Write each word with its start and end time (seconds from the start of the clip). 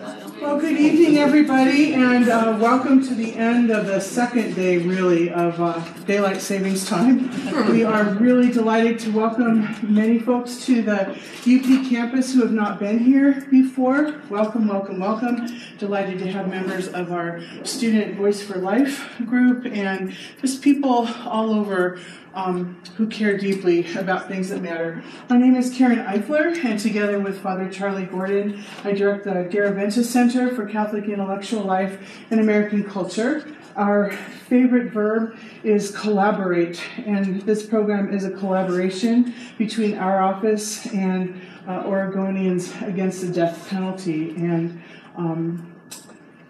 Amen. 0.00 0.27
Well, 0.40 0.60
good 0.60 0.78
evening, 0.78 1.18
everybody, 1.18 1.94
and 1.94 2.28
uh, 2.28 2.56
welcome 2.60 3.04
to 3.08 3.12
the 3.12 3.34
end 3.34 3.72
of 3.72 3.86
the 3.86 3.98
second 3.98 4.54
day, 4.54 4.78
really, 4.78 5.30
of 5.30 5.60
uh, 5.60 5.80
daylight 6.06 6.40
savings 6.40 6.86
time. 6.86 7.28
We 7.72 7.82
are 7.82 8.04
really 8.04 8.52
delighted 8.52 9.00
to 9.00 9.10
welcome 9.10 9.68
many 9.82 10.20
folks 10.20 10.64
to 10.66 10.80
the 10.80 11.10
UP 11.10 11.90
campus 11.90 12.32
who 12.32 12.42
have 12.42 12.52
not 12.52 12.78
been 12.78 13.00
here 13.00 13.48
before. 13.50 14.20
Welcome, 14.30 14.68
welcome, 14.68 15.00
welcome. 15.00 15.48
Delighted 15.78 16.20
to 16.20 16.30
have 16.30 16.48
members 16.48 16.86
of 16.86 17.10
our 17.10 17.40
Student 17.64 18.16
Voice 18.16 18.40
for 18.40 18.58
Life 18.58 19.10
group 19.26 19.66
and 19.66 20.16
just 20.40 20.62
people 20.62 21.08
all 21.26 21.52
over 21.52 21.98
um, 22.34 22.80
who 22.96 23.08
care 23.08 23.36
deeply 23.36 23.92
about 23.96 24.28
things 24.28 24.50
that 24.50 24.62
matter. 24.62 25.02
My 25.28 25.36
name 25.36 25.56
is 25.56 25.74
Karen 25.74 25.98
Eifler, 25.98 26.56
and 26.64 26.78
together 26.78 27.18
with 27.18 27.40
Father 27.40 27.68
Charlie 27.68 28.06
Gordon, 28.06 28.62
I 28.84 28.92
direct 28.92 29.24
the 29.24 29.48
Garaventa 29.50 30.04
Center 30.04 30.27
for 30.30 30.66
Catholic 30.66 31.06
Intellectual 31.06 31.62
Life 31.62 32.06
and 32.30 32.38
American 32.38 32.84
Culture. 32.84 33.46
Our 33.76 34.10
favorite 34.10 34.92
verb 34.92 35.38
is 35.62 35.90
collaborate, 35.96 36.82
and 37.06 37.40
this 37.42 37.64
program 37.64 38.12
is 38.12 38.24
a 38.24 38.30
collaboration 38.32 39.34
between 39.56 39.96
our 39.96 40.20
office 40.20 40.84
and 40.92 41.40
uh, 41.66 41.84
Oregonians 41.84 42.86
Against 42.86 43.22
the 43.22 43.28
Death 43.28 43.68
Penalty. 43.70 44.30
And 44.36 44.82
um, 45.16 45.74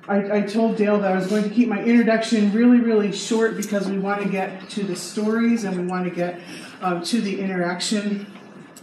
I, 0.09 0.39
I, 0.39 0.41
told 0.41 0.77
Dale 0.77 0.99
that 0.99 1.13
I 1.13 1.15
was 1.15 1.29
going 1.29 1.45
to 1.45 1.51
keep 1.51 1.69
my 1.69 1.83
introduction 1.85 2.53
really, 2.53 2.81
really 2.81 3.13
short 3.13 3.57
because 3.57 3.89
we 3.89 3.99
want 3.99 4.23
to 4.23 4.29
get 4.29 4.69
to 4.71 4.83
the 4.83 4.97
stories 4.97 5.63
and 5.63 5.77
we 5.77 5.87
want 5.87 6.05
to 6.05 6.11
get 6.11 6.41
uh, 6.81 7.01
to 7.05 7.21
the 7.21 7.41
interaction. 7.41 8.27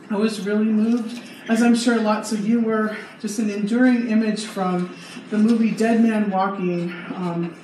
I 0.09 0.15
was 0.15 0.39
really 0.39 0.65
moved, 0.65 1.21
as 1.47 1.61
I'm 1.61 1.75
sure 1.75 1.99
lots 1.99 2.31
of 2.31 2.47
you 2.47 2.59
were, 2.59 2.97
just 3.19 3.39
an 3.39 3.49
enduring 3.49 4.09
image 4.09 4.45
from 4.45 4.95
the 5.29 5.37
movie 5.37 5.71
Dead 5.71 6.01
Man 6.01 6.29
Walking. 6.31 6.91
Um, 7.13 7.57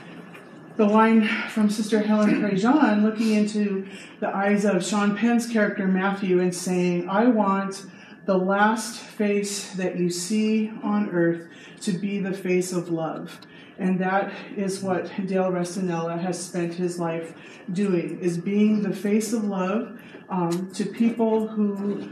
the 0.78 0.86
line 0.86 1.28
from 1.50 1.70
Sister 1.70 2.00
Helen 2.00 2.42
Prejean 2.42 3.04
looking 3.04 3.34
into 3.34 3.88
the 4.20 4.34
eyes 4.36 4.66
of 4.66 4.86
Sean 4.86 5.18
Penn's 5.18 5.46
character 5.46 5.88
Matthew 5.88 6.40
and 6.40 6.56
saying, 6.56 7.10
I 7.10 7.26
want 7.26 7.86
the 8.26 8.38
last 8.38 9.00
face 9.00 9.74
that 9.74 9.98
you 9.98 10.10
see 10.10 10.72
on 10.84 11.10
earth 11.10 11.48
to 11.82 11.92
be 11.92 12.20
the 12.20 12.34
face 12.34 12.72
of 12.72 12.90
love. 12.90 13.42
And 13.80 14.00
that 14.00 14.32
is 14.56 14.82
what 14.82 15.12
Dale 15.26 15.52
Recinella 15.52 16.20
has 16.20 16.42
spent 16.44 16.74
his 16.74 17.00
life 17.00 17.34
doing, 17.74 18.20
is 18.20 18.38
being 18.38 18.82
the 18.82 18.96
face 18.96 19.34
of 19.34 19.44
love 19.44 20.00
um, 20.30 20.72
to 20.74 20.86
people 20.86 21.48
who 21.48 22.10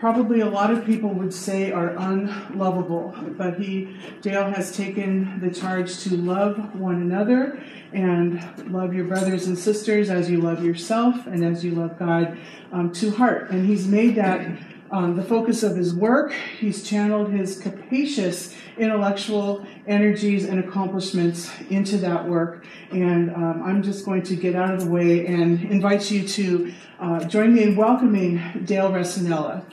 probably 0.00 0.40
a 0.40 0.48
lot 0.48 0.70
of 0.70 0.84
people 0.84 1.10
would 1.10 1.32
say 1.32 1.70
are 1.70 1.90
unlovable. 1.90 3.14
But 3.36 3.60
he, 3.60 3.96
Dale 4.22 4.50
has 4.50 4.74
taken 4.74 5.38
the 5.40 5.50
charge 5.50 5.98
to 6.04 6.16
love 6.16 6.74
one 6.74 6.96
another 6.96 7.62
and 7.92 8.72
love 8.72 8.94
your 8.94 9.04
brothers 9.04 9.46
and 9.46 9.58
sisters 9.58 10.08
as 10.08 10.30
you 10.30 10.40
love 10.40 10.64
yourself 10.64 11.26
and 11.26 11.44
as 11.44 11.64
you 11.64 11.72
love 11.72 11.98
God 11.98 12.38
um, 12.72 12.90
to 12.94 13.10
heart. 13.10 13.50
And 13.50 13.66
he's 13.66 13.86
made 13.86 14.14
that 14.16 14.58
um, 14.90 15.16
the 15.16 15.22
focus 15.22 15.62
of 15.62 15.76
his 15.76 15.94
work. 15.94 16.32
He's 16.58 16.82
channeled 16.82 17.30
his 17.30 17.58
capacious 17.58 18.54
intellectual 18.78 19.66
energies 19.86 20.46
and 20.46 20.58
accomplishments 20.58 21.50
into 21.68 21.98
that 21.98 22.26
work. 22.26 22.64
And 22.90 23.34
um, 23.34 23.62
I'm 23.62 23.82
just 23.82 24.04
going 24.06 24.22
to 24.24 24.34
get 24.34 24.56
out 24.56 24.72
of 24.72 24.84
the 24.84 24.90
way 24.90 25.26
and 25.26 25.62
invite 25.64 26.10
you 26.10 26.26
to 26.26 26.72
uh, 26.98 27.24
join 27.24 27.54
me 27.54 27.64
in 27.64 27.76
welcoming 27.76 28.64
Dale 28.64 28.90
Recinella. 28.90 29.64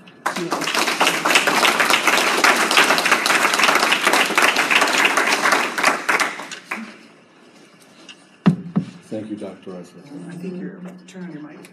Thank 9.09 9.29
you, 9.29 9.37
Dr. 9.37 9.71
Eifler. 9.71 10.29
I 10.29 10.35
think 10.35 10.61
you're 10.61 10.77
about 10.77 10.99
to 10.99 11.05
turn 11.05 11.23
on 11.23 11.31
your 11.31 11.41
mic. 11.41 11.71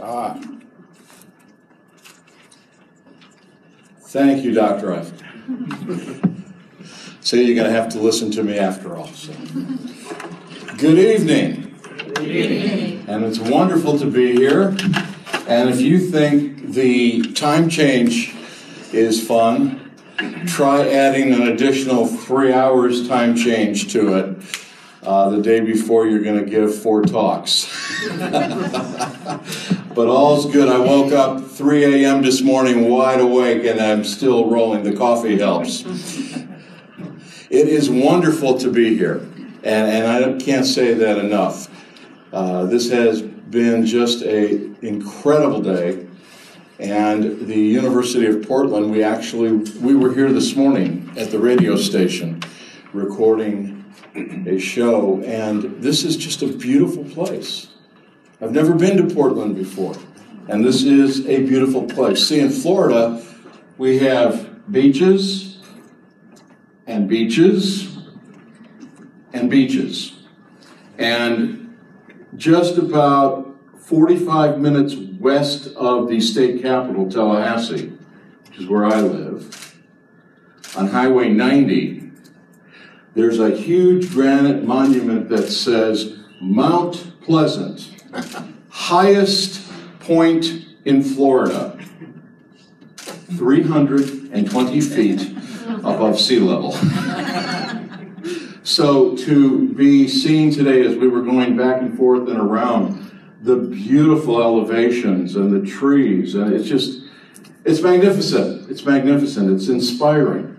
Ah. 0.00 0.40
Thank 4.02 4.44
you, 4.44 4.52
Dr. 4.54 4.86
Eifler. 4.86 6.44
so 7.20 7.36
you're 7.36 7.56
going 7.56 7.66
to 7.66 7.76
have 7.76 7.88
to 7.90 7.98
listen 7.98 8.30
to 8.30 8.44
me 8.44 8.56
after 8.56 8.96
all. 8.96 9.08
So. 9.08 9.32
Good 10.78 10.98
evening. 10.98 11.74
Good 12.14 12.28
evening. 12.28 13.04
And 13.08 13.24
it's 13.24 13.40
wonderful 13.40 13.98
to 13.98 14.06
be 14.06 14.36
here. 14.36 14.76
And 15.46 15.68
if 15.68 15.80
you 15.80 15.98
think 15.98 16.72
the 16.72 17.32
time 17.32 17.68
change 17.68 18.34
is 18.92 19.26
fun, 19.26 19.92
try 20.46 20.88
adding 20.88 21.32
an 21.32 21.42
additional 21.42 22.06
three 22.06 22.52
hours 22.52 23.08
time 23.08 23.36
change 23.36 23.92
to 23.92 24.16
it. 24.16 24.36
Uh, 25.02 25.30
the 25.30 25.40
day 25.40 25.60
before 25.60 26.06
you're 26.06 26.22
going 26.22 26.44
to 26.44 26.50
give 26.50 26.74
four 26.74 27.02
talks. 27.02 27.66
but 29.94 30.08
all's 30.08 30.44
good. 30.52 30.68
I 30.68 30.78
woke 30.78 31.12
up 31.12 31.42
3 31.42 32.04
a.m. 32.04 32.20
this 32.20 32.42
morning 32.42 32.90
wide 32.90 33.18
awake 33.18 33.64
and 33.64 33.80
I'm 33.80 34.04
still 34.04 34.50
rolling. 34.50 34.82
The 34.82 34.94
coffee 34.94 35.38
helps. 35.38 35.86
It 37.50 37.66
is 37.66 37.90
wonderful 37.90 38.58
to 38.58 38.70
be 38.70 38.96
here, 38.96 39.16
and, 39.64 39.64
and 39.64 40.06
I 40.06 40.38
can't 40.38 40.64
say 40.64 40.94
that 40.94 41.18
enough. 41.18 41.68
Uh, 42.32 42.66
this 42.66 42.90
has 42.90 43.22
been 43.50 43.84
just 43.84 44.22
a 44.22 44.70
incredible 44.84 45.60
day, 45.60 46.06
and 46.78 47.46
the 47.46 47.58
University 47.58 48.26
of 48.26 48.46
Portland. 48.46 48.90
We 48.90 49.02
actually 49.02 49.52
we 49.80 49.94
were 49.94 50.14
here 50.14 50.32
this 50.32 50.54
morning 50.56 51.12
at 51.16 51.30
the 51.30 51.38
radio 51.38 51.76
station, 51.76 52.42
recording 52.92 53.84
a 54.14 54.58
show, 54.58 55.22
and 55.22 55.82
this 55.82 56.04
is 56.04 56.16
just 56.16 56.42
a 56.42 56.46
beautiful 56.46 57.04
place. 57.04 57.68
I've 58.40 58.52
never 58.52 58.74
been 58.74 58.96
to 58.96 59.14
Portland 59.14 59.56
before, 59.56 59.96
and 60.48 60.64
this 60.64 60.84
is 60.84 61.26
a 61.26 61.44
beautiful 61.44 61.84
place. 61.84 62.26
See, 62.26 62.40
in 62.40 62.50
Florida, 62.50 63.22
we 63.76 63.98
have 63.98 64.70
beaches 64.70 65.58
and 66.86 67.08
beaches 67.08 67.98
and 69.32 69.50
beaches. 69.50 70.16
And 70.98 71.59
just 72.40 72.78
about 72.78 73.54
45 73.80 74.58
minutes 74.58 74.96
west 74.96 75.66
of 75.76 76.08
the 76.08 76.18
state 76.22 76.62
capital, 76.62 77.08
Tallahassee, 77.08 77.92
which 78.48 78.58
is 78.58 78.66
where 78.66 78.86
I 78.86 79.02
live, 79.02 79.76
on 80.74 80.88
Highway 80.88 81.28
90, 81.28 82.10
there's 83.14 83.38
a 83.38 83.50
huge 83.50 84.10
granite 84.12 84.64
monument 84.64 85.28
that 85.28 85.50
says 85.50 86.18
Mount 86.40 87.12
Pleasant, 87.20 87.94
highest 88.70 89.70
point 90.00 90.64
in 90.86 91.02
Florida, 91.02 91.78
320 93.36 94.80
feet 94.80 95.36
above 95.84 96.18
sea 96.18 96.38
level. 96.38 96.74
so 98.70 99.16
to 99.16 99.68
be 99.74 100.06
seen 100.06 100.52
today 100.52 100.86
as 100.86 100.96
we 100.96 101.08
were 101.08 101.22
going 101.22 101.56
back 101.56 101.82
and 101.82 101.96
forth 101.96 102.28
and 102.28 102.38
around 102.38 103.10
the 103.42 103.56
beautiful 103.56 104.40
elevations 104.40 105.34
and 105.34 105.52
the 105.52 105.68
trees, 105.68 106.34
and 106.34 106.52
it's 106.52 106.68
just, 106.68 107.02
it's 107.64 107.80
magnificent. 107.80 108.70
It's 108.70 108.84
magnificent. 108.84 109.50
It's 109.50 109.68
inspiring. 109.68 110.56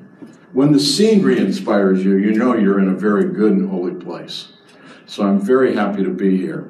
When 0.52 0.74
the 0.74 0.80
scenery 0.80 1.38
inspires 1.38 2.04
you, 2.04 2.18
you 2.18 2.34
know 2.34 2.56
you're 2.56 2.80
in 2.80 2.90
a 2.90 2.96
very 2.96 3.32
good 3.34 3.54
and 3.54 3.70
holy 3.70 3.94
place. 3.94 4.50
So 5.06 5.24
I'm 5.24 5.40
very 5.40 5.76
happy 5.76 6.04
to 6.04 6.10
be 6.10 6.36
here. 6.36 6.70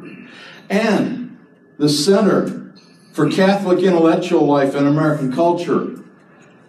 And 0.69 1.40
the 1.78 1.90
Center 1.90 2.74
for 3.13 3.30
Catholic 3.30 3.80
Intellectual 3.80 4.46
Life 4.46 4.75
and 4.75 4.88
American 4.88 5.34
Culture. 5.34 6.03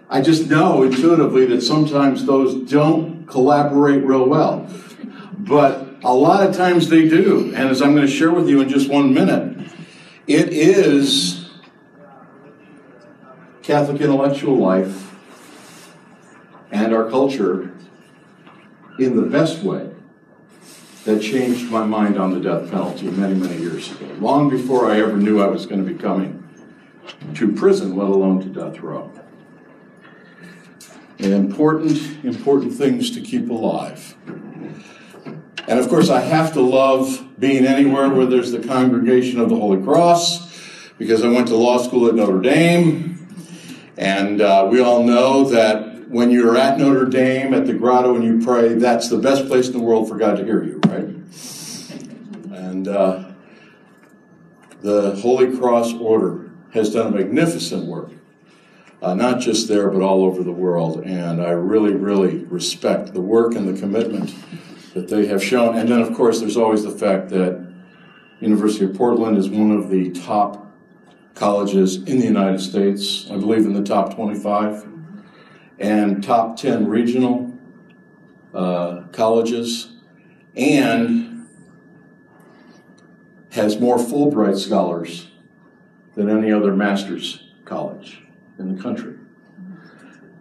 I 0.08 0.22
just 0.22 0.48
know 0.48 0.82
intuitively 0.82 1.46
that 1.46 1.62
sometimes 1.62 2.24
those 2.24 2.70
don't 2.70 3.11
collaborate 3.32 4.04
real 4.04 4.28
well. 4.28 4.68
But 5.38 5.88
a 6.04 6.14
lot 6.14 6.46
of 6.46 6.54
times 6.54 6.88
they 6.88 7.08
do. 7.08 7.52
And 7.54 7.68
as 7.68 7.82
I'm 7.82 7.94
going 7.94 8.06
to 8.06 8.12
share 8.12 8.30
with 8.30 8.48
you 8.48 8.60
in 8.60 8.68
just 8.68 8.88
one 8.88 9.12
minute, 9.12 9.70
it 10.26 10.50
is 10.50 11.50
Catholic 13.62 14.00
intellectual 14.00 14.56
life 14.56 15.16
and 16.70 16.94
our 16.94 17.08
culture 17.08 17.74
in 18.98 19.16
the 19.16 19.22
best 19.22 19.62
way 19.62 19.90
that 21.04 21.20
changed 21.20 21.70
my 21.70 21.84
mind 21.84 22.18
on 22.18 22.32
the 22.32 22.40
death 22.40 22.70
penalty 22.70 23.10
many, 23.10 23.34
many 23.34 23.56
years 23.56 23.90
ago, 23.90 24.06
long 24.20 24.48
before 24.48 24.90
I 24.90 25.00
ever 25.00 25.16
knew 25.16 25.40
I 25.40 25.48
was 25.48 25.66
going 25.66 25.84
to 25.84 25.90
be 25.90 25.98
coming 25.98 26.38
to 27.34 27.52
prison, 27.52 27.96
let 27.96 28.08
alone 28.08 28.40
to 28.42 28.48
death 28.48 28.80
row. 28.80 29.10
And 31.22 31.32
important, 31.32 32.24
important 32.24 32.74
things 32.74 33.12
to 33.12 33.20
keep 33.20 33.48
alive. 33.48 34.16
And 35.68 35.78
of 35.78 35.88
course, 35.88 36.10
I 36.10 36.20
have 36.20 36.52
to 36.54 36.60
love 36.60 37.24
being 37.38 37.64
anywhere 37.64 38.08
where 38.08 38.26
there's 38.26 38.50
the 38.50 38.58
congregation 38.58 39.38
of 39.38 39.48
the 39.48 39.54
Holy 39.54 39.80
Cross, 39.80 40.50
because 40.98 41.22
I 41.22 41.28
went 41.28 41.46
to 41.48 41.56
law 41.56 41.78
school 41.78 42.08
at 42.08 42.16
Notre 42.16 42.40
Dame, 42.40 43.28
and 43.96 44.40
uh, 44.40 44.66
we 44.68 44.80
all 44.80 45.04
know 45.04 45.44
that 45.50 46.08
when 46.08 46.32
you're 46.32 46.56
at 46.56 46.78
Notre 46.78 47.06
Dame 47.06 47.54
at 47.54 47.66
the 47.66 47.74
grotto 47.74 48.16
and 48.16 48.24
you 48.24 48.44
pray, 48.44 48.74
that's 48.74 49.08
the 49.08 49.18
best 49.18 49.46
place 49.46 49.68
in 49.68 49.74
the 49.74 49.80
world 49.80 50.08
for 50.08 50.16
God 50.16 50.38
to 50.38 50.44
hear 50.44 50.62
you, 50.64 50.80
right? 50.86 51.08
And 52.58 52.88
uh, 52.88 53.30
the 54.80 55.14
Holy 55.16 55.56
Cross 55.56 55.94
Order 55.94 56.50
has 56.72 56.92
done 56.92 57.12
a 57.12 57.16
magnificent 57.16 57.86
work, 57.86 58.10
uh, 59.02 59.14
not 59.14 59.40
just 59.40 59.66
there, 59.66 59.90
but 59.90 60.00
all 60.00 60.24
over 60.24 60.44
the 60.44 60.52
world. 60.52 61.04
And 61.04 61.42
I 61.42 61.50
really, 61.50 61.92
really 61.92 62.44
respect 62.44 63.12
the 63.12 63.20
work 63.20 63.56
and 63.56 63.68
the 63.68 63.78
commitment 63.78 64.32
that 64.94 65.08
they 65.08 65.26
have 65.26 65.42
shown. 65.42 65.76
And 65.76 65.88
then, 65.88 66.00
of 66.00 66.14
course, 66.14 66.38
there's 66.38 66.56
always 66.56 66.84
the 66.84 66.90
fact 66.92 67.28
that 67.30 67.68
University 68.38 68.84
of 68.84 68.94
Portland 68.94 69.36
is 69.36 69.48
one 69.48 69.72
of 69.72 69.90
the 69.90 70.10
top 70.12 70.72
colleges 71.34 71.96
in 71.96 72.20
the 72.20 72.26
United 72.26 72.60
States, 72.60 73.28
I 73.28 73.36
believe 73.36 73.66
in 73.66 73.72
the 73.72 73.82
top 73.82 74.14
25, 74.14 74.86
and 75.80 76.22
top 76.22 76.56
10 76.56 76.86
regional 76.86 77.58
uh, 78.54 79.02
colleges, 79.10 79.94
and 80.54 81.48
has 83.50 83.80
more 83.80 83.96
Fulbright 83.96 84.58
scholars 84.58 85.28
than 86.14 86.28
any 86.28 86.52
other 86.52 86.76
master's 86.76 87.52
college 87.64 88.21
in 88.58 88.74
the 88.74 88.82
country. 88.82 89.14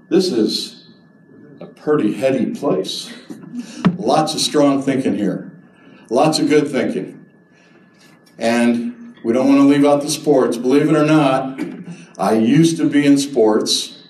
This 0.09 0.31
is 0.31 0.89
a 1.59 1.65
pretty 1.65 2.13
heady 2.13 2.53
place. 2.53 3.13
Lots 3.97 4.33
of 4.33 4.41
strong 4.41 4.81
thinking 4.81 5.15
here, 5.15 5.51
lots 6.09 6.39
of 6.39 6.49
good 6.49 6.67
thinking. 6.67 7.25
And 8.37 9.15
we 9.23 9.33
don't 9.33 9.47
want 9.47 9.59
to 9.59 9.67
leave 9.67 9.85
out 9.85 10.01
the 10.01 10.09
sports. 10.09 10.57
Believe 10.57 10.89
it 10.89 10.95
or 10.95 11.05
not, 11.05 11.59
I 12.17 12.33
used 12.33 12.77
to 12.77 12.89
be 12.89 13.05
in 13.05 13.17
sports, 13.17 14.03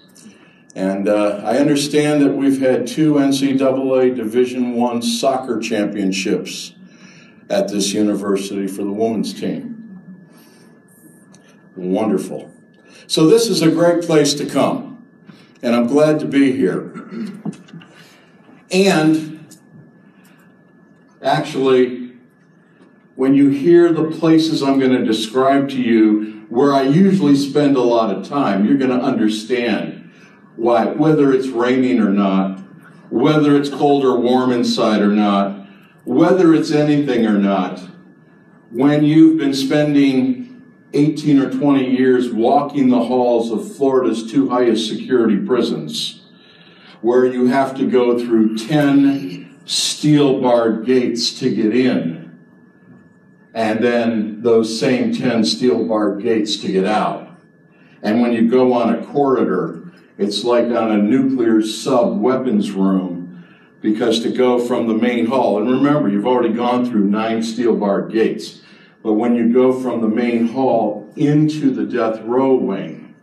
and 0.75 1.07
uh, 1.07 1.42
I 1.44 1.57
understand 1.57 2.21
that 2.21 2.33
we've 2.33 2.59
had 2.59 2.88
two 2.88 3.15
NCAA 3.15 4.15
Division 4.15 4.74
One 4.74 5.01
soccer 5.01 5.59
championships 5.59 6.74
at 7.50 7.68
this 7.68 7.94
university 7.94 8.68
for 8.68 8.83
the 8.83 8.92
women's 8.92 9.33
team. 9.33 10.01
Wonderful. 11.75 12.50
So 13.12 13.28
this 13.28 13.50
is 13.50 13.62
a 13.62 13.69
great 13.69 14.06
place 14.06 14.34
to 14.36 14.46
come, 14.46 15.06
and 15.62 15.75
I'm 15.75 15.88
glad 15.88 16.22
to 16.22 16.25
be 16.25 16.54
here. 16.54 16.94
And 18.72 19.54
actually, 21.22 22.13
when 23.16 23.34
you 23.34 23.50
hear 23.50 23.92
the 23.92 24.10
places 24.12 24.63
I'm 24.63 24.80
going 24.80 24.94
to 24.94 25.04
describe 25.04 25.68
to 25.72 25.81
you 25.81 26.46
where 26.48 26.72
I 26.72 26.84
usually 26.84 27.36
spend 27.36 27.75
a 27.75 27.81
lot 27.81 28.16
of 28.16 28.30
time, 28.30 28.63
you're 28.66 28.78
going 28.78 28.98
to 28.98 29.06
understand 29.06 30.10
why, 30.56 30.86
whether 30.86 31.34
it's 31.34 31.48
raining 31.48 32.00
or 32.00 32.12
not, 32.12 32.60
whether 33.10 33.57
it's 33.57 33.69
cold 33.69 34.06
or 34.06 34.22
warm 34.22 34.54
inside 34.54 35.02
or 35.02 35.12
not, 35.12 35.68
whether 36.06 36.54
it's 36.54 36.72
anything 36.72 37.25
or 37.25 37.38
not, 37.38 37.78
when 38.69 39.04
you've 39.04 39.38
been 39.38 39.54
spending 39.54 40.41
18 40.94 41.40
or 41.40 41.52
20 41.52 41.90
years 41.90 42.32
walking 42.32 42.90
the 42.90 43.04
halls 43.04 43.52
of 43.52 43.76
Florida's 43.76 44.32
two 44.32 44.50
highest 44.50 44.90
security 44.90 45.38
prisons, 45.38 46.22
where 47.02 47.26
you 47.26 47.48
have 47.48 47.76
to 47.78 47.90
go 47.90 48.20
through 48.20 48.58
10 48.58 49.62
steel 49.66 50.42
barred 50.42 50.86
gates 50.86 51.40
to 51.40 51.54
get 51.54 51.76
in 51.76 52.22
and 53.54 53.84
then 53.84 54.42
those 54.42 54.80
same 54.80 55.14
10 55.14 55.44
steel 55.44 55.86
barred 55.86 56.24
gates 56.24 56.58
to 56.58 56.72
get 56.72 56.86
out. 56.86 57.30
And 58.02 58.22
when 58.22 58.34
you 58.34 58.50
go 58.50 58.74
on 58.74 58.96
a 58.96 59.06
corridor, 59.06 59.92
it's 60.18 60.44
like 60.44 60.66
on 60.66 60.92
a 60.92 60.98
nuclear 60.98 61.62
sub 61.62 62.20
weapons 62.20 62.72
room 62.72 63.46
because 63.82 64.22
to 64.22 64.32
go 64.32 64.60
from 64.60 64.88
the 64.88 64.94
main 64.94 65.26
hall, 65.26 65.60
and 65.60 65.70
remember, 65.70 66.08
you've 66.08 66.28
already 66.28 66.54
gone 66.54 66.86
through 66.86 67.06
nine 67.06 67.42
steel 67.42 67.76
barred 67.76 68.12
gates, 68.12 68.62
but 69.03 69.13
when 69.13 69.36
you 69.36 69.51
go 69.51 69.74
from 69.80 70.01
the 70.01 70.07
main 70.07 70.50
hall 70.50 71.12
into 71.15 71.71
the 71.74 71.86
death 71.86 72.21
row 72.21 72.56
wing, 72.56 73.15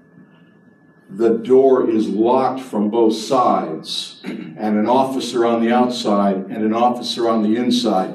the 1.11 1.39
door 1.39 1.89
is 1.89 2.09
locked 2.09 2.61
from 2.61 2.91
both 2.91 3.15
sides, 3.15 4.21
and 4.25 4.77
an 4.77 4.87
officer 4.87 5.47
on 5.47 5.65
the 5.65 5.73
outside 5.73 6.37
and 6.37 6.65
an 6.65 6.75
officer 6.75 7.29
on 7.29 7.43
the 7.43 7.57
inside 7.57 8.15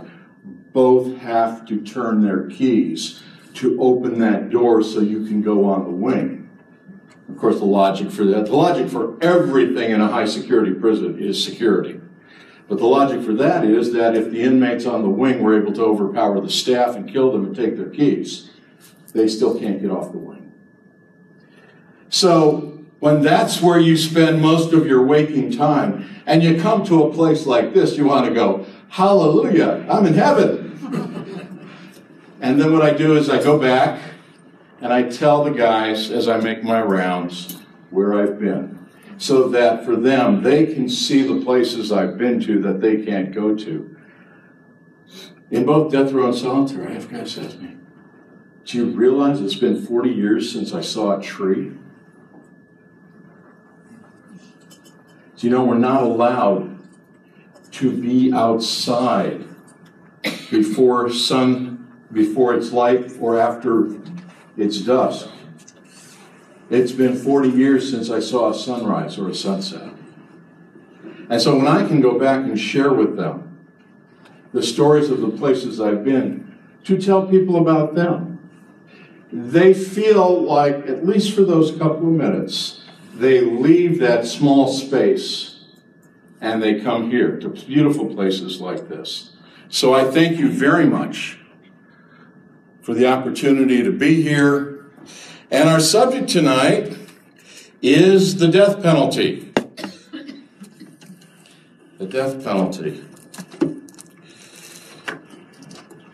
both 0.74 1.18
have 1.18 1.66
to 1.66 1.82
turn 1.82 2.22
their 2.22 2.48
keys 2.48 3.22
to 3.54 3.80
open 3.80 4.20
that 4.20 4.50
door 4.50 4.84
so 4.84 5.00
you 5.00 5.26
can 5.26 5.42
go 5.42 5.66
on 5.66 5.86
the 5.86 5.92
wing. 5.92 6.50
Of 7.30 7.38
course, 7.38 7.60
the 7.60 7.66
logic 7.66 8.12
for 8.12 8.26
that, 8.26 8.48
the 8.48 8.56
logic 8.56 8.90
for 8.90 9.18
everything 9.24 9.92
in 9.92 10.02
a 10.02 10.08
high 10.08 10.26
security 10.26 10.74
prison 10.74 11.20
is 11.20 11.44
security. 11.44 12.00
But 12.68 12.80
the 12.80 12.86
logic 12.86 13.24
for 13.24 13.34
that 13.34 13.66
is 13.66 13.94
that 13.94 14.16
if 14.16 14.32
the 14.32 14.42
inmates 14.42 14.86
on 14.86 15.02
the 15.02 15.10
wing 15.10 15.44
were 15.44 15.60
able 15.60 15.74
to 15.74 15.84
overpower 15.84 16.40
the 16.40 16.50
staff 16.50 16.96
and 16.96 17.12
kill 17.12 17.32
them 17.32 17.46
and 17.46 17.56
take 17.56 17.78
their 17.78 17.90
keys, 17.90 18.50
they 19.14 19.28
still 19.28 19.60
can't 19.60 19.82
get 19.82 19.92
off 19.92 20.12
the 20.12 20.18
wing. 20.18 20.52
So, 22.10 22.80
when 23.00 23.22
that's 23.22 23.62
where 23.62 23.80
you 23.80 23.98
spend 23.98 24.42
most 24.42 24.72
of 24.72 24.88
your 24.88 25.06
waking 25.06 25.52
time, 25.52 26.10
and 26.26 26.42
you 26.42 26.60
come 26.62 26.86
to 26.86 27.04
a 27.04 27.14
place 27.14 27.46
like 27.46 27.74
this, 27.74 27.98
you 27.98 28.06
want 28.06 28.28
to 28.28 28.34
go, 28.34 28.66
Hallelujah, 28.90 29.86
I'm 29.90 30.06
in 30.06 30.14
heaven. 30.14 30.64
And 32.44 32.60
then 32.60 32.74
what 32.74 32.82
I 32.82 32.92
do 32.92 33.16
is 33.16 33.30
I 33.30 33.42
go 33.42 33.58
back 33.58 34.02
and 34.82 34.92
I 34.92 35.04
tell 35.04 35.46
the 35.46 35.52
guys 35.52 36.12
as 36.12 36.28
I 36.28 36.38
make 36.42 36.62
my 36.62 36.82
rounds 36.82 37.58
where 37.90 38.22
I've 38.22 38.38
been. 38.38 38.83
So 39.18 39.48
that 39.50 39.86
for 39.86 39.96
them, 39.96 40.44
they 40.44 40.66
can 40.66 40.90
see 40.90 41.22
the 41.22 41.44
places 41.44 41.92
I've 41.92 42.18
been 42.18 42.40
to 42.42 42.62
that 42.64 42.82
they 42.82 43.04
can't 43.04 43.34
go 43.34 43.56
to. 43.56 43.98
In 45.52 45.66
both 45.66 45.92
death 45.92 46.12
row 46.12 46.28
and 46.28 46.36
solitary, 46.36 46.88
I 46.88 46.94
have 46.94 47.12
guys 47.12 47.38
ask 47.38 47.60
me, 47.60 47.78
Do 48.66 48.78
you 48.78 48.86
realize 48.86 49.40
it's 49.40 49.56
been 49.56 49.86
40 49.86 50.10
years 50.10 50.52
since 50.52 50.74
I 50.74 50.82
saw 50.82 51.20
a 51.20 51.22
tree? 51.22 51.72
Do 55.36 55.48
you 55.48 55.50
know 55.50 55.64
we're 55.64 55.78
not 55.78 56.04
allowed 56.04 56.80
to 57.72 57.92
be 57.92 58.32
outside 58.32 59.44
before 60.50 61.12
sun 61.12 61.74
before 62.14 62.54
it's 62.54 62.72
light 62.72 63.12
or 63.20 63.40
after 63.40 64.00
it's 64.56 64.82
dusk. 64.82 65.28
It's 66.74 66.92
been 66.92 67.16
40 67.16 67.50
years 67.50 67.92
since 67.92 68.10
I 68.10 68.20
saw 68.20 68.50
a 68.50 68.56
sunrise 68.56 69.20
or 69.20 69.30
a 69.30 69.36
sunset. 69.36 69.94
And 71.30 71.40
so 71.40 71.56
when 71.56 71.68
I 71.68 71.88
can 71.88 72.02
go 72.02 72.18
back 72.18 72.40
and 72.46 72.60
share 72.60 72.92
with 72.92 73.16
them 73.16 73.68
the 74.54 74.64
stories 74.64 75.12
of 75.12 75.22
the 75.22 75.30
places 75.30 75.80
I've 75.80 76.04
been 76.04 76.58
to 76.86 77.00
tell 77.00 77.28
people 77.28 77.58
about 77.58 77.94
them, 77.94 78.50
they 79.32 79.76
feel 79.76 80.42
like, 80.42 80.88
at 80.88 81.06
least 81.06 81.36
for 81.36 81.44
those 81.44 81.70
couple 81.70 82.08
of 82.08 82.14
minutes, 82.14 82.82
they 83.14 83.42
leave 83.42 84.00
that 84.00 84.26
small 84.26 84.68
space 84.68 85.66
and 86.42 86.62
they 86.62 86.82
come 86.82 87.12
here 87.12 87.38
to 87.38 87.50
beautiful 87.50 88.12
places 88.16 88.60
like 88.60 88.90
this. 88.90 89.34
So 89.70 89.94
I 89.94 90.06
thank 90.06 90.40
you 90.40 90.50
very 90.50 90.88
much 90.88 91.38
for 92.82 92.96
the 92.96 93.06
opportunity 93.06 93.84
to 93.84 93.92
be 93.92 94.24
here. 94.24 94.73
And 95.54 95.70
our 95.70 95.80
subject 95.80 96.30
tonight 96.30 96.98
is 97.80 98.38
the 98.38 98.48
death 98.48 98.82
penalty. 98.82 99.54
The 102.00 102.08
death 102.08 102.44
penalty. 102.44 103.06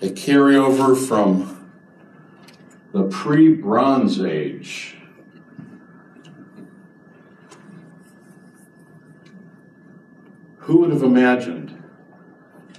A 0.02 0.10
carryover 0.10 0.94
from 1.08 1.72
the 2.92 3.04
pre 3.04 3.54
Bronze 3.54 4.20
Age. 4.20 4.98
Who 10.58 10.80
would 10.80 10.90
have 10.92 11.04
imagined 11.04 11.82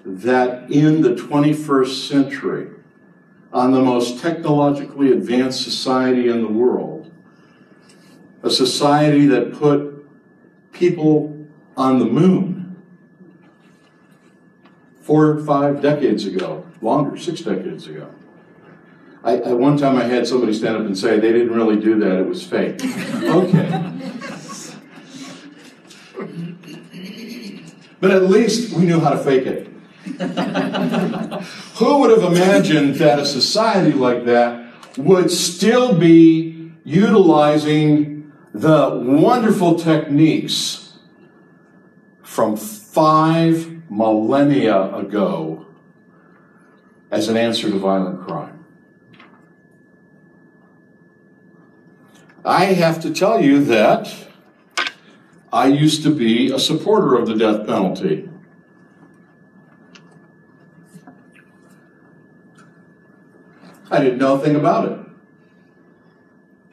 that 0.05 0.71
in 0.71 1.01
the 1.01 1.15
21st 1.15 2.07
century, 2.07 2.69
on 3.53 3.73
the 3.73 3.81
most 3.81 4.21
technologically 4.21 5.13
advanced 5.13 5.63
society 5.63 6.29
in 6.29 6.43
the 6.43 6.49
world, 6.49 7.11
a 8.43 8.51
society 8.51 9.27
that 9.27 9.53
put 9.53 10.07
people 10.73 11.47
on 11.77 11.99
the 11.99 12.05
moon 12.05 12.77
four 15.01 15.31
or 15.31 15.45
five 15.45 15.83
decades 15.83 16.25
ago, 16.27 16.65
longer, 16.81 17.17
six 17.17 17.41
decades 17.41 17.87
ago. 17.87 18.09
I, 19.23 19.37
at 19.37 19.59
one 19.59 19.77
time, 19.77 19.97
I 19.97 20.05
had 20.05 20.27
somebody 20.27 20.55
stand 20.55 20.77
up 20.77 20.83
and 20.83 20.97
say 20.97 21.21
they 21.21 21.33
didn't 21.33 21.53
really 21.53 21.77
do 21.77 21.99
that; 21.99 22.19
it 22.19 22.27
was 22.27 22.43
fake. 22.43 22.83
okay. 23.15 23.93
But 28.01 28.13
at 28.13 28.23
least 28.31 28.73
we 28.73 28.87
knew 28.87 28.99
how 28.99 29.11
to 29.11 29.19
fake 29.19 29.47
it. 29.47 29.70
Who 31.77 31.99
would 31.99 32.11
have 32.11 32.33
imagined 32.33 32.97
that 32.97 33.19
a 33.19 33.27
society 33.27 33.93
like 33.93 34.25
that 34.25 34.73
would 34.97 35.31
still 35.31 35.95
be 35.95 36.73
utilizing 36.85 38.33
the 38.53 38.91
wonderful 38.91 39.79
techniques 39.79 40.99
from 42.23 42.57
five 42.57 43.91
millennia 43.91 44.95
ago 44.95 45.67
as 47.11 47.29
an 47.29 47.37
answer 47.37 47.71
to 47.71 47.79
violent 47.79 48.27
crime. 48.27 48.65
I 52.45 52.67
have 52.67 53.01
to 53.03 53.13
tell 53.13 53.43
you 53.43 53.63
that 53.65 54.13
I 55.53 55.67
used 55.67 56.03
to 56.05 56.15
be 56.15 56.51
a 56.51 56.59
supporter 56.59 57.17
of 57.17 57.27
the 57.27 57.35
death 57.35 57.67
penalty. 57.67 58.30
I 63.91 64.03
didn't 64.03 64.19
know 64.19 64.37
a 64.37 64.39
thing 64.39 64.57
about 64.57 64.91
it. 64.91 64.99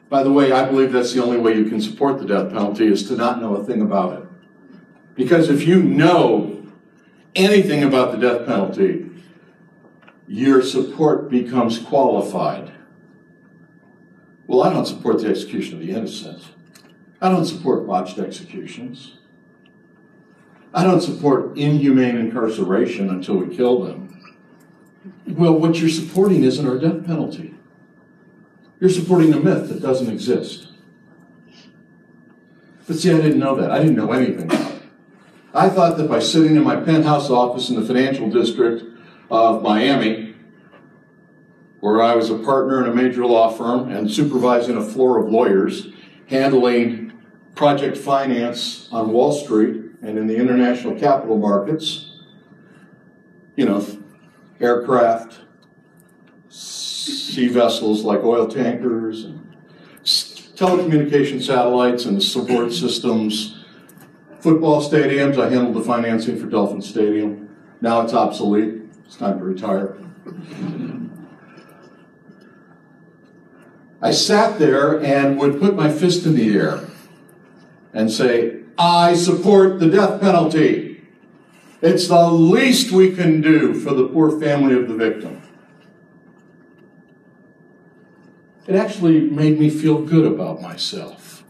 By 0.08 0.22
the 0.22 0.32
way, 0.32 0.52
I 0.52 0.66
believe 0.66 0.92
that's 0.92 1.12
the 1.12 1.22
only 1.22 1.38
way 1.38 1.54
you 1.54 1.66
can 1.66 1.80
support 1.80 2.18
the 2.18 2.26
death 2.26 2.50
penalty 2.50 2.86
is 2.86 3.06
to 3.08 3.16
not 3.16 3.40
know 3.40 3.56
a 3.56 3.64
thing 3.64 3.82
about 3.82 4.22
it. 4.22 4.28
Because 5.14 5.50
if 5.50 5.66
you 5.66 5.82
know 5.82 6.64
anything 7.34 7.82
about 7.82 8.12
the 8.12 8.18
death 8.18 8.46
penalty, 8.46 9.10
your 10.26 10.62
support 10.62 11.28
becomes 11.28 11.78
qualified. 11.78 12.72
Well, 14.46 14.62
I 14.62 14.72
don't 14.72 14.86
support 14.86 15.20
the 15.20 15.28
execution 15.28 15.74
of 15.74 15.86
the 15.86 15.92
innocent. 15.92 16.42
I 17.20 17.28
don't 17.28 17.44
support 17.44 17.86
botched 17.86 18.18
executions. 18.18 19.16
I 20.72 20.84
don't 20.84 21.00
support 21.00 21.58
inhumane 21.58 22.16
incarceration 22.16 23.10
until 23.10 23.36
we 23.36 23.54
kill 23.54 23.84
them. 23.84 24.07
Well, 25.28 25.58
what 25.58 25.78
you're 25.78 25.90
supporting 25.90 26.42
isn't 26.44 26.66
our 26.66 26.78
death 26.78 27.06
penalty. 27.06 27.54
You're 28.80 28.90
supporting 28.90 29.34
a 29.34 29.40
myth 29.40 29.68
that 29.68 29.82
doesn't 29.82 30.10
exist. 30.10 30.68
But 32.86 32.96
see, 32.98 33.12
I 33.12 33.16
didn't 33.16 33.38
know 33.38 33.54
that. 33.56 33.70
I 33.70 33.78
didn't 33.78 33.96
know 33.96 34.12
anything. 34.12 34.50
I 35.52 35.68
thought 35.68 35.98
that 35.98 36.08
by 36.08 36.20
sitting 36.20 36.56
in 36.56 36.64
my 36.64 36.76
penthouse 36.76 37.28
office 37.28 37.68
in 37.68 37.76
the 37.76 37.84
financial 37.84 38.30
district 38.30 38.84
of 39.30 39.62
Miami, 39.62 40.34
where 41.80 42.02
I 42.02 42.14
was 42.14 42.30
a 42.30 42.38
partner 42.38 42.82
in 42.82 42.90
a 42.90 42.94
major 42.94 43.26
law 43.26 43.50
firm 43.50 43.90
and 43.90 44.10
supervising 44.10 44.76
a 44.76 44.82
floor 44.82 45.18
of 45.22 45.30
lawyers, 45.30 45.88
handling 46.26 47.12
project 47.54 47.96
finance 47.98 48.88
on 48.90 49.12
Wall 49.12 49.32
Street 49.32 49.82
and 50.00 50.18
in 50.18 50.26
the 50.26 50.36
international 50.36 50.98
capital 50.98 51.36
markets, 51.36 52.20
you 53.56 53.66
know, 53.66 53.84
aircraft, 54.60 55.40
sea 56.48 57.48
vessels 57.48 58.02
like 58.04 58.22
oil 58.24 58.46
tankers, 58.48 59.24
and 59.24 59.44
telecommunication 60.04 61.40
satellites 61.42 62.04
and 62.04 62.22
support 62.22 62.72
systems, 62.72 63.64
football 64.40 64.82
stadiums. 64.82 65.38
I 65.38 65.48
handled 65.48 65.76
the 65.76 65.82
financing 65.82 66.38
for 66.38 66.46
Dolphin 66.46 66.82
Stadium. 66.82 67.48
Now 67.80 68.00
it's 68.00 68.12
obsolete. 68.12 68.82
It's 69.06 69.16
time 69.16 69.38
to 69.38 69.44
retire. 69.44 69.96
I 74.00 74.12
sat 74.12 74.58
there 74.58 75.00
and 75.02 75.38
would 75.38 75.60
put 75.60 75.74
my 75.74 75.90
fist 75.90 76.24
in 76.24 76.34
the 76.34 76.56
air 76.56 76.80
and 77.92 78.10
say, 78.10 78.60
I 78.76 79.14
support 79.14 79.80
the 79.80 79.88
death 79.88 80.20
penalty. 80.20 80.87
It's 81.80 82.08
the 82.08 82.28
least 82.30 82.90
we 82.90 83.14
can 83.14 83.40
do 83.40 83.72
for 83.72 83.94
the 83.94 84.08
poor 84.08 84.40
family 84.40 84.74
of 84.74 84.88
the 84.88 84.94
victim. 84.94 85.42
It 88.66 88.74
actually 88.74 89.20
made 89.20 89.58
me 89.58 89.70
feel 89.70 90.02
good 90.02 90.26
about 90.26 90.60
myself. 90.60 91.44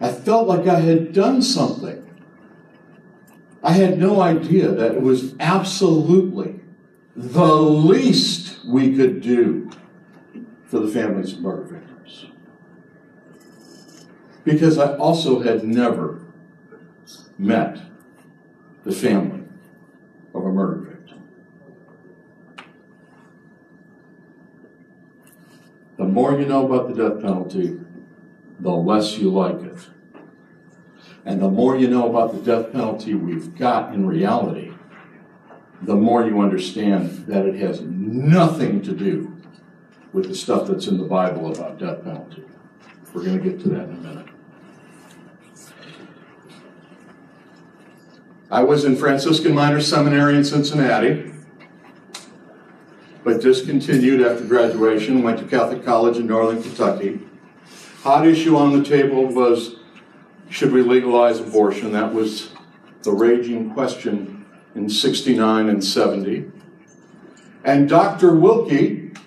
I 0.00 0.12
felt 0.12 0.46
like 0.46 0.66
I 0.66 0.80
had 0.80 1.12
done 1.12 1.40
something. 1.40 2.02
I 3.62 3.72
had 3.72 3.98
no 3.98 4.20
idea 4.20 4.68
that 4.68 4.96
it 4.96 5.00
was 5.00 5.34
absolutely 5.40 6.60
the 7.14 7.54
least 7.54 8.64
we 8.66 8.94
could 8.94 9.22
do 9.22 9.70
for 10.66 10.80
the 10.80 10.88
families 10.88 11.32
of 11.32 11.40
murder 11.40 11.62
victims. 11.62 12.26
Because 14.44 14.76
I 14.76 14.94
also 14.96 15.40
had 15.40 15.64
never 15.64 16.25
met 17.38 17.80
the 18.84 18.92
family 18.92 19.44
of 20.34 20.44
a 20.44 20.52
murder 20.52 20.80
victim. 20.80 21.22
The 25.96 26.04
more 26.04 26.38
you 26.38 26.46
know 26.46 26.66
about 26.66 26.94
the 26.94 27.08
death 27.08 27.22
penalty, 27.22 27.78
the 28.60 28.70
less 28.70 29.18
you 29.18 29.30
like 29.30 29.60
it. 29.62 29.88
And 31.24 31.42
the 31.42 31.50
more 31.50 31.76
you 31.76 31.88
know 31.88 32.08
about 32.08 32.32
the 32.32 32.40
death 32.40 32.72
penalty 32.72 33.14
we've 33.14 33.54
got 33.56 33.92
in 33.94 34.06
reality, 34.06 34.72
the 35.82 35.96
more 35.96 36.24
you 36.24 36.40
understand 36.40 37.26
that 37.26 37.46
it 37.46 37.56
has 37.56 37.80
nothing 37.80 38.82
to 38.82 38.92
do 38.92 39.36
with 40.12 40.28
the 40.28 40.34
stuff 40.34 40.68
that's 40.68 40.86
in 40.86 40.98
the 40.98 41.04
Bible 41.04 41.52
about 41.52 41.78
death 41.78 42.04
penalty. 42.04 42.44
We're 43.12 43.24
going 43.24 43.42
to 43.42 43.50
get 43.50 43.60
to 43.60 43.68
that 43.70 43.84
in 43.84 43.94
a 43.94 43.98
minute. 43.98 44.25
I 48.50 48.62
was 48.62 48.84
in 48.84 48.94
Franciscan 48.94 49.54
Minor 49.54 49.80
Seminary 49.80 50.36
in 50.36 50.44
Cincinnati, 50.44 51.32
but 53.24 53.40
discontinued 53.40 54.24
after 54.24 54.44
graduation, 54.44 55.24
went 55.24 55.40
to 55.40 55.44
Catholic 55.44 55.84
College 55.84 56.16
in 56.16 56.28
Northern 56.28 56.62
Kentucky. 56.62 57.20
Hot 58.02 58.24
issue 58.24 58.56
on 58.56 58.78
the 58.78 58.84
table 58.88 59.26
was 59.26 59.76
should 60.48 60.70
we 60.70 60.82
legalize 60.82 61.40
abortion? 61.40 61.90
That 61.90 62.14
was 62.14 62.52
the 63.02 63.10
raging 63.10 63.72
question 63.72 64.46
in 64.76 64.88
69 64.88 65.68
and 65.68 65.82
70. 65.82 66.50
And 67.64 67.88
Dr. 67.88 68.30
Willke, 68.30 69.18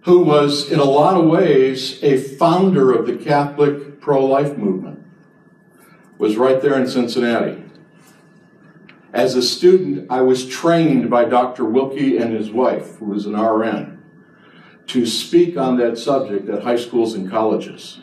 who 0.00 0.24
was 0.24 0.72
in 0.72 0.80
a 0.80 0.84
lot 0.84 1.16
of 1.16 1.26
ways 1.30 2.02
a 2.02 2.16
founder 2.16 2.92
of 2.92 3.06
the 3.06 3.16
Catholic 3.16 4.00
pro 4.00 4.24
life 4.26 4.58
movement, 4.58 4.93
was 6.18 6.36
right 6.36 6.60
there 6.60 6.78
in 6.78 6.86
Cincinnati. 6.86 7.62
As 9.12 9.36
a 9.36 9.42
student, 9.42 10.10
I 10.10 10.22
was 10.22 10.48
trained 10.48 11.08
by 11.08 11.24
Dr. 11.24 11.64
Willke 11.64 12.20
and 12.20 12.34
his 12.34 12.50
wife, 12.50 12.96
who 12.96 13.06
was 13.06 13.26
an 13.26 13.40
RN, 13.40 14.02
to 14.88 15.06
speak 15.06 15.56
on 15.56 15.76
that 15.78 15.98
subject 15.98 16.48
at 16.48 16.62
high 16.62 16.76
schools 16.76 17.14
and 17.14 17.30
colleges. 17.30 18.00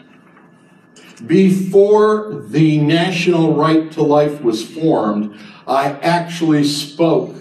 Before 1.25 2.41
the 2.47 2.79
National 2.79 3.55
Right 3.55 3.91
to 3.91 4.01
Life 4.01 4.41
was 4.41 4.65
formed, 4.65 5.37
I 5.67 5.91
actually 5.99 6.63
spoke 6.63 7.35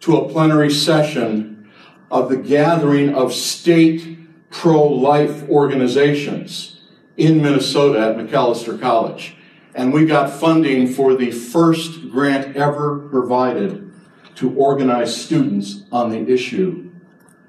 to 0.00 0.16
a 0.16 0.28
plenary 0.28 0.70
session 0.70 1.70
of 2.10 2.28
the 2.28 2.36
gathering 2.36 3.14
of 3.14 3.32
state 3.32 4.18
pro 4.50 4.86
life 4.86 5.48
organizations 5.48 6.80
in 7.16 7.42
Minnesota 7.42 8.00
at 8.00 8.16
Macalester 8.16 8.80
College. 8.80 9.36
And 9.74 9.92
we 9.92 10.04
got 10.04 10.30
funding 10.30 10.86
for 10.86 11.14
the 11.14 11.30
first 11.30 12.10
grant 12.10 12.56
ever 12.56 12.98
provided 13.08 13.92
to 14.36 14.52
organize 14.54 15.24
students 15.24 15.84
on 15.90 16.10
the 16.10 16.32
issue 16.32 16.90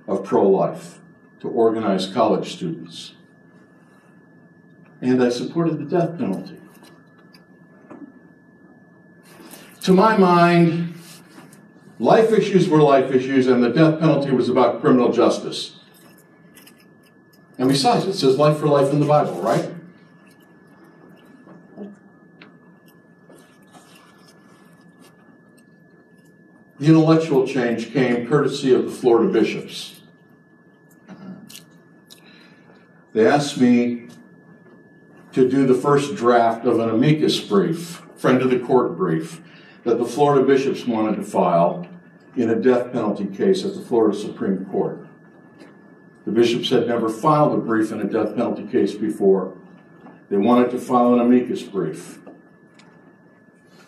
of 0.08 0.24
pro 0.24 0.50
life, 0.50 1.00
to 1.42 1.50
organize 1.50 2.08
college 2.08 2.54
students. 2.54 3.16
And 5.02 5.22
I 5.22 5.30
supported 5.30 5.80
the 5.80 5.86
death 5.86 6.18
penalty. 6.18 6.60
To 9.82 9.92
my 9.92 10.16
mind, 10.16 10.96
life 12.00 12.32
issues 12.32 12.70
were 12.70 12.82
life 12.82 13.12
issues, 13.12 13.48
and 13.48 13.62
the 13.62 13.70
death 13.70 14.00
penalty 14.00 14.32
was 14.32 14.48
about 14.48 14.80
criminal 14.80 15.12
justice. 15.12 15.80
And 17.58 17.68
besides, 17.68 18.06
it 18.06 18.14
says 18.14 18.38
life 18.38 18.58
for 18.58 18.68
life 18.68 18.94
in 18.94 19.02
the 19.02 19.06
Bible, 19.06 19.42
right? 19.42 19.73
The 26.84 26.90
intellectual 26.90 27.48
change 27.48 27.94
came 27.94 28.28
courtesy 28.28 28.74
of 28.74 28.84
the 28.84 28.92
Florida 28.92 29.32
bishops. 29.32 30.02
They 33.14 33.26
asked 33.26 33.58
me 33.58 34.10
to 35.32 35.50
do 35.50 35.66
the 35.66 35.76
first 35.76 36.16
draft 36.16 36.66
of 36.66 36.82
an 36.82 36.90
amicus 36.90 37.40
brief, 37.40 38.06
friend 38.18 38.42
of 38.42 38.50
the 38.50 38.60
court 38.60 38.98
brief, 38.98 39.40
that 39.86 39.98
the 39.98 40.04
Florida 40.04 40.46
bishops 40.46 40.86
wanted 40.86 41.16
to 41.16 41.24
file 41.24 41.88
in 42.36 42.50
a 42.50 42.60
death 42.60 42.92
penalty 42.92 43.28
case 43.28 43.64
at 43.64 43.76
the 43.76 43.82
Florida 43.82 44.18
Supreme 44.18 44.66
Court. 44.66 45.08
The 46.26 46.34
bishops 46.34 46.70
had 46.70 46.86
never 46.86 47.08
filed 47.08 47.54
a 47.54 47.62
brief 47.62 47.94
in 47.94 48.02
a 48.02 48.10
death 48.10 48.36
penalty 48.36 48.68
case 48.68 48.94
before. 48.94 49.58
They 50.30 50.36
wanted 50.36 50.70
to 50.72 50.80
file 50.80 51.14
an 51.14 51.22
amicus 51.22 51.64
brief. 51.64 52.20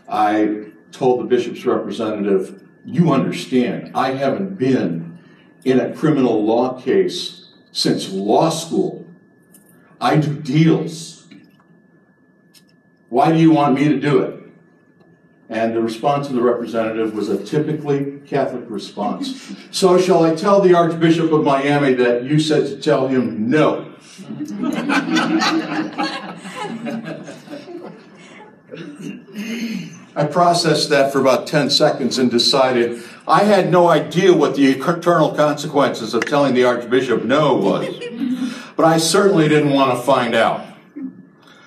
I 0.07 0.67
told 0.93 1.19
the 1.19 1.25
bishop's 1.25 1.65
representative, 1.65 2.61
You 2.85 3.11
understand, 3.11 3.91
I 3.95 4.11
haven't 4.11 4.55
been 4.55 5.17
in 5.63 5.79
a 5.79 5.93
criminal 5.95 6.45
law 6.45 6.79
case 6.79 7.47
since 7.71 8.11
law 8.11 8.49
school. 8.49 9.07
I 9.99 10.17
do 10.17 10.35
deals. 10.35 11.27
Why 13.09 13.31
do 13.31 13.39
you 13.39 13.51
want 13.51 13.73
me 13.73 13.87
to 13.87 13.99
do 13.99 14.19
it? 14.21 14.43
And 15.49 15.75
the 15.75 15.81
response 15.81 16.27
of 16.27 16.35
the 16.35 16.41
representative 16.41 17.15
was 17.15 17.29
a 17.29 17.43
typically 17.43 18.19
Catholic 18.25 18.65
response. 18.67 19.53
So, 19.71 19.99
shall 19.99 20.23
I 20.23 20.33
tell 20.35 20.61
the 20.61 20.73
Archbishop 20.73 21.33
of 21.33 21.43
Miami 21.43 21.95
that 21.95 22.23
you 22.23 22.39
said 22.39 22.65
to 22.67 22.77
tell 22.79 23.09
him 23.09 23.49
no? 23.49 23.93
I 30.15 30.25
processed 30.25 30.89
that 30.89 31.11
for 31.11 31.19
about 31.19 31.45
10 31.45 31.69
seconds 31.69 32.17
and 32.17 32.31
decided 32.31 33.03
I 33.27 33.43
had 33.43 33.69
no 33.69 33.89
idea 33.89 34.33
what 34.33 34.55
the 34.55 34.71
eternal 34.71 35.33
consequences 35.33 36.13
of 36.13 36.25
telling 36.25 36.53
the 36.53 36.63
Archbishop 36.63 37.23
no 37.23 37.55
was. 37.55 37.93
But 38.75 38.83
I 38.83 38.97
certainly 38.97 39.47
didn't 39.47 39.71
want 39.71 39.97
to 39.97 40.03
find 40.05 40.35
out. 40.35 40.65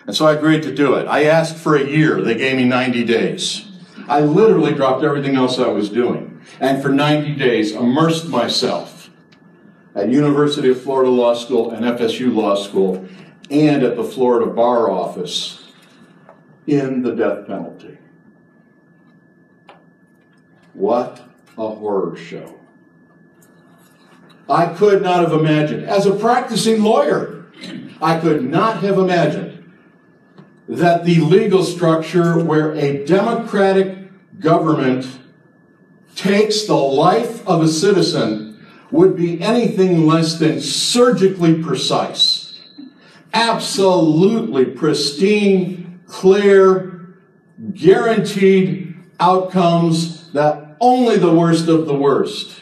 And 0.06 0.14
so 0.14 0.26
I 0.26 0.34
agreed 0.34 0.62
to 0.64 0.74
do 0.74 0.94
it. 0.94 1.06
I 1.06 1.24
asked 1.24 1.56
for 1.56 1.74
a 1.74 1.82
year. 1.82 2.20
They 2.20 2.34
gave 2.34 2.58
me 2.58 2.64
90 2.64 3.04
days. 3.04 3.66
I 4.06 4.20
literally 4.20 4.74
dropped 4.74 5.02
everything 5.04 5.34
else 5.34 5.58
I 5.58 5.68
was 5.68 5.88
doing. 5.88 6.42
And 6.60 6.82
for 6.82 6.90
90 6.90 7.34
days, 7.36 7.72
immersed 7.72 8.28
myself 8.28 9.10
at 9.94 10.10
University 10.10 10.68
of 10.68 10.82
Florida 10.82 11.10
Law 11.10 11.34
School 11.34 11.70
and 11.70 11.84
FSU 11.84 12.34
Law 12.34 12.54
School 12.54 13.08
and 13.50 13.82
at 13.82 13.96
the 13.96 14.04
Florida 14.04 14.50
Bar 14.50 14.90
Office 14.90 15.72
in 16.66 17.02
the 17.02 17.14
death 17.14 17.46
penalty. 17.46 17.87
What 20.78 21.20
a 21.58 21.68
horror 21.68 22.16
show. 22.16 22.54
I 24.48 24.66
could 24.66 25.02
not 25.02 25.28
have 25.28 25.32
imagined, 25.32 25.86
as 25.86 26.06
a 26.06 26.14
practicing 26.14 26.84
lawyer, 26.84 27.46
I 28.00 28.20
could 28.20 28.44
not 28.44 28.84
have 28.84 28.96
imagined 28.96 29.72
that 30.68 31.04
the 31.04 31.18
legal 31.18 31.64
structure 31.64 32.38
where 32.38 32.74
a 32.74 33.04
democratic 33.04 33.98
government 34.38 35.18
takes 36.14 36.64
the 36.66 36.76
life 36.76 37.44
of 37.44 37.60
a 37.60 37.68
citizen 37.68 38.64
would 38.92 39.16
be 39.16 39.42
anything 39.42 40.06
less 40.06 40.38
than 40.38 40.60
surgically 40.60 41.60
precise. 41.60 42.60
Absolutely 43.34 44.66
pristine, 44.66 46.00
clear, 46.06 47.16
guaranteed 47.74 48.94
outcomes 49.18 50.30
that 50.30 50.67
only 50.80 51.16
the 51.16 51.32
worst 51.32 51.68
of 51.68 51.86
the 51.86 51.94
worst, 51.94 52.60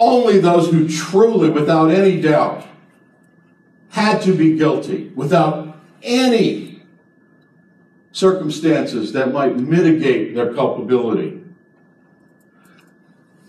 only 0.00 0.38
those 0.38 0.70
who 0.70 0.88
truly, 0.88 1.50
without 1.50 1.90
any 1.90 2.20
doubt, 2.20 2.66
had 3.90 4.20
to 4.22 4.34
be 4.34 4.56
guilty, 4.56 5.12
without 5.14 5.78
any 6.02 6.82
circumstances 8.12 9.12
that 9.12 9.32
might 9.32 9.56
mitigate 9.56 10.34
their 10.34 10.52
culpability. 10.54 11.40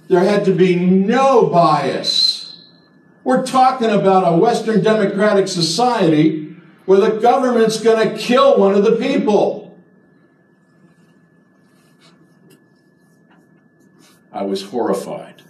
There 0.08 0.20
had 0.20 0.46
to 0.46 0.54
be 0.54 0.75
no 0.75 1.48
bias. 1.48 2.65
We're 3.24 3.46
talking 3.46 3.89
about 3.89 4.32
a 4.32 4.38
Western 4.38 4.84
democratic 4.84 5.48
society 5.48 6.56
where 6.86 7.00
the 7.00 7.20
government's 7.20 7.82
going 7.82 8.08
to 8.08 8.18
kill 8.18 8.60
one 8.60 8.75
of 8.75 8.84
the 8.84 8.98
people. 8.98 9.64
I 14.36 14.44
was 14.44 14.63
horrified. 14.63 15.44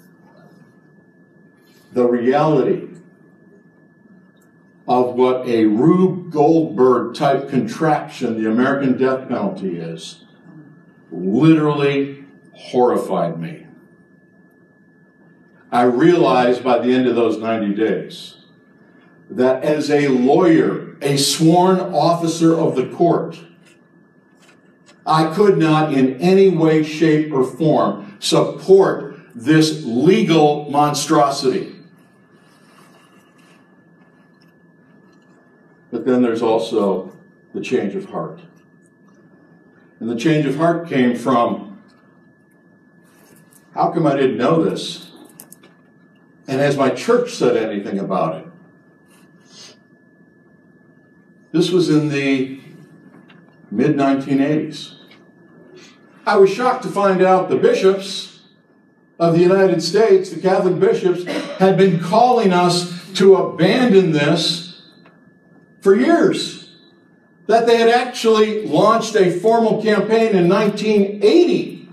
The 1.91 2.07
reality 2.07 2.87
of 4.87 5.15
what 5.15 5.47
a 5.47 5.65
Rube 5.65 6.31
Goldberg 6.31 7.15
type 7.15 7.49
contraption 7.49 8.39
the 8.39 8.47
American 8.47 8.95
death 8.95 9.27
penalty 9.27 9.79
is 9.79 10.25
literally 11.11 12.25
horrified 12.53 13.39
me. 13.39 13.65
I 15.71 15.83
realized 15.83 16.63
by 16.63 16.77
the 16.77 16.93
end 16.93 17.07
of 17.07 17.15
those 17.15 17.39
90 17.39 17.73
days 17.73 18.35
that 19.31 19.63
as 19.63 19.89
a 19.89 20.09
lawyer, 20.09 20.95
a 21.01 21.17
sworn 21.17 21.79
officer 21.79 22.55
of 22.55 22.75
the 22.75 22.85
court, 22.89 23.39
I 25.07 25.33
could 25.33 25.57
not 25.57 25.91
in 25.91 26.21
any 26.21 26.49
way, 26.49 26.83
shape, 26.83 27.33
or 27.33 27.43
form 27.43 28.14
support 28.25 29.19
this 29.35 29.83
legal 29.85 30.69
monstrosity. 30.71 31.75
But 35.91 36.05
then 36.05 36.21
there's 36.21 36.41
also 36.41 37.15
the 37.53 37.61
change 37.61 37.93
of 37.93 38.05
heart. 38.05 38.41
And 39.99 40.09
the 40.09 40.15
change 40.15 40.45
of 40.45 40.55
heart 40.55 40.89
came 40.89 41.15
from 41.15 41.81
how 43.73 43.91
come 43.91 44.07
I 44.07 44.15
didn't 44.15 44.37
know 44.37 44.63
this? 44.63 45.11
And 46.47 46.59
has 46.59 46.77
my 46.77 46.89
church 46.89 47.33
said 47.33 47.57
anything 47.57 47.99
about 47.99 48.41
it? 48.41 49.75
This 51.51 51.69
was 51.69 51.89
in 51.89 52.09
the 52.09 52.59
mid 53.71 53.95
1980s. 53.95 54.94
I 56.25 56.37
was 56.37 56.51
shocked 56.51 56.83
to 56.83 56.89
find 56.89 57.21
out 57.21 57.49
the 57.49 57.55
bishops 57.55 58.39
of 59.19 59.33
the 59.33 59.41
United 59.41 59.81
States, 59.81 60.31
the 60.31 60.41
Catholic 60.41 60.79
bishops, 60.79 61.23
had 61.59 61.77
been 61.77 61.99
calling 61.99 62.51
us 62.51 63.13
to 63.13 63.35
abandon 63.35 64.11
this 64.11 64.81
for 65.81 65.95
years. 65.95 66.75
That 67.47 67.67
they 67.67 67.77
had 67.77 67.89
actually 67.89 68.65
launched 68.65 69.15
a 69.15 69.39
formal 69.39 69.81
campaign 69.83 70.35
in 70.35 70.49
1980 70.49 71.89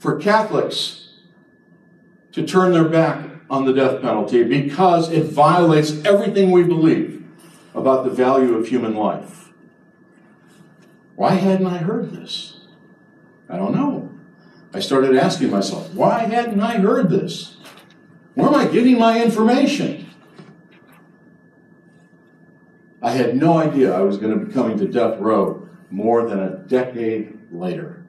for 0.00 0.18
Catholics 0.18 1.10
to 2.32 2.44
turn 2.44 2.72
their 2.72 2.88
back 2.88 3.24
on 3.48 3.64
the 3.64 3.72
death 3.72 4.02
penalty 4.02 4.42
because 4.42 5.10
it 5.10 5.26
violates 5.26 6.04
everything 6.04 6.50
we 6.50 6.64
believe 6.64 7.24
about 7.72 8.04
the 8.04 8.10
value 8.10 8.54
of 8.54 8.66
human 8.66 8.96
life. 8.96 9.37
Why 11.18 11.34
hadn't 11.34 11.66
I 11.66 11.78
heard 11.78 12.12
this? 12.12 12.60
I 13.48 13.56
don't 13.56 13.74
know. 13.74 14.08
I 14.72 14.78
started 14.78 15.16
asking 15.16 15.50
myself, 15.50 15.92
why 15.92 16.20
hadn't 16.20 16.60
I 16.60 16.76
heard 16.76 17.10
this? 17.10 17.56
Where 18.34 18.46
am 18.46 18.54
I 18.54 18.68
getting 18.68 19.00
my 19.00 19.20
information? 19.20 20.08
I 23.02 23.10
had 23.10 23.34
no 23.34 23.58
idea 23.58 23.92
I 23.92 24.02
was 24.02 24.16
going 24.18 24.38
to 24.38 24.46
be 24.46 24.52
coming 24.52 24.78
to 24.78 24.86
death 24.86 25.18
row 25.18 25.68
more 25.90 26.28
than 26.28 26.38
a 26.38 26.58
decade 26.58 27.36
later, 27.50 28.06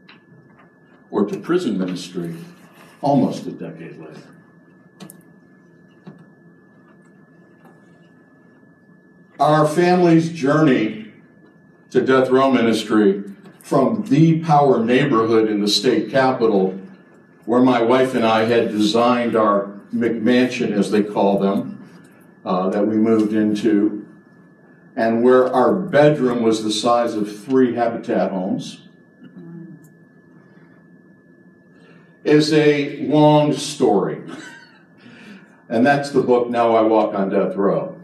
or 1.09 1.25
to 1.25 1.39
prison 1.39 1.79
ministry 1.79 2.35
almost 3.01 3.47
a 3.47 3.51
decade 3.51 3.97
later. 3.97 4.21
Our 9.39 9.67
family's 9.67 10.31
journey 10.31 11.08
to 11.91 12.01
death 12.01 12.29
row 12.29 12.51
ministry 12.51 13.23
from 13.61 14.03
the 14.05 14.39
power 14.41 14.83
neighborhood 14.83 15.49
in 15.49 15.61
the 15.61 15.67
state 15.67 16.09
capital, 16.09 16.79
where 17.45 17.61
my 17.61 17.81
wife 17.81 18.15
and 18.15 18.25
I 18.25 18.45
had 18.45 18.69
designed 18.69 19.35
our 19.35 19.79
McMansion, 19.93 20.71
as 20.71 20.91
they 20.91 21.03
call 21.03 21.39
them, 21.39 21.89
uh, 22.45 22.69
that 22.69 22.87
we 22.87 22.95
moved 22.95 23.33
into, 23.33 24.07
and 24.95 25.23
where 25.23 25.53
our 25.53 25.73
bedroom 25.73 26.43
was 26.43 26.63
the 26.63 26.71
size 26.71 27.15
of 27.15 27.43
three 27.43 27.75
habitat 27.75 28.31
homes, 28.31 28.87
is 32.23 32.53
a 32.53 33.07
long 33.07 33.53
story. 33.53 34.21
and 35.69 35.85
that's 35.85 36.11
the 36.11 36.21
book, 36.21 36.49
Now 36.49 36.75
I 36.75 36.81
Walk 36.81 37.13
on 37.15 37.29
Death 37.29 37.55
Row. 37.55 37.98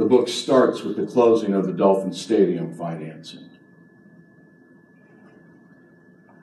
The 0.00 0.06
book 0.06 0.28
starts 0.28 0.80
with 0.80 0.96
the 0.96 1.04
closing 1.04 1.52
of 1.52 1.66
the 1.66 1.74
Dolphin 1.74 2.14
Stadium 2.14 2.72
financing. 2.72 3.50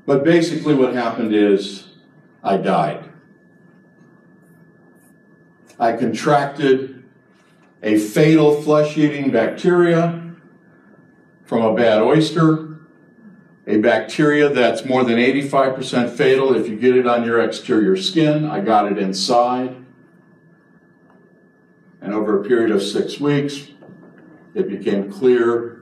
But 0.06 0.24
basically, 0.24 0.76
what 0.76 0.94
happened 0.94 1.34
is 1.34 1.88
I 2.44 2.58
died. 2.58 3.10
I 5.80 5.94
contracted 5.94 7.04
a 7.82 7.98
fatal 7.98 8.62
flesh 8.62 8.96
eating 8.96 9.32
bacteria 9.32 10.36
from 11.44 11.64
a 11.64 11.74
bad 11.74 12.04
oyster, 12.04 12.78
a 13.66 13.80
bacteria 13.80 14.50
that's 14.50 14.86
more 14.86 15.04
than 15.04 15.18
85% 15.18 16.12
fatal 16.12 16.54
if 16.56 16.70
you 16.70 16.76
get 16.76 16.96
it 16.96 17.08
on 17.08 17.26
your 17.26 17.42
exterior 17.42 17.98
skin. 17.98 18.46
I 18.46 18.60
got 18.60 18.92
it 18.92 19.00
inside. 19.00 19.87
And 22.08 22.16
over 22.16 22.40
a 22.40 22.48
period 22.48 22.72
of 22.72 22.82
six 22.82 23.20
weeks, 23.20 23.68
it 24.56 24.70
became 24.70 25.12
clear 25.12 25.82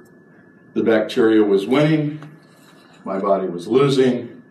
the 0.74 0.82
bacteria 0.82 1.44
was 1.44 1.68
winning, 1.68 2.20
my 3.04 3.20
body 3.20 3.46
was 3.46 3.68
losing, 3.68 4.42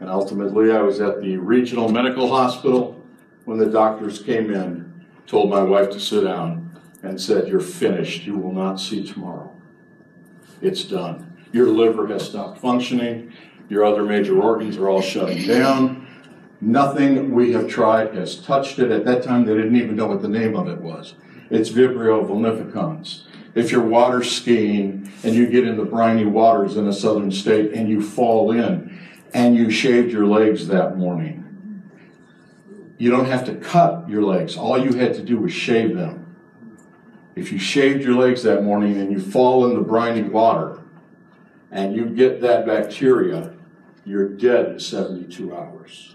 and 0.00 0.10
ultimately 0.10 0.72
I 0.72 0.80
was 0.82 1.00
at 1.00 1.20
the 1.20 1.36
regional 1.36 1.88
medical 1.88 2.28
hospital 2.28 3.06
when 3.44 3.56
the 3.56 3.70
doctors 3.70 4.20
came 4.20 4.52
in, 4.52 5.06
told 5.28 5.48
my 5.48 5.62
wife 5.62 5.90
to 5.90 6.00
sit 6.00 6.24
down, 6.24 6.76
and 7.04 7.20
said, 7.20 7.46
You're 7.46 7.60
finished. 7.60 8.24
You 8.24 8.36
will 8.36 8.52
not 8.52 8.80
see 8.80 9.06
tomorrow. 9.06 9.54
It's 10.60 10.82
done. 10.82 11.36
Your 11.52 11.68
liver 11.68 12.08
has 12.08 12.26
stopped 12.26 12.58
functioning. 12.58 13.32
Your 13.68 13.84
other 13.84 14.02
major 14.02 14.42
organs 14.42 14.76
are 14.76 14.88
all 14.88 15.00
shutting 15.00 15.46
down. 15.46 16.01
Nothing 16.62 17.32
we 17.32 17.52
have 17.54 17.66
tried 17.66 18.14
has 18.14 18.36
touched 18.36 18.78
it. 18.78 18.92
At 18.92 19.04
that 19.04 19.24
time, 19.24 19.44
they 19.44 19.54
didn't 19.54 19.74
even 19.74 19.96
know 19.96 20.06
what 20.06 20.22
the 20.22 20.28
name 20.28 20.54
of 20.54 20.68
it 20.68 20.80
was. 20.80 21.14
It's 21.50 21.70
Vibrio 21.70 22.24
vulnificus. 22.24 23.24
If 23.56 23.72
you're 23.72 23.84
water 23.84 24.22
skiing 24.22 25.10
and 25.24 25.34
you 25.34 25.48
get 25.48 25.66
in 25.66 25.76
the 25.76 25.84
briny 25.84 26.24
waters 26.24 26.76
in 26.76 26.86
a 26.86 26.92
southern 26.92 27.32
state 27.32 27.72
and 27.72 27.88
you 27.88 28.00
fall 28.00 28.52
in 28.52 28.96
and 29.34 29.56
you 29.56 29.70
shaved 29.70 30.12
your 30.12 30.24
legs 30.24 30.68
that 30.68 30.96
morning, 30.96 31.82
you 32.96 33.10
don't 33.10 33.26
have 33.26 33.44
to 33.46 33.56
cut 33.56 34.08
your 34.08 34.22
legs. 34.22 34.56
All 34.56 34.78
you 34.78 34.92
had 34.92 35.14
to 35.14 35.22
do 35.22 35.38
was 35.38 35.52
shave 35.52 35.96
them. 35.96 36.36
If 37.34 37.50
you 37.50 37.58
shaved 37.58 38.04
your 38.04 38.14
legs 38.14 38.44
that 38.44 38.62
morning 38.62 39.00
and 39.00 39.10
you 39.10 39.18
fall 39.18 39.68
in 39.68 39.74
the 39.74 39.82
briny 39.82 40.22
water 40.22 40.80
and 41.72 41.96
you 41.96 42.04
get 42.04 42.40
that 42.42 42.66
bacteria, 42.66 43.52
you're 44.04 44.28
dead 44.28 44.66
in 44.66 44.78
72 44.78 45.52
hours. 45.56 46.14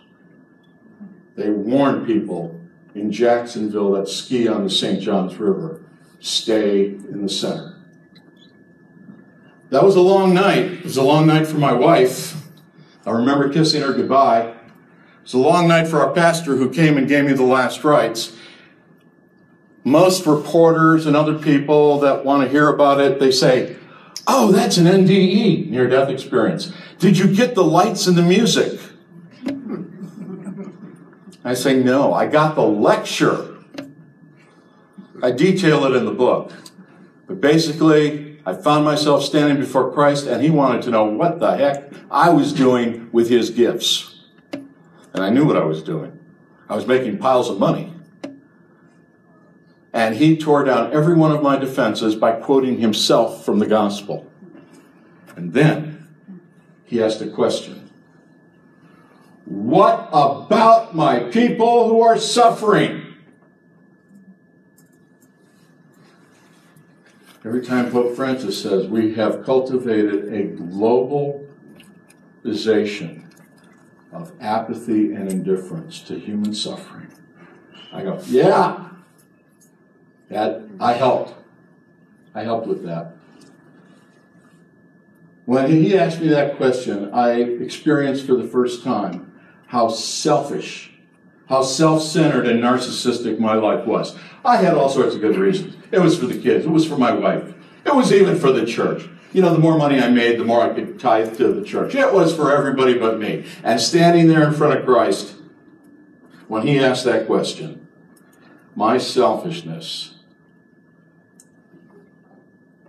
They 1.37 1.51
warn 1.51 2.03
people 2.05 2.59
in 2.95 3.11
Jacksonville 3.11 3.91
that 3.91 4.09
ski 4.09 4.47
on 4.47 4.63
the 4.63 4.69
St. 4.71 4.99
Johns 4.99 5.35
River 5.35 5.81
stay 6.19 6.87
in 6.87 7.21
the 7.21 7.29
center. 7.29 7.75
That 9.69 9.83
was 9.83 9.95
a 9.95 10.01
long 10.01 10.33
night. 10.33 10.65
It 10.65 10.83
was 10.83 10.97
a 10.97 11.03
long 11.03 11.27
night 11.27 11.45
for 11.45 11.57
my 11.57 11.73
wife. 11.73 12.35
I 13.05 13.11
remember 13.11 13.49
kissing 13.49 13.83
her 13.83 13.93
goodbye. 13.93 14.47
It 14.47 14.55
was 15.23 15.33
a 15.35 15.37
long 15.37 15.67
night 15.67 15.87
for 15.87 16.01
our 16.01 16.11
pastor 16.11 16.55
who 16.55 16.71
came 16.71 16.97
and 16.97 17.07
gave 17.07 17.25
me 17.25 17.33
the 17.33 17.43
last 17.43 17.83
rites. 17.83 18.35
Most 19.83 20.25
reporters 20.25 21.05
and 21.05 21.15
other 21.15 21.37
people 21.37 21.99
that 21.99 22.25
want 22.25 22.43
to 22.43 22.49
hear 22.49 22.67
about 22.67 22.99
it, 22.99 23.19
they 23.19 23.31
say, 23.31 23.75
Oh, 24.25 24.51
that's 24.51 24.77
an 24.77 24.85
NDE, 24.85 25.69
near 25.69 25.87
death 25.87 26.09
experience. 26.09 26.73
Did 26.97 27.17
you 27.17 27.33
get 27.33 27.53
the 27.53 27.63
lights 27.63 28.07
and 28.07 28.17
the 28.17 28.23
music? 28.23 28.79
I 31.47 31.53
say, 31.53 31.81
no, 31.81 32.13
I 32.13 32.27
got 32.27 32.55
the 32.55 32.63
lecture. 32.63 33.55
I 35.23 35.31
detail 35.31 35.85
it 35.85 35.95
in 35.95 36.03
the 36.03 36.11
book. 36.11 36.51
But 37.25 37.39
basically, 37.39 38.41
I 38.45 38.53
found 38.53 38.83
myself 38.83 39.23
standing 39.23 39.57
before 39.57 39.93
Christ, 39.93 40.27
and 40.27 40.43
he 40.43 40.49
wanted 40.49 40.81
to 40.83 40.91
know 40.91 41.05
what 41.05 41.39
the 41.39 41.55
heck 41.55 41.93
I 42.11 42.31
was 42.31 42.51
doing 42.51 43.09
with 43.13 43.29
his 43.29 43.49
gifts. 43.49 44.25
And 44.51 45.23
I 45.23 45.29
knew 45.29 45.45
what 45.45 45.55
I 45.55 45.63
was 45.63 45.81
doing. 45.81 46.19
I 46.67 46.75
was 46.75 46.85
making 46.85 47.17
piles 47.17 47.49
of 47.49 47.57
money. 47.57 47.93
And 49.93 50.15
he 50.15 50.37
tore 50.37 50.65
down 50.65 50.91
every 50.91 51.15
one 51.15 51.31
of 51.31 51.41
my 51.41 51.55
defenses 51.57 52.13
by 52.15 52.33
quoting 52.33 52.79
himself 52.79 53.45
from 53.45 53.59
the 53.59 53.67
gospel. 53.67 54.29
And 55.37 55.53
then 55.53 56.09
he 56.83 57.01
asked 57.01 57.21
a 57.21 57.29
question 57.29 57.86
what 59.47 60.09
about 60.11 60.93
my 60.93 61.21
people 61.21 61.87
who 61.87 62.01
are 62.01 62.19
suffering? 62.19 63.15
Every 67.45 67.65
time 67.65 67.89
Pope 67.89 68.13
Francis 68.13 68.61
says 68.61 68.87
we 68.87 69.13
have 69.13 69.45
cultivated 69.45 70.33
a 70.33 70.47
globalization 70.61 73.23
of 74.11 74.33
apathy 74.41 75.13
and 75.13 75.31
indifference 75.31 76.01
to 76.01 76.19
human 76.19 76.53
suffering, 76.53 77.07
I 77.93 78.03
go, 78.03 78.19
yeah, 78.25 78.89
that 80.27 80.63
I 80.77 80.91
helped. 80.91 81.35
I 82.35 82.43
helped 82.43 82.67
with 82.67 82.83
that. 82.83 83.15
When 85.45 85.71
he 85.71 85.97
asked 85.97 86.19
me 86.19 86.27
that 86.27 86.57
question, 86.57 87.13
I 87.13 87.35
experienced 87.35 88.25
for 88.25 88.35
the 88.35 88.43
first 88.43 88.83
time 88.83 89.26
how 89.67 89.89
selfish, 89.89 90.91
how 91.47 91.61
self 91.61 92.01
centered 92.01 92.47
and 92.47 92.61
narcissistic 92.61 93.39
my 93.39 93.53
life 93.53 93.85
was. 93.85 94.17
I 94.43 94.57
had 94.57 94.73
all 94.73 94.89
sorts 94.89 95.15
of 95.15 95.21
good 95.21 95.37
reasons. 95.37 95.75
It 95.91 95.99
was 95.99 96.17
for 96.17 96.25
the 96.25 96.39
kids, 96.39 96.65
it 96.65 96.69
was 96.69 96.87
for 96.87 96.97
my 96.97 97.11
wife, 97.11 97.53
it 97.85 97.95
was 97.95 98.11
even 98.11 98.37
for 98.37 98.51
the 98.51 98.65
church. 98.65 99.07
You 99.33 99.41
know, 99.41 99.53
the 99.53 99.59
more 99.59 99.77
money 99.77 99.99
I 99.99 100.09
made, 100.09 100.39
the 100.39 100.45
more 100.45 100.61
I 100.61 100.73
could 100.73 100.99
tithe 100.99 101.37
to 101.37 101.51
the 101.51 101.63
church. 101.63 101.93
It 101.95 102.13
was 102.13 102.33
for 102.33 102.55
everybody 102.55 102.97
but 102.97 103.19
me. 103.19 103.45
And 103.61 103.79
standing 103.79 104.27
there 104.27 104.47
in 104.47 104.53
front 104.53 104.79
of 104.79 104.85
Christ, 104.85 105.35
when 106.47 106.65
he 106.65 106.79
asked 106.79 107.03
that 107.05 107.27
question, 107.27 107.87
my 108.73 108.97
selfishness 108.97 110.15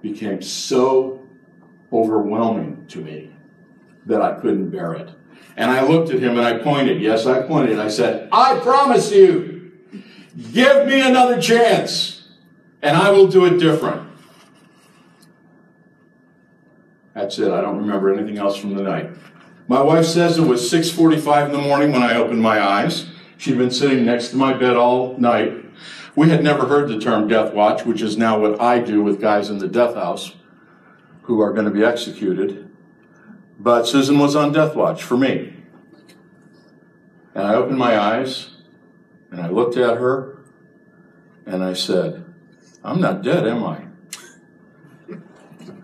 became 0.00 0.42
so 0.42 1.26
overwhelming 1.92 2.86
to 2.88 3.00
me 3.00 3.32
that 4.06 4.22
I 4.22 4.34
couldn't 4.40 4.70
bear 4.70 4.92
it. 4.94 5.10
And 5.56 5.70
I 5.70 5.82
looked 5.82 6.10
at 6.10 6.20
him 6.20 6.38
and 6.38 6.46
I 6.46 6.58
pointed. 6.58 7.00
Yes, 7.00 7.26
I 7.26 7.42
pointed. 7.42 7.78
I 7.78 7.88
said, 7.88 8.28
I 8.30 8.58
promise 8.60 9.10
you, 9.12 9.72
give 10.52 10.86
me 10.86 11.00
another 11.00 11.40
chance 11.40 12.18
and 12.82 12.96
I 12.96 13.10
will 13.10 13.26
do 13.26 13.44
it 13.44 13.58
different. 13.58 14.08
That's 17.14 17.38
it. 17.38 17.50
I 17.50 17.60
don't 17.60 17.78
remember 17.78 18.12
anything 18.12 18.38
else 18.38 18.56
from 18.56 18.74
the 18.74 18.82
night. 18.82 19.10
My 19.66 19.82
wife 19.82 20.06
says 20.06 20.38
it 20.38 20.46
was 20.46 20.70
6:45 20.70 21.46
in 21.46 21.52
the 21.52 21.58
morning 21.58 21.92
when 21.92 22.02
I 22.02 22.14
opened 22.14 22.40
my 22.40 22.60
eyes. 22.60 23.06
She'd 23.36 23.58
been 23.58 23.70
sitting 23.70 24.06
next 24.06 24.28
to 24.28 24.36
my 24.36 24.52
bed 24.52 24.76
all 24.76 25.18
night. 25.18 25.52
We 26.16 26.30
had 26.30 26.42
never 26.42 26.66
heard 26.66 26.88
the 26.88 26.98
term 26.98 27.28
death 27.28 27.52
watch, 27.52 27.84
which 27.84 28.02
is 28.02 28.16
now 28.16 28.38
what 28.38 28.60
I 28.60 28.78
do 28.78 29.02
with 29.02 29.20
guys 29.20 29.50
in 29.50 29.58
the 29.58 29.68
death 29.68 29.94
house 29.94 30.34
who 31.22 31.40
are 31.40 31.52
going 31.52 31.66
to 31.66 31.70
be 31.70 31.84
executed. 31.84 32.67
But 33.58 33.86
Susan 33.86 34.18
was 34.18 34.36
on 34.36 34.52
death 34.52 34.76
watch 34.76 35.02
for 35.02 35.16
me. 35.16 35.54
And 37.34 37.46
I 37.46 37.54
opened 37.54 37.78
my 37.78 37.98
eyes 37.98 38.50
and 39.30 39.40
I 39.40 39.48
looked 39.48 39.76
at 39.76 39.98
her 39.98 40.38
and 41.44 41.64
I 41.64 41.72
said, 41.72 42.24
I'm 42.84 43.00
not 43.00 43.22
dead, 43.22 43.46
am 43.46 43.64
I? 43.64 43.88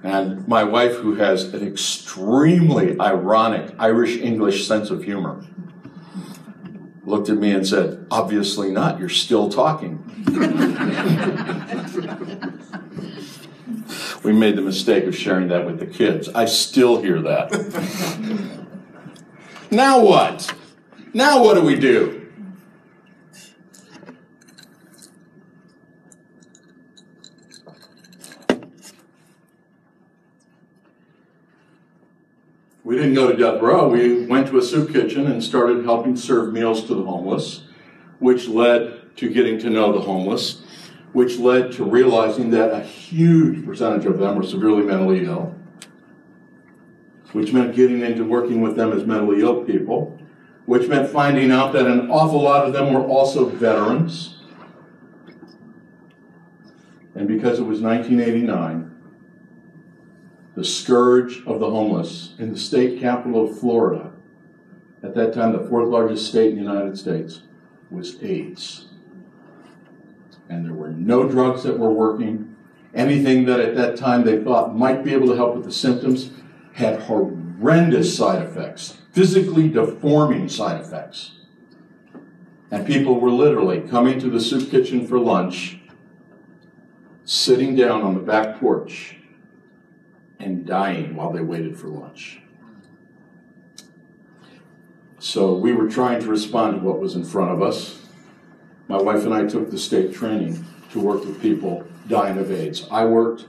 And 0.04 0.46
my 0.46 0.62
wife, 0.64 0.96
who 0.96 1.14
has 1.14 1.54
an 1.54 1.66
extremely 1.66 3.00
ironic 3.00 3.74
Irish 3.78 4.18
English 4.18 4.68
sense 4.68 4.90
of 4.90 5.02
humor, 5.02 5.42
looked 7.04 7.30
at 7.30 7.38
me 7.38 7.52
and 7.52 7.66
said, 7.66 8.06
Obviously 8.10 8.70
not, 8.70 9.00
you're 9.00 9.08
still 9.08 9.48
talking. 9.48 10.04
we 14.22 14.32
made 14.32 14.56
the 14.56 14.62
mistake 14.62 15.04
of 15.04 15.16
sharing 15.16 15.48
that 15.48 15.66
with 15.66 15.78
the 15.78 15.86
kids. 15.86 16.28
I 16.30 16.46
still 16.46 17.02
hear 17.02 17.20
that. 17.22 17.50
now 19.70 20.00
what? 20.00 20.54
Now 21.12 21.42
what 21.42 21.54
do 21.54 21.62
we 21.62 21.76
do? 21.78 22.20
We 32.82 32.96
didn't 32.96 33.14
go 33.14 33.30
to 33.30 33.36
death 33.36 33.62
row. 33.62 33.88
We 33.88 34.26
went 34.26 34.48
to 34.48 34.58
a 34.58 34.62
soup 34.62 34.92
kitchen 34.92 35.26
and 35.26 35.42
started 35.42 35.84
helping 35.84 36.16
serve 36.16 36.52
meals 36.52 36.84
to 36.84 36.94
the 36.94 37.02
homeless, 37.02 37.62
which 38.18 38.46
led 38.46 39.16
to 39.16 39.30
getting 39.30 39.58
to 39.60 39.70
know 39.70 39.92
the 39.92 40.00
homeless 40.00 40.63
which 41.14 41.38
led 41.38 41.70
to 41.70 41.84
realizing 41.84 42.50
that 42.50 42.72
a 42.72 42.80
huge 42.80 43.64
percentage 43.64 44.04
of 44.04 44.18
them 44.18 44.34
were 44.34 44.42
severely 44.42 44.82
mentally 44.82 45.24
ill, 45.24 45.54
which 47.30 47.52
meant 47.52 47.74
getting 47.74 48.00
into 48.00 48.24
working 48.24 48.60
with 48.60 48.74
them 48.74 48.92
as 48.92 49.06
mentally 49.06 49.40
ill 49.40 49.64
people, 49.64 50.20
which 50.66 50.88
meant 50.88 51.08
finding 51.08 51.52
out 51.52 51.72
that 51.72 51.86
an 51.86 52.10
awful 52.10 52.42
lot 52.42 52.66
of 52.66 52.72
them 52.72 52.92
were 52.92 53.06
also 53.06 53.48
veterans. 53.48 54.40
And 57.14 57.28
because 57.28 57.60
it 57.60 57.64
was 57.64 57.80
1989, 57.80 58.90
the 60.56 60.64
scourge 60.64 61.46
of 61.46 61.60
the 61.60 61.70
homeless 61.70 62.34
in 62.40 62.52
the 62.52 62.58
state 62.58 62.98
capital 62.98 63.48
of 63.48 63.56
Florida, 63.60 64.10
at 65.04 65.14
that 65.14 65.32
time 65.32 65.52
the 65.52 65.68
fourth 65.68 65.88
largest 65.88 66.26
state 66.26 66.54
in 66.54 66.64
the 66.64 66.72
United 66.72 66.98
States, 66.98 67.42
was 67.88 68.20
AIDS 68.20 68.88
and 70.48 70.64
there 70.64 70.74
were 70.74 70.90
no 70.90 71.28
drugs 71.28 71.62
that 71.62 71.78
were 71.78 71.92
working. 71.92 72.56
Anything 72.94 73.44
that 73.46 73.60
at 73.60 73.74
that 73.74 73.96
time 73.96 74.24
they 74.24 74.42
thought 74.42 74.76
might 74.76 75.04
be 75.04 75.12
able 75.12 75.28
to 75.28 75.36
help 75.36 75.54
with 75.54 75.64
the 75.64 75.72
symptoms 75.72 76.30
had 76.74 77.02
horrendous 77.02 78.16
side 78.16 78.42
effects, 78.42 78.98
physically 79.12 79.68
deforming 79.68 80.48
side 80.48 80.80
effects. 80.80 81.32
And 82.70 82.86
people 82.86 83.20
were 83.20 83.30
literally 83.30 83.80
coming 83.80 84.18
to 84.20 84.28
the 84.28 84.40
soup 84.40 84.70
kitchen 84.70 85.06
for 85.06 85.18
lunch, 85.18 85.80
sitting 87.24 87.74
down 87.76 88.02
on 88.02 88.14
the 88.14 88.20
back 88.20 88.60
porch, 88.60 89.16
and 90.38 90.66
dying 90.66 91.14
while 91.14 91.32
they 91.32 91.40
waited 91.40 91.78
for 91.78 91.88
lunch. 91.88 92.40
So 95.18 95.54
we 95.54 95.72
were 95.72 95.88
trying 95.88 96.20
to 96.20 96.26
respond 96.26 96.80
to 96.80 96.86
what 96.86 97.00
was 97.00 97.14
in 97.14 97.24
front 97.24 97.50
of 97.50 97.62
us 97.62 98.03
my 98.88 99.00
wife 99.00 99.24
and 99.24 99.34
I 99.34 99.46
took 99.46 99.70
the 99.70 99.78
state 99.78 100.14
training 100.14 100.64
to 100.92 101.00
work 101.00 101.24
with 101.24 101.40
people 101.40 101.86
dying 102.08 102.38
of 102.38 102.50
AIDS. 102.52 102.86
I 102.90 103.04
worked 103.04 103.46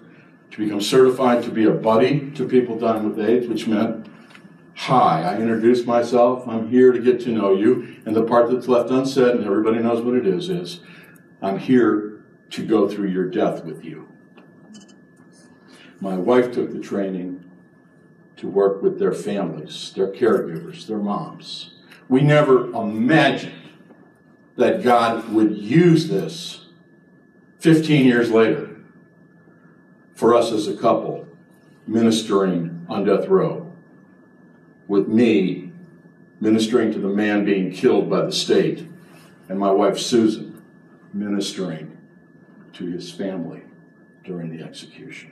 to 0.52 0.58
become 0.58 0.82
certified 0.82 1.44
to 1.44 1.52
be 1.52 1.66
a 1.66 1.72
buddy 1.72 2.32
to 2.32 2.48
people 2.48 2.80
dying 2.80 3.10
with 3.10 3.20
AIDS, 3.20 3.48
which 3.48 3.68
meant, 3.68 4.08
hi, 4.76 5.24
I 5.24 5.38
introduced 5.38 5.86
myself, 5.86 6.48
I'm 6.48 6.70
here 6.70 6.92
to 6.92 7.00
get 7.00 7.20
to 7.22 7.30
know 7.30 7.54
you. 7.54 7.98
And 8.06 8.16
the 8.16 8.24
part 8.24 8.50
that's 8.50 8.68
left 8.68 8.90
unsaid, 8.90 9.36
and 9.36 9.46
everybody 9.46 9.80
knows 9.80 10.02
what 10.02 10.16
it 10.16 10.26
is, 10.26 10.50
is 10.50 10.80
I'm 11.42 11.60
here 11.60 12.24
to 12.52 12.66
go 12.66 12.88
through 12.88 13.10
your 13.10 13.30
death 13.30 13.66
with 13.66 13.84
you. 13.84 14.08
My 16.00 16.16
wife 16.16 16.54
took 16.54 16.72
the 16.72 16.80
training 16.80 17.44
to 18.38 18.48
work 18.48 18.82
with 18.82 19.00
their 19.00 19.14
families, 19.14 19.92
their 19.96 20.12
caregivers, 20.12 20.88
their 20.88 21.00
moms. 21.00 21.74
We 22.08 22.22
never 22.22 22.68
imagined 22.68 23.55
that 24.58 24.84
God 24.84 25.30
would 25.34 25.58
use 25.58 26.08
this 26.08 26.66
15 27.60 28.06
years 28.06 28.32
later 28.32 28.70
for 30.14 30.34
us 30.34 30.52
as 30.52 30.68
a 30.68 30.78
couple 30.78 31.28
ministering 31.88 32.86
on 32.90 33.06
death 33.06 33.28
row, 33.28 33.72
with 34.88 35.08
me 35.08 35.72
ministering 36.40 36.92
to 36.92 37.00
the 37.00 37.08
man 37.08 37.46
being 37.46 37.72
killed 37.72 38.10
by 38.10 38.22
the 38.22 38.32
state, 38.32 38.88
and 39.50 39.60
my 39.60 39.72
wife 39.72 39.98
Susan 39.98 40.62
ministering 41.14 41.98
to 42.74 42.86
his 42.86 43.12
family 43.12 43.62
during 44.24 44.56
the 44.56 44.64
execution. 44.64 45.32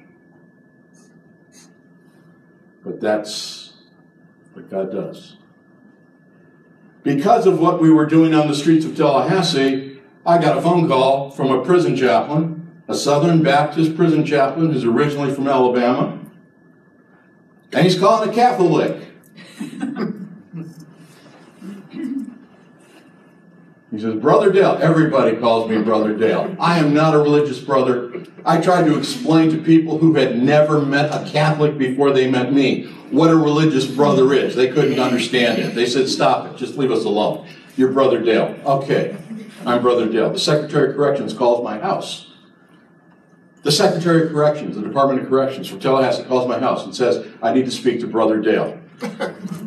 But 2.84 3.00
that's 3.00 3.74
what 4.54 4.70
God 4.70 4.92
does. 4.92 5.38
Because 7.04 7.46
of 7.46 7.60
what 7.60 7.82
we 7.82 7.92
were 7.92 8.06
doing 8.06 8.34
on 8.34 8.48
the 8.48 8.56
streets 8.56 8.86
of 8.86 8.96
Tallahassee, 8.96 10.00
I 10.26 10.38
got 10.38 10.58
a 10.58 10.62
phone 10.62 10.88
call 10.88 11.30
from 11.30 11.52
a 11.52 11.64
prison 11.64 11.96
chaplain, 11.98 12.82
a 12.88 12.96
Southern 12.96 13.44
Baptist 13.44 13.96
prison 13.96 14.26
chaplain 14.26 14.72
who's 14.72 14.86
originally 14.86 15.34
from 15.34 15.48
Alabama. 15.48 16.18
And 17.74 17.86
he's 17.86 18.00
calling 18.00 18.30
a 18.30 18.34
Catholic. 18.34 19.02
He 23.92 24.00
says, 24.00 24.16
Brother 24.16 24.52
Dale. 24.52 24.80
Everybody 24.82 25.36
calls 25.38 25.70
me 25.70 25.82
Brother 25.84 26.18
Dale. 26.18 26.56
I 26.60 26.80
am 26.80 26.94
not 26.94 27.14
a 27.14 27.20
religious 27.20 27.60
brother. 27.60 28.13
I 28.46 28.60
tried 28.60 28.86
to 28.86 28.98
explain 28.98 29.52
to 29.52 29.58
people 29.58 29.98
who 29.98 30.16
had 30.16 30.42
never 30.42 30.82
met 30.82 31.12
a 31.12 31.30
Catholic 31.30 31.78
before 31.78 32.12
they 32.12 32.30
met 32.30 32.52
me 32.52 32.86
what 33.12 33.30
a 33.30 33.36
religious 33.36 33.86
brother 33.86 34.34
is. 34.34 34.56
They 34.56 34.70
couldn't 34.70 35.00
understand 35.00 35.60
it. 35.60 35.76
They 35.76 35.86
said, 35.86 36.10
Stop 36.10 36.48
it. 36.48 36.58
Just 36.58 36.78
leave 36.78 36.92
us 36.92 37.06
alone. 37.06 37.48
You're 37.78 37.92
Brother 37.92 38.22
Dale. 38.22 38.56
Okay, 38.66 39.16
I'm 39.66 39.82
Brother 39.82 40.10
Dale. 40.10 40.32
The 40.32 40.40
Secretary 40.40 40.90
of 40.90 40.96
Corrections 40.96 41.34
calls 41.34 41.64
my 41.64 41.80
house. 41.80 42.32
The 43.64 43.72
Secretary 43.72 44.26
of 44.26 44.32
Corrections, 44.32 44.76
the 44.76 44.82
Department 44.82 45.22
of 45.22 45.30
Corrections 45.30 45.70
from 45.70 45.80
Tallahassee 45.80 46.26
calls 46.26 46.48
my 46.48 46.60
house 46.60 46.84
and 46.84 46.94
says, 46.94 47.26
I 47.42 47.54
need 47.54 47.66
to 47.66 47.72
speak 47.72 48.02
to 48.02 48.08
Brother 48.08 48.42
Dale. 48.42 48.78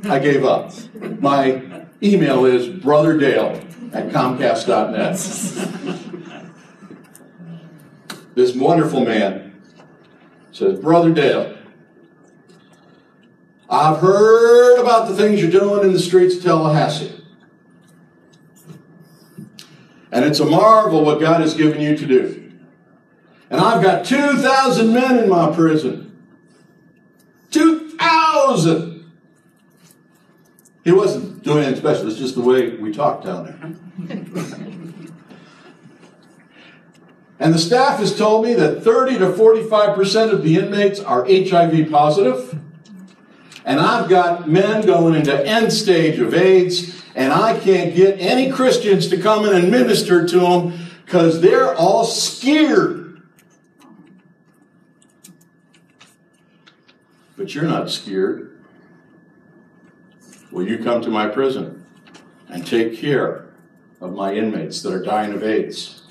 I 0.05 0.19
gave 0.19 0.45
up. 0.45 0.73
My 1.21 1.87
email 2.03 2.45
is 2.45 2.69
brotherdale 2.69 3.61
at 3.93 4.11
Comcast.net. 4.11 5.17
this 8.37 8.55
wonderful 8.55 9.01
man 9.01 9.61
says, 10.53 10.79
Brother 10.79 11.11
Dale, 11.13 11.57
I've 13.69 13.99
heard 13.99 14.79
about 14.79 15.09
the 15.09 15.17
things 15.17 15.41
you're 15.41 15.51
doing 15.51 15.85
in 15.85 15.93
the 15.93 15.99
streets 15.99 16.37
of 16.37 16.43
Tallahassee. 16.45 17.13
And 20.13 20.25
it's 20.25 20.39
a 20.39 20.45
marvel 20.45 21.05
what 21.05 21.19
God 21.19 21.41
has 21.41 21.55
given 21.55 21.81
you 21.81 21.97
to 21.97 22.07
do. 22.07 22.53
And 23.51 23.61
I've 23.61 23.83
got 23.83 24.05
2,000 24.05 24.93
men 24.93 25.25
in 25.25 25.29
my 25.29 25.51
prison. 25.53 26.17
2,000! 27.51 29.11
He 30.85 30.93
wasn't 30.93 31.43
doing 31.43 31.65
anything 31.65 31.81
special, 31.81 32.09
it's 32.09 32.19
just 32.19 32.35
the 32.35 32.43
way 32.43 32.77
we 32.77 32.93
talk 32.93 33.25
down 33.25 33.45
there. 33.47 34.76
And 37.39 37.53
the 37.53 37.59
staff 37.59 37.99
has 37.99 38.17
told 38.17 38.45
me 38.45 38.55
that 38.55 38.83
30 38.83 39.19
to 39.19 39.27
45% 39.27 40.33
of 40.33 40.43
the 40.43 40.57
inmates 40.57 41.01
are 41.01 41.25
HIV 41.27 41.91
positive. 41.91 42.59
And 43.65 43.81
I've 43.81 44.09
got 44.09 44.49
men 44.49 44.87
going 44.87 45.15
into 45.15 45.47
end 45.47 45.73
stage 45.73 46.19
of 46.19 46.33
AIDS, 46.33 47.03
and 47.15 47.33
I 47.33 47.59
can't 47.59 47.95
get 47.95 48.21
any 48.21 48.51
Christians 48.51 49.09
to 49.09 49.21
come 49.21 49.45
in 49.45 49.55
and 49.55 49.71
minister 49.71 50.27
to 50.27 50.41
them 50.41 50.79
because 51.05 51.41
they're 51.41 51.75
all 51.75 52.05
scared. 52.05 53.23
But 57.37 57.55
you're 57.55 57.65
not 57.65 57.91
scared. 57.91 58.59
Will 60.51 60.67
you 60.67 60.79
come 60.79 61.03
to 61.03 61.11
my 61.11 61.27
prison 61.27 61.85
and 62.49 62.67
take 62.67 62.97
care 62.97 63.47
of 64.01 64.15
my 64.15 64.33
inmates 64.33 64.81
that 64.83 64.93
are 64.93 65.03
dying 65.03 65.35
of 65.35 65.43
AIDS? 65.43 66.06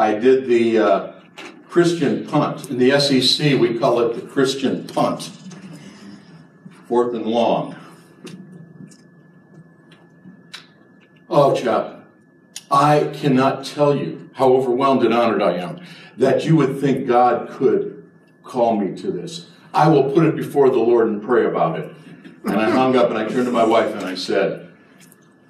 I 0.00 0.14
did 0.14 0.46
the 0.46 0.78
uh, 0.78 1.12
Christian 1.68 2.26
punt. 2.26 2.70
In 2.70 2.78
the 2.78 2.98
SEC, 2.98 3.60
we 3.60 3.78
call 3.78 4.00
it 4.00 4.14
the 4.14 4.26
Christian 4.26 4.86
punt. 4.86 5.30
Fourth 6.88 7.14
and 7.14 7.26
long. 7.26 7.76
Oh, 11.28 11.54
chap, 11.54 12.06
I 12.70 13.10
cannot 13.12 13.66
tell 13.66 13.94
you 13.94 14.30
how 14.32 14.54
overwhelmed 14.54 15.04
and 15.04 15.12
honored 15.12 15.42
I 15.42 15.58
am 15.58 15.84
that 16.16 16.46
you 16.46 16.56
would 16.56 16.80
think 16.80 17.06
God 17.06 17.50
could 17.50 18.10
call 18.42 18.80
me 18.80 18.96
to 19.02 19.10
this. 19.12 19.50
I 19.74 19.88
will 19.88 20.10
put 20.12 20.24
it 20.24 20.34
before 20.34 20.70
the 20.70 20.78
Lord 20.78 21.08
and 21.08 21.22
pray 21.22 21.44
about 21.44 21.78
it. 21.78 21.94
And 22.46 22.56
I 22.56 22.70
hung 22.70 22.96
up 22.96 23.10
and 23.10 23.18
I 23.18 23.28
turned 23.28 23.44
to 23.44 23.52
my 23.52 23.64
wife 23.64 23.94
and 23.94 24.06
I 24.06 24.14
said, 24.14 24.72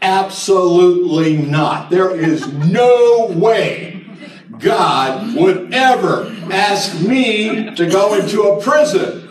Absolutely 0.03 1.37
not. 1.37 1.89
There 1.89 2.11
is 2.11 2.53
no 2.53 3.29
way 3.37 4.00
God 4.61 5.35
would 5.37 5.73
ever 5.73 6.27
ask 6.53 7.01
me 7.01 7.75
to 7.75 7.87
go 7.87 8.15
into 8.15 8.43
a 8.43 8.61
prison. 8.61 9.29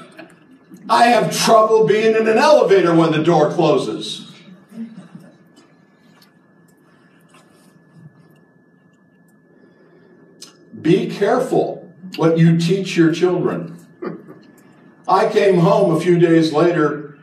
I 0.90 1.06
have 1.06 1.36
trouble 1.38 1.86
being 1.86 2.16
in 2.16 2.28
an 2.28 2.38
elevator 2.38 2.96
when 2.96 3.12
the 3.12 3.24
door 3.24 3.52
closes. 3.52 4.32
Be 10.82 11.10
careful 11.10 11.94
what 12.16 12.38
you 12.38 12.58
teach 12.58 12.98
your 12.98 13.14
children. 13.14 13.76
I 15.08 15.30
came 15.30 15.60
home 15.60 15.96
a 15.96 16.00
few 16.00 16.18
days 16.18 16.54
later, 16.54 17.20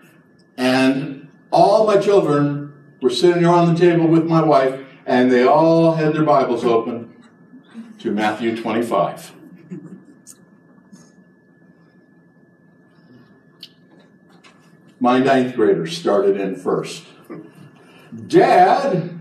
and 0.57 1.29
all 1.51 1.87
my 1.87 1.99
children 1.99 2.73
were 3.01 3.11
sitting 3.11 3.45
around 3.45 3.75
the 3.75 3.81
table 3.81 4.07
with 4.07 4.27
my 4.27 4.43
wife, 4.43 4.81
and 5.07 5.33
they 5.33 5.45
all 5.45 5.95
had 5.95 6.13
their 6.13 6.25
Bibles 6.25 6.65
open 6.65 7.06
to 7.99 8.11
Matthew 8.11 8.57
25. 8.57 9.33
My 14.99 15.19
ninth 15.19 15.55
grader 15.55 15.87
started 15.87 16.41
in 16.41 16.57
first. 16.57 17.05
Dad, 18.27 19.21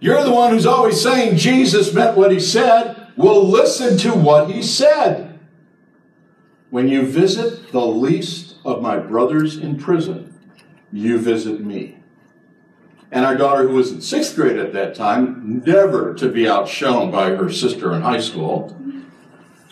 you're 0.00 0.22
the 0.22 0.32
one 0.32 0.50
who's 0.50 0.66
always 0.66 1.00
saying 1.00 1.36
Jesus 1.36 1.94
meant 1.94 2.16
what 2.16 2.32
he 2.32 2.40
said. 2.40 3.12
Well, 3.16 3.48
listen 3.48 3.96
to 3.98 4.12
what 4.12 4.50
he 4.50 4.62
said. 4.62 5.38
When 6.70 6.88
you 6.88 7.06
visit 7.06 7.70
the 7.72 7.86
least 7.86 8.56
of 8.64 8.82
my 8.82 8.98
brothers 8.98 9.56
in 9.56 9.76
prison, 9.76 10.34
you 10.92 11.18
visit 11.18 11.60
me. 11.60 12.01
And 13.12 13.24
our 13.24 13.36
daughter, 13.36 13.68
who 13.68 13.74
was 13.74 13.92
in 13.92 14.00
sixth 14.00 14.34
grade 14.34 14.56
at 14.56 14.72
that 14.72 14.96
time, 14.96 15.62
never 15.64 16.14
to 16.14 16.28
be 16.28 16.48
outshone 16.48 17.12
by 17.12 17.30
her 17.30 17.52
sister 17.52 17.92
in 17.92 18.02
high 18.02 18.20
school, 18.20 18.76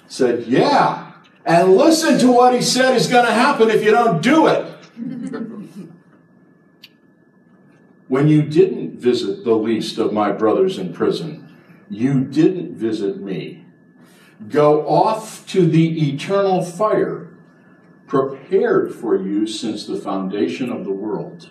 said, 0.06 0.46
Yeah, 0.46 1.12
and 1.44 1.74
listen 1.74 2.18
to 2.20 2.30
what 2.30 2.54
he 2.54 2.60
said 2.62 2.94
is 2.94 3.08
going 3.08 3.26
to 3.26 3.32
happen 3.32 3.70
if 3.70 3.82
you 3.82 3.90
don't 3.90 4.22
do 4.22 4.46
it. 4.46 4.66
when 8.08 8.28
you 8.28 8.42
didn't 8.42 9.00
visit 9.00 9.42
the 9.44 9.54
least 9.54 9.98
of 9.98 10.12
my 10.12 10.30
brothers 10.30 10.78
in 10.78 10.92
prison, 10.92 11.56
you 11.88 12.22
didn't 12.22 12.76
visit 12.76 13.20
me 13.20 13.60
go 14.48 14.86
off 14.88 15.46
to 15.46 15.66
the 15.66 16.12
eternal 16.12 16.64
fire 16.64 17.28
prepared 18.06 18.94
for 18.94 19.16
you 19.16 19.46
since 19.46 19.86
the 19.86 19.96
foundation 19.96 20.70
of 20.70 20.84
the 20.84 20.92
world. 20.92 21.50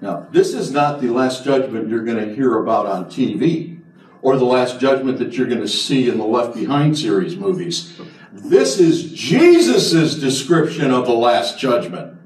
Now, 0.00 0.26
this 0.30 0.54
is 0.54 0.70
not 0.70 1.00
the 1.00 1.10
last 1.10 1.44
judgment 1.44 1.88
you're 1.88 2.04
going 2.04 2.28
to 2.28 2.34
hear 2.34 2.58
about 2.58 2.86
on 2.86 3.06
TV 3.06 3.80
or 4.22 4.36
the 4.36 4.44
last 4.44 4.80
judgment 4.80 5.18
that 5.18 5.34
you're 5.34 5.46
going 5.46 5.60
to 5.60 5.68
see 5.68 6.08
in 6.08 6.18
the 6.18 6.24
Left 6.24 6.54
Behind 6.54 6.98
series 6.98 7.36
movies. 7.36 7.98
This 8.32 8.78
is 8.78 9.12
Jesus' 9.12 10.14
description 10.14 10.90
of 10.90 11.06
the 11.06 11.12
last 11.12 11.58
judgment. 11.58 12.18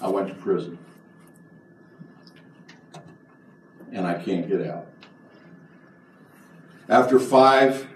I 0.00 0.08
went 0.08 0.28
to 0.28 0.34
prison. 0.34 0.78
and 3.92 4.06
I 4.06 4.14
can't 4.14 4.48
get 4.48 4.66
out. 4.66 4.86
After 6.88 7.18
five 7.18 7.86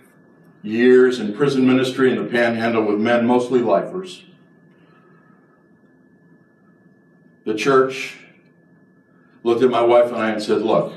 years 0.63 1.19
in 1.19 1.35
prison 1.35 1.67
ministry 1.67 2.11
in 2.11 2.23
the 2.23 2.31
panhandle 2.31 2.85
with 2.85 2.99
men, 2.99 3.27
mostly 3.27 3.61
lifers, 3.61 4.25
the 7.45 7.55
church 7.55 8.19
looked 9.43 9.63
at 9.63 9.71
my 9.71 9.83
wife 9.83 10.07
and 10.07 10.17
I 10.17 10.31
and 10.31 10.43
said, 10.43 10.63
Look, 10.63 10.93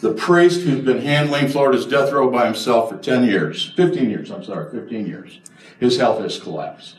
the 0.00 0.12
priest 0.12 0.62
who's 0.62 0.84
been 0.84 1.00
handling 1.00 1.48
Florida's 1.48 1.86
death 1.86 2.12
row 2.12 2.30
by 2.30 2.46
himself 2.46 2.90
for 2.90 2.98
10 2.98 3.24
years, 3.24 3.72
15 3.76 4.10
years, 4.10 4.30
I'm 4.30 4.44
sorry, 4.44 4.70
15 4.70 5.06
years, 5.06 5.40
his 5.78 5.96
health 5.96 6.20
has 6.20 6.38
collapsed. 6.38 6.98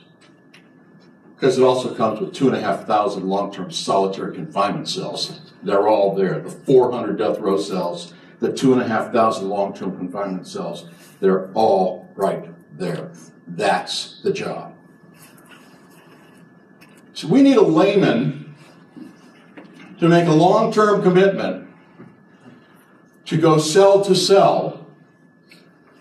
Because 1.35 1.57
it 1.57 1.63
also 1.63 1.93
comes 1.93 2.21
with 2.21 2.33
2,500 2.33 3.23
long 3.23 3.51
term 3.51 3.71
solitary 3.71 4.33
confinement 4.33 4.87
cells. 4.87 5.41
They're 5.61 5.87
all 5.87 6.15
there. 6.15 6.39
The 6.39 6.49
400 6.49 7.17
death 7.17 7.39
row 7.39 7.57
cells, 7.57 8.13
the 8.39 8.53
2,500 8.53 9.41
long 9.45 9.73
term 9.73 9.97
confinement 9.97 10.47
cells, 10.47 10.89
they're 11.19 11.51
all 11.51 12.09
right 12.15 12.45
there. 12.77 13.11
That's 13.45 14.21
the 14.21 14.31
job. 14.31 14.72
So 17.13 17.27
we 17.27 17.41
need 17.41 17.57
a 17.57 17.61
layman 17.61 18.55
to 19.99 20.09
make 20.09 20.27
a 20.27 20.33
long 20.33 20.71
term 20.73 21.01
commitment 21.01 21.69
to 23.25 23.37
go 23.37 23.57
cell 23.57 24.03
to 24.03 24.15
cell 24.15 24.87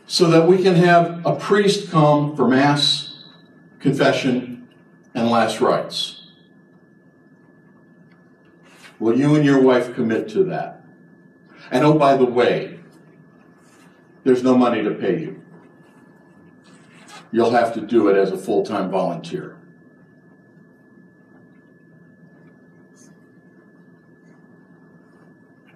so 0.06 0.28
that 0.30 0.46
we 0.46 0.62
can 0.62 0.74
have 0.74 1.24
a 1.24 1.36
priest 1.36 1.90
come 1.90 2.34
for 2.34 2.48
Mass, 2.48 3.24
confession, 3.78 4.68
and 5.14 5.30
last 5.30 5.60
rites. 5.60 6.30
Will 8.98 9.18
you 9.18 9.34
and 9.34 9.44
your 9.44 9.60
wife 9.60 9.94
commit 9.94 10.28
to 10.30 10.44
that? 10.44 10.84
And 11.70 11.84
oh, 11.84 11.98
by 11.98 12.16
the 12.16 12.24
way, 12.24 12.80
there's 14.24 14.42
no 14.42 14.56
money 14.56 14.82
to 14.82 14.90
pay 14.90 15.20
you. 15.20 15.42
You'll 17.30 17.50
have 17.50 17.72
to 17.74 17.80
do 17.80 18.08
it 18.08 18.16
as 18.16 18.30
a 18.30 18.36
full 18.36 18.64
time 18.64 18.90
volunteer. 18.90 19.61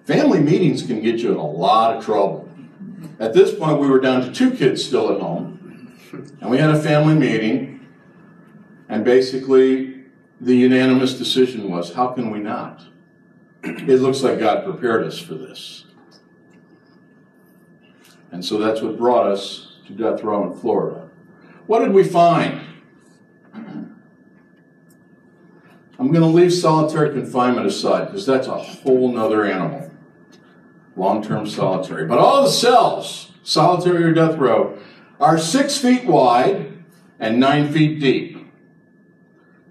Family 0.07 0.39
meetings 0.39 0.83
can 0.83 1.01
get 1.01 1.19
you 1.19 1.33
in 1.33 1.37
a 1.37 1.45
lot 1.45 1.97
of 1.97 2.05
trouble. 2.05 2.49
At 3.19 3.33
this 3.33 3.53
point, 3.53 3.81
we 3.81 3.89
were 3.89 3.99
down 3.99 4.21
to 4.21 4.31
two 4.31 4.51
kids 4.51 4.83
still 4.83 5.13
at 5.13 5.19
home, 5.19 5.93
and 6.39 6.49
we 6.49 6.57
had 6.57 6.69
a 6.69 6.81
family 6.81 7.13
meeting, 7.13 7.85
and 8.87 9.03
basically, 9.03 10.05
the 10.39 10.55
unanimous 10.55 11.17
decision 11.17 11.69
was 11.69 11.93
how 11.93 12.07
can 12.07 12.31
we 12.31 12.39
not? 12.39 12.83
It 13.63 13.99
looks 13.99 14.21
like 14.23 14.39
God 14.39 14.63
prepared 14.63 15.03
us 15.03 15.19
for 15.19 15.33
this. 15.33 15.83
And 18.31 18.45
so 18.45 18.57
that's 18.59 18.81
what 18.81 18.97
brought 18.97 19.27
us 19.27 19.79
to 19.87 19.93
death 19.93 20.23
row 20.23 20.49
in 20.49 20.57
Florida. 20.57 21.09
What 21.65 21.79
did 21.79 21.91
we 21.91 22.05
find? 22.05 22.61
I'm 25.99 26.11
going 26.11 26.21
to 26.21 26.27
leave 26.27 26.53
solitary 26.53 27.11
confinement 27.11 27.67
aside 27.67 28.05
because 28.05 28.25
that's 28.25 28.47
a 28.47 28.57
whole 28.57 29.11
nother 29.11 29.43
animal 29.43 29.86
long 30.97 31.23
term 31.23 31.47
solitary. 31.47 32.05
But 32.05 32.17
all 32.17 32.43
the 32.43 32.49
cells, 32.49 33.31
solitary 33.43 34.03
or 34.03 34.13
death 34.13 34.37
row, 34.37 34.77
are 35.19 35.37
six 35.37 35.77
feet 35.77 36.05
wide 36.05 36.73
and 37.19 37.39
nine 37.39 37.71
feet 37.71 37.99
deep. 37.99 38.37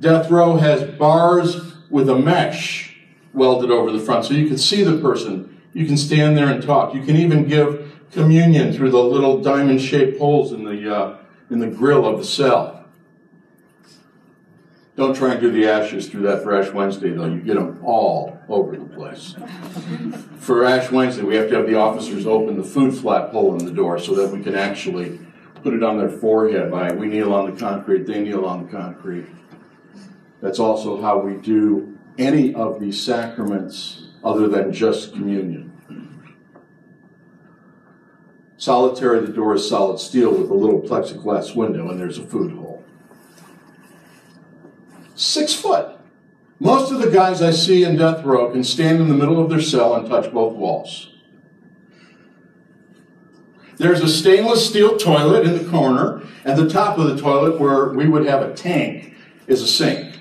Death 0.00 0.30
row 0.30 0.56
has 0.56 0.82
bars 0.82 1.74
with 1.90 2.08
a 2.08 2.18
mesh 2.18 2.96
welded 3.32 3.70
over 3.70 3.90
the 3.90 4.00
front 4.00 4.24
so 4.24 4.34
you 4.34 4.46
can 4.46 4.58
see 4.58 4.82
the 4.82 4.98
person. 4.98 5.60
You 5.72 5.86
can 5.86 5.96
stand 5.96 6.36
there 6.36 6.48
and 6.48 6.62
talk. 6.62 6.94
You 6.94 7.02
can 7.02 7.16
even 7.16 7.46
give 7.46 7.92
communion 8.12 8.72
through 8.72 8.90
the 8.90 9.02
little 9.02 9.42
diamond 9.42 9.80
shaped 9.80 10.18
holes 10.18 10.52
in 10.52 10.64
the, 10.64 10.94
uh, 10.94 11.18
in 11.50 11.58
the 11.58 11.66
grill 11.66 12.06
of 12.06 12.18
the 12.18 12.24
cell. 12.24 12.85
Don't 14.96 15.14
try 15.14 15.32
and 15.32 15.40
do 15.40 15.50
the 15.50 15.68
ashes 15.68 16.08
through 16.08 16.22
that 16.22 16.42
for 16.42 16.58
Ash 16.58 16.72
Wednesday, 16.72 17.10
though. 17.10 17.26
You 17.26 17.40
get 17.40 17.56
them 17.56 17.78
all 17.84 18.40
over 18.48 18.76
the 18.78 18.86
place. 18.86 19.34
For 20.38 20.64
Ash 20.64 20.90
Wednesday, 20.90 21.22
we 21.22 21.36
have 21.36 21.50
to 21.50 21.56
have 21.56 21.66
the 21.66 21.74
officers 21.74 22.26
open 22.26 22.56
the 22.56 22.64
food 22.64 22.96
flat 22.96 23.30
hole 23.30 23.58
in 23.58 23.66
the 23.66 23.72
door 23.72 23.98
so 23.98 24.14
that 24.14 24.34
we 24.34 24.42
can 24.42 24.54
actually 24.54 25.20
put 25.62 25.74
it 25.74 25.82
on 25.82 25.98
their 25.98 26.08
forehead. 26.08 26.70
By 26.70 26.92
we 26.92 27.08
kneel 27.08 27.34
on 27.34 27.50
the 27.50 27.60
concrete, 27.60 28.06
they 28.06 28.22
kneel 28.22 28.46
on 28.46 28.64
the 28.64 28.72
concrete. 28.72 29.26
That's 30.40 30.58
also 30.58 31.02
how 31.02 31.18
we 31.18 31.34
do 31.34 31.98
any 32.16 32.54
of 32.54 32.80
these 32.80 32.98
sacraments 32.98 34.08
other 34.24 34.48
than 34.48 34.72
just 34.72 35.12
communion. 35.12 35.72
Solitary, 38.56 39.20
the 39.20 39.32
door 39.32 39.54
is 39.56 39.68
solid 39.68 40.00
steel 40.00 40.30
with 40.30 40.48
a 40.48 40.54
little 40.54 40.80
plexiglass 40.80 41.54
window, 41.54 41.90
and 41.90 42.00
there's 42.00 42.16
a 42.16 42.22
food 42.22 42.52
hole 42.52 42.75
six 45.16 45.52
foot. 45.52 45.98
Most 46.60 46.92
of 46.92 47.00
the 47.00 47.10
guys 47.10 47.42
I 47.42 47.50
see 47.50 47.84
in 47.84 47.96
death 47.96 48.24
row 48.24 48.50
can 48.50 48.62
stand 48.62 49.00
in 49.00 49.08
the 49.08 49.14
middle 49.14 49.42
of 49.42 49.50
their 49.50 49.60
cell 49.60 49.94
and 49.94 50.08
touch 50.08 50.32
both 50.32 50.54
walls. 50.54 51.12
There's 53.76 54.00
a 54.00 54.08
stainless 54.08 54.66
steel 54.66 54.96
toilet 54.96 55.44
in 55.44 55.58
the 55.58 55.70
corner, 55.70 56.22
and 56.44 56.58
the 56.58 56.68
top 56.68 56.96
of 56.96 57.08
the 57.08 57.20
toilet, 57.20 57.60
where 57.60 57.90
we 57.90 58.08
would 58.08 58.26
have 58.26 58.40
a 58.40 58.54
tank, 58.54 59.14
is 59.46 59.60
a 59.60 59.66
sink. 59.66 60.18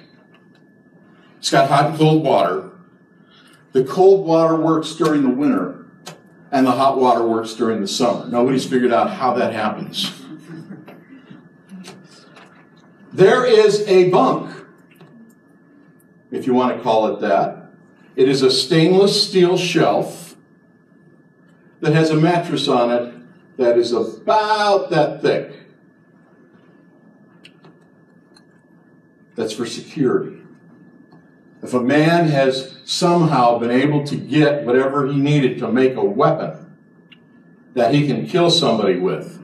It's 1.38 1.52
got 1.52 1.70
hot 1.70 1.92
and 1.92 1.98
cold 1.98 2.24
water. 2.24 2.72
The 3.72 3.86
cold 3.86 4.26
water 4.26 4.58
works 4.58 4.94
during 4.96 5.24
the 5.24 5.30
winter, 5.30 5.86
and 6.52 6.66
the 6.66 6.72
hot 6.72 6.98
water 6.98 7.26
works 7.26 7.54
during 7.54 7.80
the 7.80 7.88
summer. 7.88 8.28
Nobody's 8.28 8.66
figured 8.66 8.92
out 8.92 9.10
how 9.10 9.34
that 9.36 9.54
happens. 9.54 10.12
There 13.14 13.46
is 13.46 13.88
a 13.88 14.10
bunk 14.10 14.65
if 16.36 16.46
you 16.46 16.54
want 16.54 16.76
to 16.76 16.84
call 16.84 17.16
it 17.16 17.22
that. 17.22 17.72
It 18.16 18.30
is 18.30 18.42
a 18.42 18.52
stainless 18.52 19.28
steel 19.28 19.58
shelf 19.58 20.36
that 21.82 21.94
has 21.94 22.10
a 22.10 22.16
mattress 22.16 22.68
on 22.68 22.92
it 22.92 23.14
that 23.58 23.78
is 23.78 23.94
about 23.94 24.90
that 24.90 25.22
thick. 25.22 25.54
That's 29.36 29.54
for 29.54 29.66
security. 29.66 30.42
If 31.62 31.74
a 31.74 31.82
man 31.82 32.28
has 32.28 32.80
somehow 32.86 33.58
been 33.58 33.72
able 33.72 34.06
to 34.06 34.16
get 34.16 34.66
whatever 34.66 35.08
he 35.08 35.18
needed 35.18 35.58
to 35.60 35.72
make 35.72 35.96
a 35.96 36.04
weapon 36.04 36.78
that 37.74 37.94
he 37.94 38.08
can 38.08 38.28
kill 38.28 38.50
somebody 38.50 38.98
with, 38.98 39.42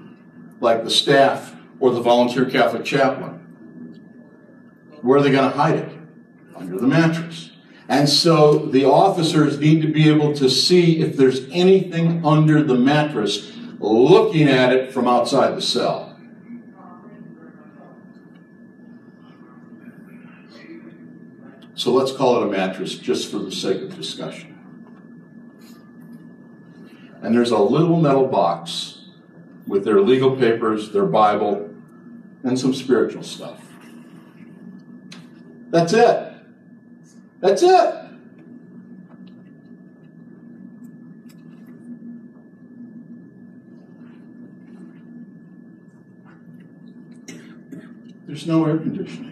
like 0.59 0.83
the 0.83 0.89
staff 0.89 1.55
or 1.79 1.91
the 1.91 2.01
volunteer 2.01 2.45
Catholic 2.45 2.85
chaplain, 2.85 3.39
where 5.01 5.19
are 5.19 5.21
they 5.21 5.31
going 5.31 5.49
to 5.49 5.57
hide 5.57 5.75
it? 5.75 6.00
Under 6.61 6.77
the 6.77 6.87
mattress. 6.87 7.51
And 7.89 8.07
so 8.07 8.57
the 8.57 8.85
officers 8.85 9.59
need 9.59 9.81
to 9.81 9.87
be 9.87 10.07
able 10.07 10.33
to 10.35 10.49
see 10.49 11.01
if 11.01 11.17
there's 11.17 11.45
anything 11.51 12.25
under 12.25 12.63
the 12.63 12.75
mattress 12.75 13.51
looking 13.79 14.47
at 14.47 14.71
it 14.71 14.93
from 14.93 15.07
outside 15.07 15.57
the 15.57 15.61
cell. 15.61 16.07
So 21.73 21.91
let's 21.91 22.11
call 22.11 22.41
it 22.41 22.47
a 22.47 22.51
mattress 22.51 22.95
just 22.95 23.31
for 23.31 23.39
the 23.39 23.51
sake 23.51 23.81
of 23.81 23.95
discussion. 23.95 24.49
And 27.23 27.35
there's 27.35 27.51
a 27.51 27.57
little 27.57 27.99
metal 27.99 28.27
box 28.27 28.99
with 29.65 29.83
their 29.83 29.99
legal 29.99 30.35
papers, 30.37 30.91
their 30.91 31.05
Bible, 31.05 31.73
and 32.43 32.59
some 32.59 32.73
spiritual 32.73 33.23
stuff. 33.23 33.61
That's 35.71 35.93
it. 35.93 36.30
That's 37.41 37.63
it. 37.63 37.95
There's 48.27 48.45
no 48.45 48.65
air 48.65 48.77
conditioning. 48.77 49.31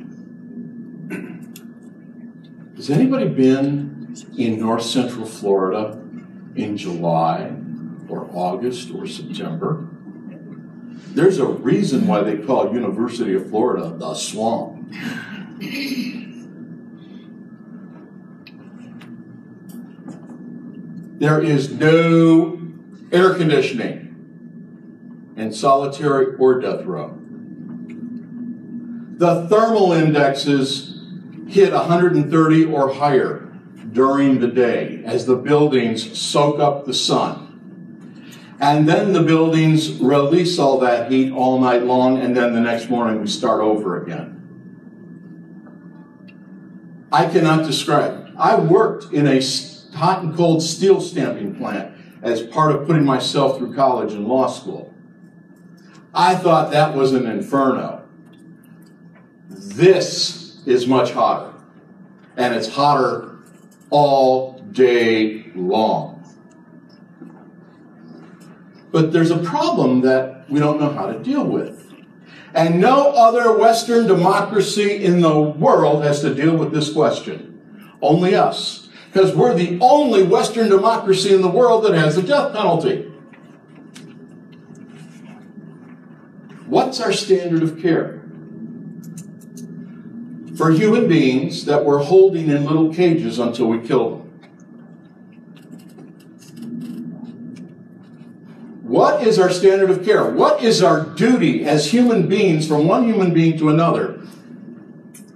Has 2.75 2.89
anybody 2.89 3.27
been 3.27 4.15
in 4.35 4.59
north 4.59 4.81
central 4.81 5.27
Florida 5.27 6.01
in 6.55 6.75
July 6.77 7.53
or 8.07 8.27
August 8.33 8.91
or 8.91 9.05
September? 9.05 9.87
There's 11.13 11.37
a 11.37 11.45
reason 11.45 12.07
why 12.07 12.23
they 12.23 12.37
call 12.37 12.73
University 12.73 13.35
of 13.35 13.49
Florida 13.49 13.93
the 13.95 14.15
swamp. 14.15 14.91
There 21.19 21.41
is 21.41 21.69
no 21.69 22.57
air 23.11 23.33
conditioning 23.35 25.33
in 25.35 25.51
solitary 25.51 26.35
or 26.37 26.61
death 26.61 26.85
row. 26.85 27.13
The 29.17 29.47
thermal 29.49 29.91
indexes 29.91 31.01
hit 31.49 31.73
130 31.73 32.65
or 32.65 32.93
higher 32.93 33.51
during 33.91 34.39
the 34.39 34.47
day 34.47 35.03
as 35.05 35.25
the 35.25 35.35
buildings 35.35 36.17
soak 36.17 36.61
up 36.61 36.85
the 36.85 36.93
sun. 36.93 37.47
And 38.61 38.87
then 38.87 39.11
the 39.11 39.21
buildings 39.21 39.99
release 39.99 40.57
all 40.57 40.79
that 40.79 41.11
heat 41.11 41.33
all 41.33 41.59
night 41.59 41.83
long, 41.83 42.19
and 42.19 42.35
then 42.35 42.53
the 42.53 42.61
next 42.61 42.89
morning 42.89 43.19
we 43.19 43.27
start 43.27 43.59
over 43.59 44.01
again. 44.01 44.37
I 47.11 47.25
cannot 47.25 47.65
describe. 47.65 48.33
I 48.37 48.55
worked 48.55 49.13
in 49.13 49.27
a 49.27 49.41
hot 49.99 50.23
and 50.23 50.33
cold 50.33 50.63
steel 50.63 51.01
stamping 51.01 51.53
plant 51.55 51.93
as 52.21 52.41
part 52.41 52.71
of 52.73 52.87
putting 52.87 53.03
myself 53.03 53.57
through 53.57 53.75
college 53.75 54.13
and 54.13 54.25
law 54.27 54.47
school. 54.47 54.93
I 56.13 56.35
thought 56.35 56.71
that 56.71 56.95
was 56.95 57.11
an 57.11 57.27
inferno. 57.27 58.07
This 59.49 60.65
is 60.65 60.87
much 60.87 61.11
hotter. 61.11 61.53
And 62.37 62.55
it's 62.55 62.69
hotter 62.69 63.39
all 63.89 64.59
day 64.71 65.51
long. 65.53 66.15
But 68.91 69.11
there's 69.11 69.31
a 69.31 69.39
problem 69.39 70.01
that 70.01 70.49
we 70.49 70.61
don't 70.61 70.79
know 70.79 70.91
how 70.91 71.07
to 71.11 71.19
deal 71.19 71.43
with. 71.43 71.75
And 72.53 72.79
no 72.79 73.11
other 73.11 73.57
Western 73.57 74.07
democracy 74.07 75.03
in 75.03 75.19
the 75.19 75.39
world 75.39 76.03
has 76.03 76.21
to 76.21 76.33
deal 76.33 76.55
with 76.55 76.71
this 76.71 76.91
question. 76.93 77.91
Only 78.01 78.33
us. 78.33 78.88
Because 79.11 79.35
we're 79.35 79.55
the 79.55 79.79
only 79.81 80.23
Western 80.23 80.69
democracy 80.69 81.33
in 81.33 81.41
the 81.41 81.49
world 81.49 81.83
that 81.83 81.95
has 81.95 82.15
the 82.15 82.21
death 82.21 82.53
penalty. 82.53 83.11
What's 86.67 87.01
our 87.01 87.11
standard 87.11 87.63
of 87.63 87.81
care? 87.81 88.21
For 90.55 90.69
human 90.71 91.07
beings 91.07 91.65
that 91.65 91.83
we're 91.85 92.03
holding 92.03 92.49
in 92.49 92.65
little 92.65 92.93
cages 92.93 93.39
until 93.39 93.67
we 93.67 93.79
kill 93.79 94.09
them. 94.09 94.19
What 98.83 99.25
is 99.25 99.39
our 99.39 99.49
standard 99.49 99.89
of 99.89 100.05
care? 100.05 100.29
What 100.29 100.63
is 100.63 100.83
our 100.83 101.05
duty 101.05 101.65
as 101.65 101.91
human 101.91 102.27
beings 102.27 102.67
from 102.67 102.87
one 102.87 103.05
human 103.05 103.33
being 103.33 103.57
to 103.57 103.69
another 103.69 104.18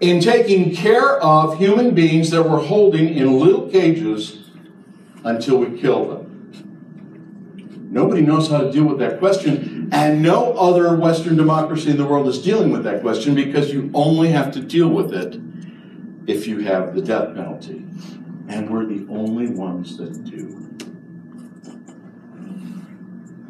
in 0.03 0.19
taking 0.19 0.75
care 0.75 1.17
of 1.23 1.57
human 1.57 1.95
beings 1.95 2.29
that 2.31 2.43
we're 2.43 2.59
holding 2.59 3.15
in 3.15 3.39
little 3.39 3.69
cages 3.69 4.49
until 5.23 5.59
we 5.59 5.79
kill 5.79 6.05
them? 6.09 7.89
Nobody 7.89 8.21
knows 8.21 8.49
how 8.49 8.57
to 8.57 8.69
deal 8.69 8.83
with 8.83 8.99
that 8.99 9.19
question, 9.19 9.87
and 9.93 10.21
no 10.21 10.53
other 10.55 10.93
Western 10.97 11.37
democracy 11.37 11.91
in 11.91 11.95
the 11.95 12.05
world 12.05 12.27
is 12.27 12.41
dealing 12.41 12.71
with 12.71 12.83
that 12.83 13.01
question 13.01 13.33
because 13.33 13.71
you 13.71 13.89
only 13.93 14.27
have 14.29 14.51
to 14.53 14.59
deal 14.59 14.89
with 14.89 15.13
it 15.13 15.39
if 16.27 16.47
you 16.47 16.59
have 16.59 16.95
the 16.95 17.01
death 17.01 17.33
penalty. 17.33 17.85
And 18.49 18.69
we're 18.69 18.85
the 18.85 19.07
only 19.09 19.47
ones 19.47 19.95
that 19.97 20.25
do. 20.25 20.59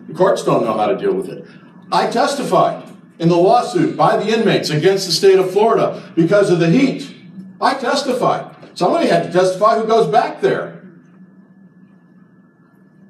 The 0.07 0.13
courts 0.13 0.43
don't 0.43 0.63
know 0.63 0.77
how 0.77 0.85
to 0.85 0.97
deal 0.97 1.13
with 1.13 1.29
it. 1.29 1.47
I 1.91 2.11
testified 2.11 2.82
in 3.19 3.29
the 3.29 3.37
lawsuit 3.37 3.95
by 3.95 4.17
the 4.17 4.27
inmates 4.27 4.69
against 4.69 5.05
the 5.05 5.11
state 5.11 5.39
of 5.39 5.51
Florida 5.51 6.11
because 6.15 6.49
of 6.49 6.59
the 6.59 6.69
heat. 6.69 7.13
I 7.61 7.75
testified. 7.75 8.55
Somebody 8.75 9.07
had 9.07 9.23
to 9.23 9.31
testify 9.31 9.79
who 9.79 9.85
goes 9.85 10.07
back 10.07 10.41
there. 10.41 10.81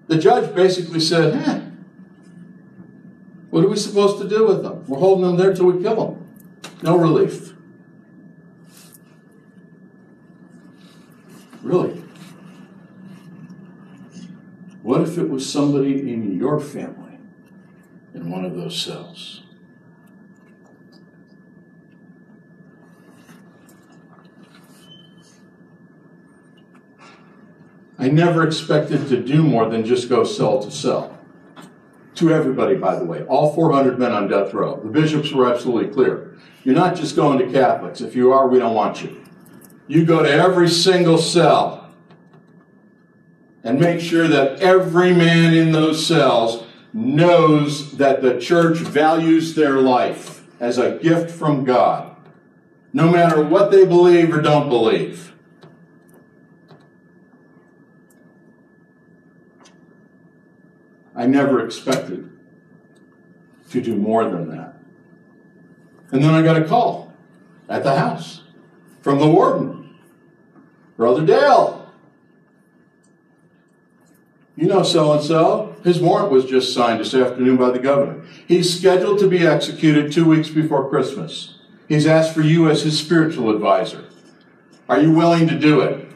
The 0.08 0.18
judge 0.18 0.54
basically 0.54 1.00
said, 1.00 1.34
eh, 1.34 1.62
what 3.50 3.64
are 3.64 3.68
we 3.70 3.78
supposed 3.78 4.22
to 4.22 4.28
do 4.28 4.48
with 4.48 4.64
them? 4.64 4.84
We're 4.88 5.00
holding 5.00 5.26
them 5.26 5.38
there 5.38 5.54
till 5.54 5.72
we 5.72 5.82
kill 5.82 5.96
them. 5.96 6.28
No 6.82 6.98
relief. 6.98 7.54
Really? 11.62 12.04
What 14.82 15.02
if 15.02 15.18
it 15.18 15.30
was 15.30 15.50
somebody 15.50 16.12
in 16.12 16.38
your 16.38 16.60
family 16.60 17.18
in 18.14 18.30
one 18.30 18.44
of 18.44 18.56
those 18.56 18.80
cells? 18.80 19.43
I 28.04 28.10
never 28.10 28.46
expected 28.46 29.08
to 29.08 29.24
do 29.24 29.42
more 29.42 29.70
than 29.70 29.86
just 29.86 30.10
go 30.10 30.26
cell 30.26 30.62
to 30.62 30.70
cell. 30.70 31.18
To 32.16 32.34
everybody, 32.34 32.76
by 32.76 32.98
the 33.00 33.06
way, 33.06 33.24
all 33.24 33.56
400 33.56 33.98
men 33.98 34.12
on 34.12 34.28
death 34.28 34.54
row. 34.54 34.78
The 34.84 34.90
bishops 34.90 35.32
were 35.32 35.50
absolutely 35.50 35.94
clear. 35.94 36.38
You're 36.66 36.76
not 36.76 36.98
just 36.98 37.16
going 37.16 37.40
to 37.40 37.50
Catholics. 37.50 38.02
If 38.02 38.14
you 38.14 38.34
are, 38.34 38.50
we 38.50 38.60
don't 38.60 38.76
want 38.76 39.02
you. 39.02 39.24
You 39.88 40.04
go 40.04 40.22
to 40.22 40.30
every 40.30 40.68
single 40.68 41.18
cell 41.18 41.94
and 43.64 43.80
make 43.80 44.02
sure 44.02 44.28
that 44.28 44.60
every 44.60 45.14
man 45.14 45.54
in 45.54 45.72
those 45.72 46.06
cells 46.06 46.66
knows 46.92 47.96
that 47.96 48.22
the 48.22 48.38
church 48.38 48.80
values 48.80 49.56
their 49.56 49.80
life 49.80 50.46
as 50.60 50.78
a 50.78 50.98
gift 50.98 51.32
from 51.32 51.64
God, 51.64 52.18
no 52.92 53.10
matter 53.10 53.42
what 53.42 53.72
they 53.72 53.86
believe 53.86 54.34
or 54.34 54.42
don't 54.42 54.68
believe. 54.68 55.33
I 61.16 61.28
never 61.28 61.66
expected 61.66 62.30
to 63.70 63.82
do 63.82 63.96
more 63.96 64.30
than 64.30 64.50
that. 64.50 64.76
And 66.12 66.24
then 66.24 66.34
I 66.34 66.42
got 66.42 66.58
a 66.58 66.66
call 66.66 67.14
at 67.70 67.84
the 67.84 67.96
house 67.96 68.44
from 69.02 69.20
the 69.20 69.28
warden. 69.28 69.96
Brother 70.98 71.26
Dale, 71.26 71.92
you 74.56 74.68
know 74.68 74.84
so 74.84 75.12
and 75.14 75.24
so. 75.24 75.76
His 75.84 76.00
warrant 76.00 76.32
was 76.32 76.46
just 76.46 76.74
signed 76.74 77.00
this 77.00 77.14
afternoon 77.14 77.58
by 77.58 77.72
the 77.72 77.80
governor. 77.80 78.24
He's 78.48 78.78
scheduled 78.78 79.20
to 79.20 79.28
be 79.28 79.46
executed 79.46 80.12
two 80.12 80.26
weeks 80.26 80.50
before 80.50 80.90
Christmas. 80.90 81.58
He's 81.90 82.08
asked 82.08 82.34
for 82.34 82.42
you 82.42 82.70
as 82.70 82.84
his 82.84 82.98
spiritual 82.98 83.54
advisor. 83.54 84.06
Are 84.88 85.02
you 85.02 85.12
willing 85.12 85.48
to 85.48 85.58
do 85.58 85.82
it? 85.82 86.08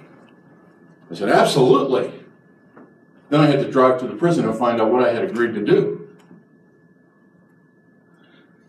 I 1.10 1.16
said, 1.16 1.30
Absolutely. 1.30 2.16
Then 3.30 3.41
I 3.41 3.47
had 3.47 3.59
to 3.59 3.71
drive 3.71 3.99
to 3.99 4.07
the 4.07 4.15
prison 4.15 4.47
and 4.47 4.57
find 4.57 4.82
out 4.82 4.91
what 4.91 5.03
I 5.03 5.13
had 5.13 5.23
agreed 5.23 5.53
to 5.55 5.65
do. 5.65 6.07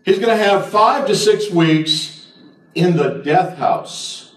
He's 0.03 0.19
going 0.19 0.35
to 0.35 0.43
have 0.43 0.69
five 0.69 1.07
to 1.07 1.15
six 1.15 1.49
weeks 1.49 2.31
in 2.75 2.97
the 2.97 3.21
death 3.23 3.57
house. 3.57 4.35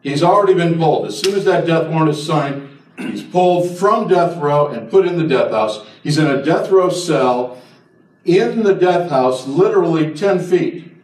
He's 0.00 0.22
already 0.22 0.54
been 0.54 0.78
pulled. 0.78 1.06
As 1.06 1.18
soon 1.18 1.34
as 1.34 1.44
that 1.44 1.66
death 1.66 1.88
warrant 1.90 2.10
is 2.10 2.24
signed, 2.24 2.68
he's 2.98 3.22
pulled 3.22 3.76
from 3.76 4.08
death 4.08 4.38
row 4.38 4.68
and 4.68 4.90
put 4.90 5.06
in 5.06 5.18
the 5.18 5.26
death 5.26 5.50
house. 5.50 5.84
He's 6.02 6.18
in 6.18 6.26
a 6.26 6.42
death 6.42 6.70
row 6.70 6.88
cell 6.88 7.60
in 8.24 8.62
the 8.62 8.74
death 8.74 9.10
house, 9.10 9.46
literally 9.46 10.14
10 10.14 10.38
feet 10.40 10.96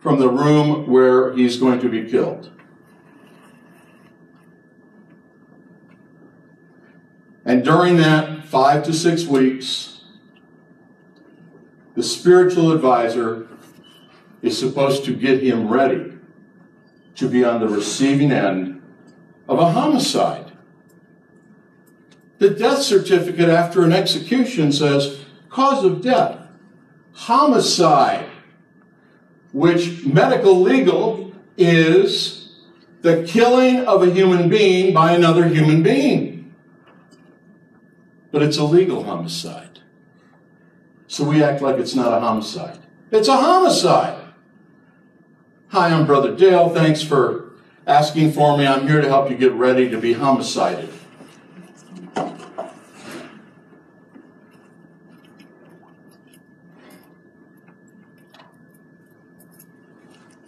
from 0.00 0.18
the 0.18 0.28
room 0.28 0.86
where 0.86 1.32
he's 1.34 1.58
going 1.58 1.80
to 1.80 1.88
be 1.88 2.10
killed. 2.10 2.50
And 7.50 7.64
during 7.64 7.96
that 7.96 8.46
five 8.46 8.84
to 8.84 8.92
six 8.92 9.24
weeks, 9.24 10.02
the 11.96 12.02
spiritual 12.04 12.70
advisor 12.70 13.48
is 14.40 14.56
supposed 14.56 15.04
to 15.06 15.16
get 15.16 15.42
him 15.42 15.66
ready 15.66 16.12
to 17.16 17.28
be 17.28 17.44
on 17.44 17.58
the 17.58 17.66
receiving 17.66 18.30
end 18.30 18.80
of 19.48 19.58
a 19.58 19.72
homicide. 19.72 20.52
The 22.38 22.50
death 22.50 22.82
certificate 22.82 23.48
after 23.48 23.82
an 23.82 23.92
execution 23.92 24.70
says 24.70 25.18
cause 25.48 25.84
of 25.84 26.02
death, 26.02 26.38
homicide, 27.14 28.30
which 29.52 30.04
medical 30.04 30.60
legal 30.60 31.34
is 31.56 32.60
the 33.00 33.24
killing 33.24 33.78
of 33.86 34.04
a 34.04 34.12
human 34.12 34.48
being 34.48 34.94
by 34.94 35.14
another 35.14 35.48
human 35.48 35.82
being. 35.82 36.39
But 38.30 38.42
it's 38.42 38.58
a 38.58 38.64
legal 38.64 39.04
homicide. 39.04 39.80
So 41.06 41.24
we 41.24 41.42
act 41.42 41.60
like 41.60 41.76
it's 41.76 41.94
not 41.94 42.12
a 42.12 42.20
homicide. 42.20 42.78
It's 43.10 43.28
a 43.28 43.36
homicide. 43.36 44.16
Hi, 45.68 45.88
I'm 45.88 46.06
Brother 46.06 46.36
Dale. 46.36 46.68
Thanks 46.68 47.02
for 47.02 47.52
asking 47.86 48.32
for 48.32 48.56
me. 48.56 48.66
I'm 48.66 48.86
here 48.86 49.00
to 49.00 49.08
help 49.08 49.30
you 49.30 49.36
get 49.36 49.52
ready 49.52 49.90
to 49.90 49.98
be 49.98 50.12
homicided. 50.12 50.88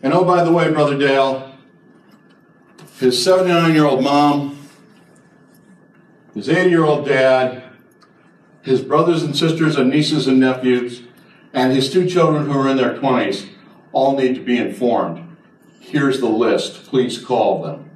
And 0.04 0.12
oh, 0.12 0.24
by 0.24 0.42
the 0.42 0.52
way, 0.52 0.70
Brother 0.70 0.98
Dale, 0.98 1.54
his 2.98 3.22
79 3.22 3.74
year 3.74 3.84
old 3.84 4.02
mom, 4.02 4.68
his 6.34 6.48
80 6.48 6.70
year 6.70 6.84
old 6.84 7.06
dad, 7.06 7.61
his 8.62 8.80
brothers 8.80 9.22
and 9.22 9.36
sisters 9.36 9.76
and 9.76 9.90
nieces 9.90 10.26
and 10.26 10.40
nephews, 10.40 11.02
and 11.52 11.72
his 11.72 11.92
two 11.92 12.08
children 12.08 12.46
who 12.46 12.58
are 12.58 12.68
in 12.68 12.76
their 12.76 12.96
20s 12.96 13.48
all 13.92 14.16
need 14.16 14.34
to 14.34 14.42
be 14.42 14.56
informed 14.56 15.28
Here's 15.82 16.20
the 16.20 16.28
list. 16.28 16.86
Please 16.86 17.18
call 17.18 17.62
them. 17.62 17.90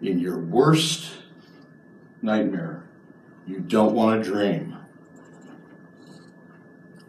In 0.00 0.20
your 0.20 0.38
worst 0.38 1.10
nightmare, 2.22 2.88
you 3.46 3.58
don't 3.58 3.94
want 3.94 4.24
to 4.24 4.30
dream 4.30 4.78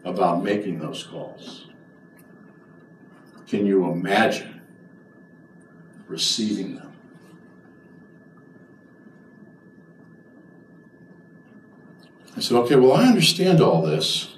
about 0.04 0.42
making 0.42 0.80
those 0.80 1.04
calls. 1.04 1.68
Can 3.46 3.64
you 3.64 3.90
imagine 3.90 4.49
receiving 6.10 6.74
them? 6.74 6.92
I 12.36 12.40
said, 12.40 12.56
okay, 12.58 12.76
well, 12.76 12.92
I 12.92 13.04
understand 13.04 13.60
all 13.60 13.82
this. 13.82 14.34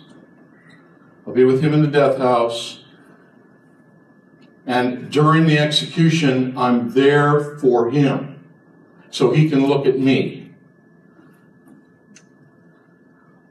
I'll 1.26 1.32
be 1.32 1.44
with 1.44 1.62
him 1.62 1.72
in 1.72 1.82
the 1.82 1.88
death 1.88 2.18
house. 2.18 2.84
And 4.66 5.10
during 5.10 5.46
the 5.46 5.58
execution, 5.58 6.56
I'm 6.56 6.92
there 6.92 7.58
for 7.58 7.90
him 7.90 8.44
so 9.10 9.32
he 9.32 9.48
can 9.48 9.66
look 9.66 9.86
at 9.86 9.98
me. 9.98 10.52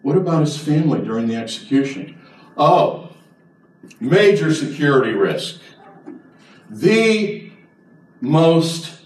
What 0.02 0.18
about 0.18 0.42
his 0.42 0.58
family 0.58 1.02
during 1.02 1.28
the 1.28 1.36
execution? 1.36 2.20
Oh, 2.58 3.16
major 4.00 4.54
security 4.54 5.14
risk. 5.14 5.62
The 6.70 7.41
most 8.22 9.00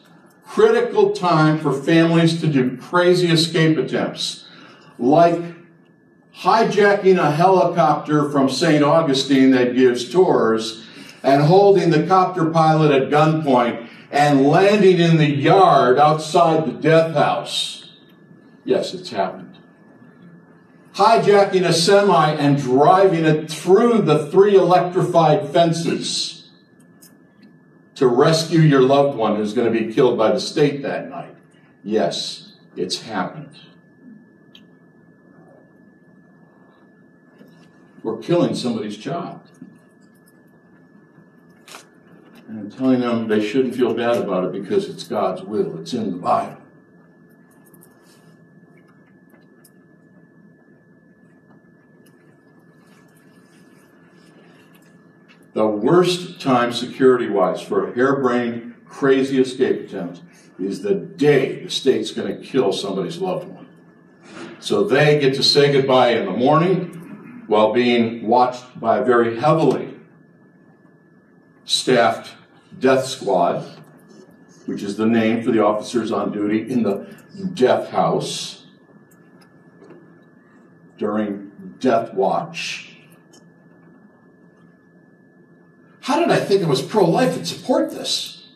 critical 0.45 1.13
time 1.13 1.57
for 1.57 1.74
families 1.74 2.39
to 2.41 2.47
do 2.47 2.78
crazy 2.78 3.32
escape 3.32 3.78
attempts 3.78 4.45
like 4.99 5.41
hijacking 6.36 7.18
a 7.18 7.32
helicopter 7.32 8.30
from 8.30 8.49
St. 8.49 8.84
Augustine 8.84 9.51
that 9.51 9.76
gives 9.76 10.09
tours 10.09 10.86
and 11.24 11.43
holding 11.43 11.89
the 11.89 12.05
copter 12.05 12.49
pilot 12.51 12.91
at 12.91 13.09
gunpoint 13.09 13.88
and 14.11 14.45
landing 14.45 14.99
in 14.99 15.18
the 15.18 15.30
yard 15.30 15.97
outside 15.97 16.66
the 16.66 16.74
death 16.74 17.16
house. 17.16 17.93
Yes, 18.63 18.93
it's 18.93 19.09
happened. 19.09 19.57
Hijacking 20.93 21.66
a 21.66 21.74
semi 21.74 22.34
and 22.34 22.57
driving 22.57 23.26
it 23.26 23.51
through 23.51 24.01
the 24.03 24.28
three 24.28 24.55
electrified 24.55 25.49
fences 25.49 26.34
to 27.95 28.07
rescue 28.07 28.61
your 28.61 28.81
loved 28.81 29.17
one 29.17 29.35
who's 29.35 29.53
going 29.53 29.71
to 29.71 29.79
be 29.79 29.93
killed 29.93 30.17
by 30.17 30.31
the 30.31 30.39
state 30.39 30.81
that 30.83 31.09
night. 31.09 31.35
Yes, 31.83 32.53
it's 32.75 33.01
happened. 33.01 33.57
we're 38.05 38.17
killing 38.19 38.53
somebody's 38.53 38.97
child. 38.97 39.41
And 42.47 42.59
I'm 42.59 42.71
telling 42.71 42.99
them 42.99 43.27
they 43.27 43.45
shouldn't 43.45 43.75
feel 43.75 43.95
bad 43.95 44.17
about 44.17 44.45
it 44.45 44.61
because 44.61 44.87
it's 44.87 45.03
God's 45.05 45.41
will, 45.41 45.79
it's 45.79 45.93
in 45.93 46.11
the 46.11 46.17
Bible. 46.17 46.61
The 55.55 55.65
worst 55.65 56.41
time 56.41 56.73
security 56.73 57.29
wise 57.29 57.61
for 57.61 57.89
a 57.89 57.95
harebrained, 57.95 58.75
crazy 58.83 59.39
escape 59.39 59.85
attempt 59.87 60.21
is 60.59 60.81
the 60.81 60.95
day 60.95 61.63
the 61.63 61.69
state's 61.69 62.11
going 62.11 62.27
to 62.27 62.45
kill 62.45 62.73
somebody's 62.73 63.19
loved 63.19 63.47
one. 63.47 63.69
So 64.59 64.83
they 64.83 65.17
get 65.17 65.33
to 65.35 65.43
say 65.43 65.71
goodbye 65.71 66.09
in 66.09 66.25
the 66.25 66.33
morning 66.33 67.43
while 67.47 67.71
being 67.71 68.27
watched 68.27 68.77
by 68.81 68.97
a 68.97 69.05
very 69.05 69.39
heavily 69.39 69.93
staffed 71.63 72.33
death 72.77 73.05
squad, 73.05 73.63
which 74.65 74.83
is 74.83 74.97
the 74.97 75.05
name 75.05 75.41
for 75.41 75.51
the 75.51 75.63
officers 75.63 76.11
on 76.11 76.33
duty 76.33 76.69
in 76.69 76.83
the 76.83 77.07
death 77.53 77.91
house 77.91 78.65
during 80.97 81.75
death 81.79 82.13
watch. 82.13 82.94
How 86.05 86.19
did 86.19 86.29
I 86.29 86.39
think 86.39 86.61
it 86.61 86.67
was 86.67 86.83
pro 86.83 87.03
life 87.03 87.35
and 87.35 87.47
support 87.47 87.89
this? 87.89 88.49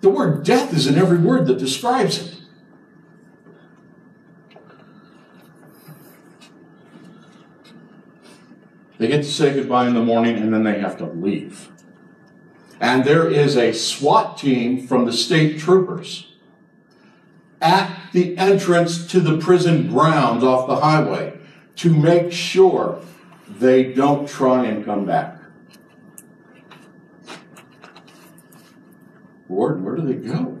The 0.00 0.10
word 0.10 0.44
death 0.44 0.74
is 0.74 0.88
in 0.88 0.96
every 0.96 1.16
word 1.16 1.46
that 1.46 1.58
describes 1.58 2.18
it. 2.18 2.40
They 8.98 9.06
get 9.06 9.18
to 9.18 9.30
say 9.30 9.54
goodbye 9.54 9.86
in 9.86 9.94
the 9.94 10.02
morning 10.02 10.38
and 10.38 10.52
then 10.52 10.64
they 10.64 10.80
have 10.80 10.98
to 10.98 11.06
leave. 11.06 11.70
And 12.80 13.04
there 13.04 13.30
is 13.30 13.56
a 13.56 13.72
SWAT 13.72 14.36
team 14.36 14.88
from 14.88 15.04
the 15.04 15.12
state 15.12 15.60
troopers 15.60 16.34
at 17.62 17.96
the 18.12 18.36
entrance 18.36 19.06
to 19.12 19.20
the 19.20 19.38
prison 19.38 19.86
grounds 19.86 20.42
off 20.42 20.66
the 20.66 20.80
highway 20.80 21.38
to 21.76 21.94
make 21.94 22.32
sure 22.32 23.00
they 23.48 23.84
don't 23.92 24.28
try 24.28 24.64
and 24.66 24.84
come 24.84 25.06
back. 25.06 25.35
Lord, 29.48 29.82
where 29.82 29.96
do 29.96 30.02
they 30.02 30.14
go? 30.14 30.58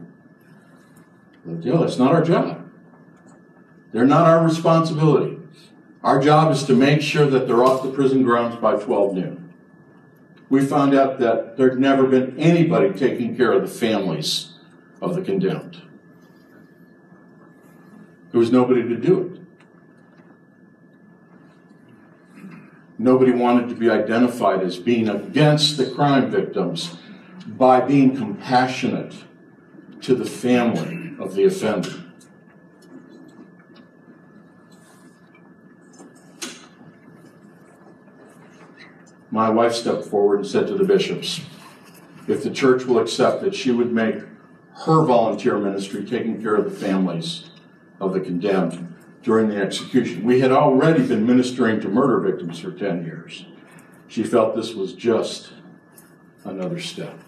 Well, 1.44 1.84
it's 1.84 1.98
not 1.98 2.12
our 2.12 2.22
job. 2.22 2.68
They're 3.92 4.04
not 4.04 4.26
our 4.26 4.44
responsibility. 4.44 5.38
Our 6.02 6.20
job 6.20 6.52
is 6.52 6.64
to 6.64 6.74
make 6.74 7.00
sure 7.00 7.26
that 7.26 7.46
they're 7.46 7.64
off 7.64 7.82
the 7.82 7.90
prison 7.90 8.22
grounds 8.22 8.56
by 8.56 8.76
12 8.76 9.14
noon. 9.14 9.54
We 10.48 10.64
found 10.64 10.94
out 10.94 11.18
that 11.18 11.56
there'd 11.56 11.80
never 11.80 12.06
been 12.06 12.38
anybody 12.38 12.92
taking 12.92 13.36
care 13.36 13.52
of 13.52 13.62
the 13.62 13.68
families 13.68 14.54
of 15.00 15.14
the 15.14 15.22
condemned. 15.22 15.82
There 18.30 18.38
was 18.38 18.52
nobody 18.52 18.82
to 18.82 18.96
do 18.96 19.20
it. 19.22 19.40
Nobody 22.98 23.32
wanted 23.32 23.68
to 23.68 23.74
be 23.74 23.90
identified 23.90 24.62
as 24.62 24.78
being 24.78 25.08
against 25.08 25.76
the 25.76 25.90
crime 25.90 26.30
victims 26.30 26.96
by 27.56 27.80
being 27.80 28.16
compassionate 28.16 29.14
to 30.02 30.14
the 30.14 30.26
family 30.26 31.14
of 31.18 31.34
the 31.34 31.44
offender. 31.44 32.06
my 39.36 39.50
wife 39.50 39.74
stepped 39.74 40.06
forward 40.06 40.36
and 40.38 40.46
said 40.46 40.66
to 40.66 40.74
the 40.74 40.84
bishops, 40.84 41.42
if 42.26 42.42
the 42.42 42.50
church 42.50 42.84
will 42.84 42.98
accept 42.98 43.42
it, 43.42 43.54
she 43.54 43.70
would 43.70 43.92
make 43.92 44.16
her 44.86 45.04
volunteer 45.04 45.58
ministry 45.58 46.06
taking 46.06 46.40
care 46.40 46.54
of 46.54 46.64
the 46.64 46.70
families 46.70 47.50
of 48.00 48.14
the 48.14 48.20
condemned 48.20 48.94
during 49.22 49.50
the 49.50 49.56
execution. 49.56 50.24
We 50.24 50.40
had 50.40 50.52
already 50.52 51.06
been 51.06 51.26
ministering 51.26 51.82
to 51.82 51.88
murder 51.88 52.18
victims 52.18 52.60
for 52.60 52.70
10 52.70 53.04
years. 53.04 53.44
She 54.08 54.24
felt 54.24 54.56
this 54.56 54.72
was 54.72 54.94
just 54.94 55.52
another 56.44 56.80
step. 56.80 57.25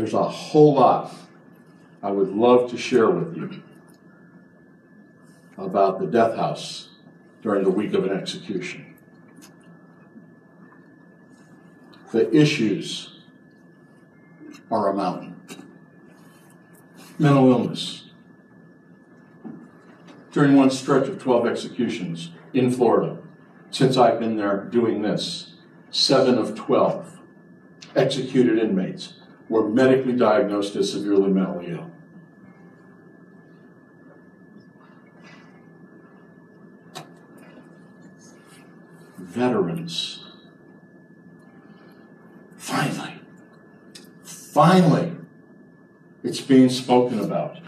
There's 0.00 0.14
a 0.14 0.24
whole 0.24 0.76
lot 0.76 1.14
I 2.02 2.10
would 2.10 2.30
love 2.30 2.70
to 2.70 2.78
share 2.78 3.10
with 3.10 3.36
you 3.36 3.62
about 5.58 6.00
the 6.00 6.06
death 6.06 6.36
house 6.36 6.88
during 7.42 7.64
the 7.64 7.70
week 7.70 7.92
of 7.92 8.06
an 8.06 8.16
execution. 8.16 8.96
The 12.12 12.34
issues 12.34 13.20
are 14.70 14.88
a 14.88 14.94
mountain. 14.94 15.38
Mental 17.18 17.50
illness. 17.50 18.04
During 20.32 20.56
one 20.56 20.70
stretch 20.70 21.08
of 21.08 21.22
12 21.22 21.46
executions 21.46 22.30
in 22.54 22.70
Florida, 22.70 23.18
since 23.70 23.98
I've 23.98 24.18
been 24.18 24.38
there 24.38 24.64
doing 24.64 25.02
this, 25.02 25.56
seven 25.90 26.38
of 26.38 26.54
12 26.54 27.18
executed 27.94 28.58
inmates 28.58 29.19
were 29.50 29.68
medically 29.68 30.12
diagnosed 30.12 30.76
as 30.76 30.92
severely 30.92 31.28
mentally 31.28 31.72
ill. 31.72 31.90
Veterans. 39.18 40.24
Finally, 42.56 43.14
finally, 44.22 45.16
it's 46.22 46.40
being 46.40 46.68
spoken 46.68 47.18
about. 47.18 47.58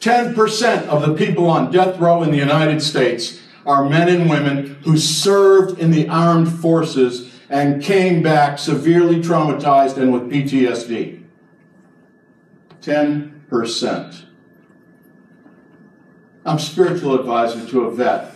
10% 0.00 0.86
of 0.88 1.06
the 1.06 1.14
people 1.14 1.48
on 1.48 1.72
death 1.72 1.98
row 1.98 2.22
in 2.22 2.30
the 2.30 2.36
United 2.36 2.82
States 2.82 3.40
are 3.64 3.88
men 3.88 4.08
and 4.08 4.28
women 4.28 4.76
who 4.84 4.98
served 4.98 5.78
in 5.80 5.90
the 5.90 6.08
armed 6.08 6.48
forces 6.60 7.35
and 7.48 7.82
came 7.82 8.22
back 8.22 8.58
severely 8.58 9.16
traumatized 9.16 9.96
and 9.96 10.12
with 10.12 10.30
PTSD. 10.30 11.22
10%. 12.80 14.24
I'm 16.44 16.58
spiritual 16.58 17.18
advisor 17.18 17.66
to 17.68 17.84
a 17.86 17.94
vet 17.94 18.32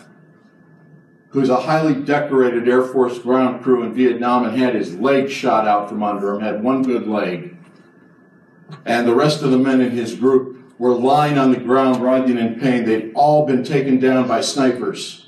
who's 1.30 1.48
a 1.48 1.61
highly 1.61 1.94
decorated 1.94 2.68
Air 2.68 2.82
Force 2.82 3.18
ground 3.18 3.62
crew 3.62 3.84
in 3.84 3.94
Vietnam 3.94 4.44
and 4.44 4.58
had 4.58 4.74
his 4.74 4.96
leg 4.96 5.30
shot 5.30 5.66
out 5.66 5.88
from 5.88 6.02
under 6.02 6.34
him, 6.34 6.40
had 6.40 6.62
one 6.62 6.82
good 6.82 7.06
leg. 7.06 7.56
And 8.84 9.06
the 9.06 9.14
rest 9.14 9.42
of 9.42 9.50
the 9.50 9.58
men 9.58 9.80
in 9.80 9.92
his 9.92 10.14
group 10.14 10.74
were 10.78 10.94
lying 10.94 11.38
on 11.38 11.52
the 11.52 11.58
ground, 11.58 12.02
writhing 12.02 12.38
in 12.38 12.58
pain. 12.58 12.84
They'd 12.84 13.12
all 13.14 13.46
been 13.46 13.62
taken 13.62 14.00
down 14.00 14.26
by 14.26 14.40
snipers. 14.40 15.20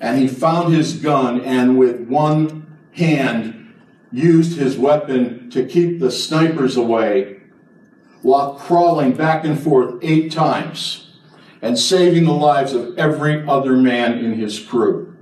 And 0.00 0.18
he 0.18 0.28
found 0.28 0.72
his 0.72 0.94
gun 0.94 1.40
and 1.40 1.78
with 1.78 2.00
one 2.00 2.76
hand 2.92 3.74
used 4.12 4.58
his 4.58 4.78
weapon 4.78 5.50
to 5.50 5.66
keep 5.66 5.98
the 5.98 6.10
snipers 6.10 6.76
away 6.76 7.40
while 8.22 8.54
crawling 8.54 9.12
back 9.12 9.44
and 9.44 9.58
forth 9.60 9.98
eight 10.02 10.32
times 10.32 11.18
and 11.60 11.78
saving 11.78 12.24
the 12.24 12.32
lives 12.32 12.72
of 12.72 12.96
every 12.96 13.46
other 13.46 13.76
man 13.76 14.18
in 14.18 14.34
his 14.34 14.58
crew. 14.60 15.16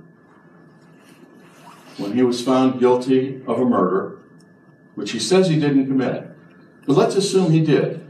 When 1.97 2.13
he 2.13 2.21
was 2.21 2.43
found 2.43 2.79
guilty 2.79 3.41
of 3.47 3.59
a 3.59 3.65
murder, 3.65 4.19
which 4.95 5.11
he 5.11 5.19
says 5.19 5.47
he 5.47 5.59
didn't 5.59 5.87
commit, 5.87 6.29
but 6.85 6.95
let's 6.95 7.15
assume 7.15 7.51
he 7.51 7.61
did 7.61 8.03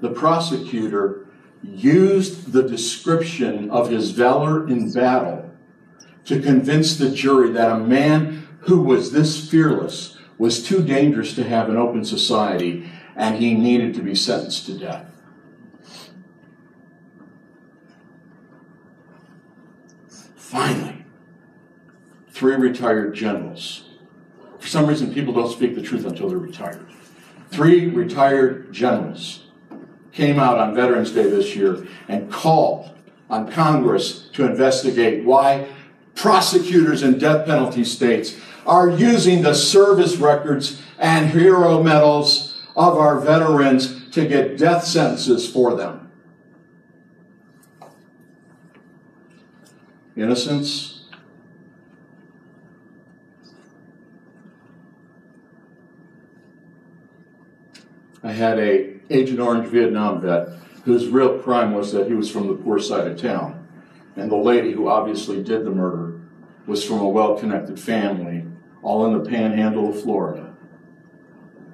the 0.00 0.10
prosecutor 0.10 1.25
used 1.74 2.52
the 2.52 2.62
description 2.62 3.70
of 3.70 3.90
his 3.90 4.10
valor 4.10 4.68
in 4.68 4.92
battle 4.92 5.50
to 6.24 6.40
convince 6.40 6.96
the 6.96 7.10
jury 7.10 7.52
that 7.52 7.70
a 7.70 7.78
man 7.78 8.46
who 8.60 8.80
was 8.80 9.12
this 9.12 9.48
fearless 9.48 10.16
was 10.38 10.62
too 10.62 10.82
dangerous 10.82 11.34
to 11.34 11.44
have 11.44 11.68
an 11.68 11.76
open 11.76 12.04
society 12.04 12.90
and 13.14 13.36
he 13.36 13.54
needed 13.54 13.94
to 13.94 14.02
be 14.02 14.14
sentenced 14.14 14.66
to 14.66 14.78
death. 14.78 15.10
Finally, 20.36 21.04
three 22.30 22.54
retired 22.54 23.14
generals. 23.14 23.88
For 24.58 24.68
some 24.68 24.86
reason, 24.86 25.12
people 25.12 25.32
don't 25.32 25.50
speak 25.50 25.74
the 25.74 25.82
truth 25.82 26.04
until 26.04 26.28
they're 26.28 26.38
retired. 26.38 26.86
Three 27.50 27.88
retired 27.88 28.72
generals 28.72 29.45
came 30.16 30.40
out 30.40 30.58
on 30.58 30.74
Veterans 30.74 31.12
Day 31.12 31.28
this 31.28 31.54
year 31.54 31.86
and 32.08 32.32
called 32.32 32.90
on 33.28 33.50
Congress 33.52 34.28
to 34.32 34.46
investigate 34.46 35.24
why 35.24 35.68
prosecutors 36.14 37.02
in 37.02 37.18
death 37.18 37.46
penalty 37.46 37.84
states 37.84 38.40
are 38.66 38.88
using 38.88 39.42
the 39.42 39.54
service 39.54 40.16
records 40.16 40.82
and 40.98 41.30
hero 41.30 41.82
medals 41.82 42.66
of 42.74 42.96
our 42.96 43.20
veterans 43.20 44.10
to 44.10 44.26
get 44.26 44.56
death 44.56 44.84
sentences 44.84 45.50
for 45.50 45.76
them. 45.76 46.10
Innocence. 50.16 51.04
I 58.22 58.32
had 58.32 58.58
a 58.58 58.95
Agent 59.10 59.40
Orange 59.40 59.68
Vietnam 59.68 60.20
vet 60.20 60.48
whose 60.86 61.08
real 61.08 61.40
crime 61.40 61.74
was 61.74 61.92
that 61.92 62.06
he 62.06 62.14
was 62.14 62.30
from 62.30 62.46
the 62.46 62.54
poor 62.54 62.78
side 62.78 63.08
of 63.08 63.20
town. 63.20 63.66
And 64.14 64.30
the 64.30 64.36
lady 64.36 64.70
who 64.70 64.88
obviously 64.88 65.42
did 65.42 65.64
the 65.64 65.70
murder 65.70 66.20
was 66.64 66.84
from 66.84 67.00
a 67.00 67.08
well 67.08 67.36
connected 67.36 67.78
family, 67.78 68.46
all 68.82 69.04
in 69.04 69.12
the 69.12 69.28
panhandle 69.28 69.90
of 69.90 70.00
Florida. 70.00 70.54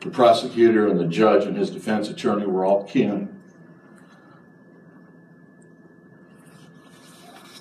The 0.01 0.11
prosecutor 0.11 0.89
and 0.89 0.99
the 0.99 1.07
judge 1.07 1.45
and 1.45 1.57
his 1.57 1.71
defense 1.71 2.09
attorney 2.09 2.47
were 2.47 2.65
all 2.65 2.85
kin. 2.85 3.39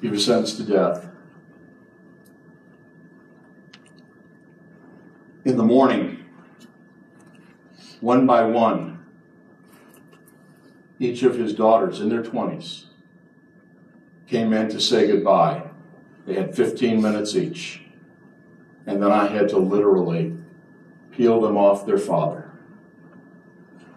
He 0.01 0.07
was 0.07 0.25
sentenced 0.25 0.57
to 0.57 0.63
death. 0.63 1.07
In 5.43 5.57
the 5.57 5.63
morning, 5.63 6.23
one 7.99 8.25
by 8.25 8.43
one, 8.43 9.00
each 11.01 11.23
of 11.23 11.35
his 11.35 11.53
daughters 11.53 11.99
in 11.99 12.09
their 12.09 12.21
20s 12.21 12.85
came 14.27 14.53
in 14.53 14.69
to 14.69 14.79
say 14.79 15.07
goodbye. 15.07 15.63
They 16.27 16.35
had 16.35 16.55
15 16.55 17.01
minutes 17.01 17.35
each. 17.35 17.81
And 18.85 19.01
then 19.01 19.11
I 19.11 19.25
had 19.25 19.49
to 19.49 19.57
literally 19.57 20.37
peel 21.09 21.41
them 21.41 21.57
off 21.57 21.87
their 21.87 21.97
father 21.97 22.51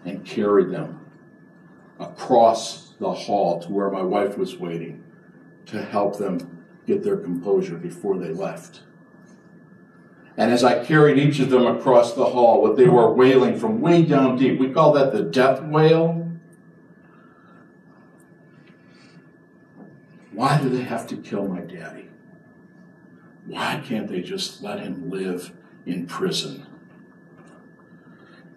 and 0.03 0.25
carry 0.25 0.65
them 0.65 1.05
across 1.99 2.95
the 2.99 3.13
hall 3.13 3.61
to 3.61 3.71
where 3.71 3.91
my 3.91 4.01
wife 4.01 4.35
was 4.35 4.57
waiting 4.57 5.03
to 5.67 5.83
help 5.83 6.17
them 6.17 6.65
get 6.87 7.03
their 7.03 7.17
composure 7.17 7.77
before 7.77 8.17
they 8.17 8.29
left. 8.29 8.81
And 10.37 10.51
as 10.51 10.63
I 10.63 10.83
carried 10.83 11.19
each 11.19 11.39
of 11.39 11.51
them 11.51 11.67
across 11.67 12.13
the 12.13 12.25
hall, 12.25 12.63
what 12.63 12.75
they 12.75 12.87
were 12.87 13.13
wailing 13.13 13.59
from 13.59 13.79
way 13.79 14.03
down 14.03 14.37
deep, 14.37 14.59
we 14.59 14.71
call 14.71 14.91
that 14.93 15.13
the 15.13 15.21
death 15.21 15.61
wail. 15.61 16.24
Why 20.35 20.61
do 20.61 20.69
they 20.69 20.83
have 20.83 21.07
to 21.07 21.17
kill 21.17 21.47
my 21.47 21.61
daddy? 21.61 22.09
Why 23.45 23.81
can't 23.85 24.09
they 24.09 24.21
just 24.21 24.61
let 24.61 24.79
him 24.79 25.09
live 25.09 25.53
in 25.85 26.07
prison? 26.07 26.67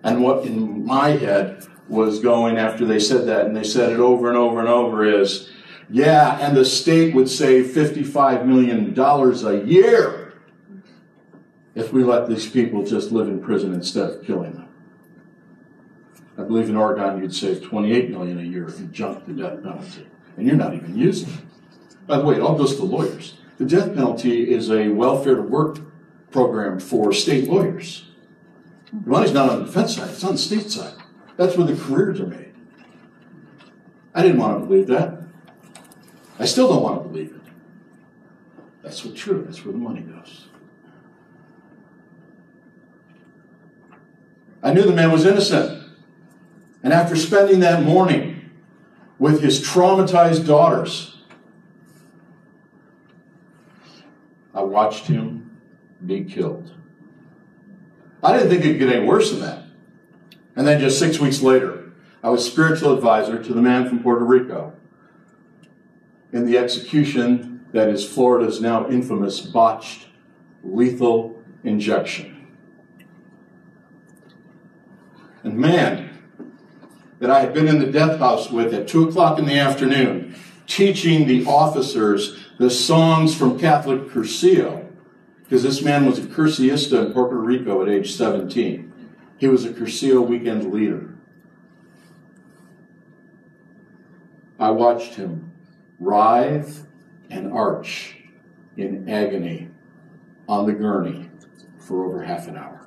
And 0.03 0.23
what 0.23 0.45
in 0.45 0.85
my 0.85 1.11
head 1.11 1.67
was 1.89 2.19
going 2.19 2.59
after 2.59 2.85
they 2.85 2.99
said 2.99 3.27
that, 3.29 3.47
and 3.47 3.57
they 3.57 3.65
said 3.65 3.93
it 3.93 4.01
over 4.01 4.29
and 4.29 4.37
over 4.37 4.59
and 4.59 4.69
over, 4.69 5.05
is 5.05 5.51
yeah, 5.89 6.39
and 6.41 6.57
the 6.57 6.65
state 6.65 7.15
would 7.15 7.31
save 7.31 7.67
$55 7.67 8.45
million 8.45 8.99
a 8.99 9.65
year 9.65 10.35
if 11.75 11.93
we 11.93 12.03
let 12.03 12.29
these 12.29 12.49
people 12.51 12.85
just 12.85 13.13
live 13.13 13.29
in 13.29 13.41
prison 13.41 13.73
instead 13.73 14.11
of 14.11 14.25
killing 14.25 14.53
them. 14.53 14.69
I 16.37 16.43
believe 16.43 16.69
in 16.69 16.77
Oregon 16.77 17.23
you'd 17.23 17.35
save 17.35 17.63
28 17.63 18.11
million 18.11 18.39
a 18.39 18.43
year 18.43 18.69
if 18.69 18.81
you 18.81 18.87
junked 18.87 19.27
the 19.27 19.33
death 19.33 19.63
penalty. 19.63 20.07
And 20.37 20.47
you're 20.47 20.57
not 20.57 20.75
even 20.75 20.97
using 20.97 21.33
it. 21.33 21.41
By 22.09 22.17
the 22.17 22.25
way, 22.25 22.37
it 22.37 22.41
all 22.41 22.57
goes 22.57 22.75
to 22.75 22.79
the 22.79 22.87
lawyers. 22.87 23.35
The 23.59 23.67
death 23.67 23.95
penalty 23.95 24.51
is 24.51 24.71
a 24.71 24.89
welfare 24.89 25.37
to 25.37 25.43
work 25.43 25.79
program 26.31 26.81
for 26.81 27.13
state 27.13 27.49
lawyers. 27.49 28.09
The 28.93 29.11
money's 29.11 29.33
not 29.33 29.51
on 29.51 29.61
the 29.61 29.67
defense 29.67 29.97
side, 29.97 30.11
it's 30.11 30.25
on 30.25 30.33
the 30.33 30.39
state 30.39 30.71
side. 30.71 30.95
That's 31.37 31.57
where 31.57 31.67
the 31.67 31.77
careers 31.77 32.19
are 32.21 32.27
made. 32.27 32.55
I 34.15 34.23
didn't 34.23 34.39
want 34.39 34.59
to 34.59 34.67
believe 34.67 34.87
that. 34.87 35.23
I 36.39 36.47
still 36.47 36.69
don't 36.69 36.83
want 36.83 37.03
to 37.03 37.09
believe 37.09 37.35
it. 37.35 37.43
That's 38.83 39.05
what's 39.05 39.21
true, 39.21 39.45
that's 39.45 39.63
where 39.65 39.73
the 39.73 39.79
money 39.79 40.01
goes. 40.01 40.49
I 44.63 44.73
knew 44.73 44.83
the 44.83 44.93
man 44.93 45.13
was 45.13 45.27
innocent. 45.27 45.85
And 46.83 46.93
after 46.93 47.17
spending 47.17 47.61
that 47.61 47.83
morning 47.83 48.51
with 49.19 49.43
his 49.43 49.61
traumatized 49.61 50.47
daughters, 50.47 51.18
I 54.59 54.63
watched 54.63 55.07
him 55.07 55.57
be 56.05 56.25
killed. 56.25 56.73
I 58.25 58.33
didn't 58.33 58.51
think 58.51 58.65
it 58.65 58.71
could 58.71 58.79
get 58.81 58.93
any 58.93 59.07
worse 59.07 59.31
than 59.31 59.41
that. 59.43 59.63
And 60.57 60.67
then 60.67 60.81
just 60.81 60.99
six 60.99 61.21
weeks 61.21 61.43
later, 61.43 61.93
I 62.25 62.31
was 62.31 62.45
spiritual 62.45 62.93
advisor 62.93 63.41
to 63.41 63.55
the 63.55 63.63
man 63.63 63.89
from 63.89 64.03
Puerto 64.03 64.25
Rico 64.25 64.73
in 66.33 66.45
the 66.45 66.59
execution 66.59 67.67
that 67.71 67.89
is 67.89 68.05
Florida's 68.05 68.61
now 68.61 68.89
infamous 68.89 69.39
botched 69.39 70.09
lethal 70.65 71.41
injection. 71.63 72.49
And 75.45 75.57
man, 75.57 76.19
that 77.21 77.31
I 77.31 77.39
had 77.39 77.55
been 77.55 77.69
in 77.69 77.79
the 77.79 77.93
death 77.93 78.19
house 78.19 78.51
with 78.51 78.75
at 78.75 78.89
2 78.89 79.09
o'clock 79.09 79.39
in 79.39 79.47
the 79.47 79.57
afternoon, 79.61 80.35
teaching 80.67 81.29
the 81.29 81.47
officers 81.47 82.48
the 82.59 82.71
songs 82.71 83.35
from 83.37 83.59
Catholic 83.59 84.09
Cursillo, 84.09 84.87
because 85.45 85.63
this 85.63 85.81
man 85.81 86.05
was 86.05 86.19
a 86.19 86.23
Cursillista 86.23 87.07
in 87.07 87.13
Puerto 87.13 87.37
Rico 87.37 87.83
at 87.83 87.89
age 87.89 88.13
17. 88.13 88.93
He 89.39 89.47
was 89.47 89.65
a 89.65 89.71
Cursillo 89.71 90.27
weekend 90.27 90.73
leader. 90.73 91.15
I 94.59 94.71
watched 94.71 95.15
him 95.15 95.53
writhe 96.01 96.85
and 97.31 97.53
arch 97.53 98.17
in 98.77 99.09
agony 99.09 99.71
on 100.49 100.67
the 100.67 100.73
gurney 100.73 101.31
for 101.79 102.05
over 102.05 102.25
half 102.25 102.49
an 102.49 102.57
hour. 102.57 102.87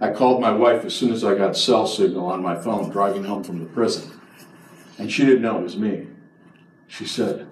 I 0.00 0.12
called 0.12 0.40
my 0.40 0.52
wife 0.52 0.84
as 0.84 0.94
soon 0.94 1.12
as 1.12 1.24
I 1.24 1.34
got 1.34 1.56
cell 1.56 1.84
signal 1.84 2.26
on 2.26 2.40
my 2.40 2.54
phone 2.54 2.90
driving 2.90 3.24
home 3.24 3.42
from 3.42 3.58
the 3.58 3.64
prison, 3.64 4.12
and 4.98 5.10
she 5.10 5.26
didn't 5.26 5.42
know 5.42 5.58
it 5.58 5.64
was 5.64 5.76
me. 5.76 6.06
She 6.88 7.06
said, 7.06 7.46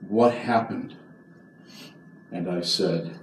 What 0.00 0.32
happened? 0.32 0.96
And 2.32 2.48
I 2.48 2.62
said, 2.62 3.18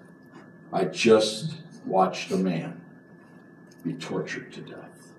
I 0.71 0.85
just 0.85 1.55
watched 1.85 2.29
a 2.31 2.37
man 2.37 2.81
be 3.83 3.93
tortured 3.93 4.51
to 4.51 4.61
death. 4.61 5.13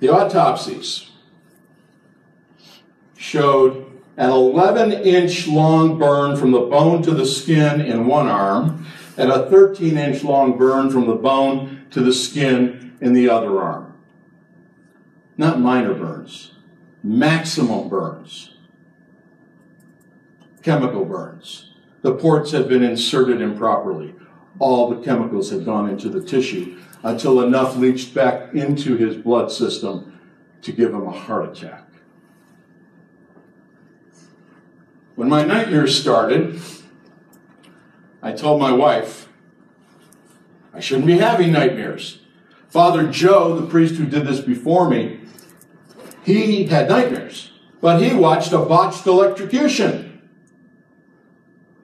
The 0.00 0.08
autopsies 0.08 1.12
showed 3.16 4.02
an 4.16 4.30
11 4.30 4.92
inch 4.92 5.46
long 5.46 5.98
burn 5.98 6.36
from 6.36 6.50
the 6.50 6.60
bone 6.60 7.02
to 7.02 7.12
the 7.12 7.24
skin 7.24 7.80
in 7.80 8.06
one 8.06 8.28
arm 8.28 8.86
and 9.16 9.30
a 9.30 9.48
13 9.48 9.96
inch 9.96 10.24
long 10.24 10.58
burn 10.58 10.90
from 10.90 11.06
the 11.06 11.14
bone 11.14 11.86
to 11.90 12.00
the 12.00 12.12
skin 12.12 12.96
in 13.00 13.12
the 13.12 13.30
other 13.30 13.62
arm. 13.62 13.94
Not 15.36 15.60
minor 15.60 15.94
burns, 15.94 16.53
maximum 17.04 17.90
burns, 17.90 18.56
chemical 20.62 21.04
burns. 21.04 21.74
The 22.00 22.14
ports 22.14 22.50
had 22.50 22.66
been 22.66 22.82
inserted 22.82 23.42
improperly. 23.42 24.14
All 24.58 24.88
the 24.88 25.02
chemicals 25.02 25.50
had 25.50 25.66
gone 25.66 25.88
into 25.88 26.08
the 26.08 26.22
tissue 26.22 26.80
until 27.02 27.42
enough 27.42 27.76
leached 27.76 28.14
back 28.14 28.54
into 28.54 28.96
his 28.96 29.16
blood 29.16 29.52
system 29.52 30.18
to 30.62 30.72
give 30.72 30.94
him 30.94 31.06
a 31.06 31.10
heart 31.10 31.50
attack. 31.50 31.86
When 35.14 35.28
my 35.28 35.44
nightmares 35.44 35.98
started, 36.00 36.58
I 38.22 38.32
told 38.32 38.60
my 38.60 38.72
wife, 38.72 39.28
I 40.72 40.80
shouldn't 40.80 41.06
be 41.06 41.18
having 41.18 41.52
nightmares. 41.52 42.20
Father 42.68 43.06
Joe, 43.06 43.60
the 43.60 43.66
priest 43.66 43.96
who 43.96 44.06
did 44.06 44.26
this 44.26 44.40
before 44.40 44.88
me, 44.88 45.20
he 46.24 46.64
had 46.64 46.88
nightmares, 46.88 47.52
but 47.80 48.02
he 48.02 48.14
watched 48.14 48.52
a 48.52 48.58
botched 48.58 49.06
electrocution. 49.06 50.22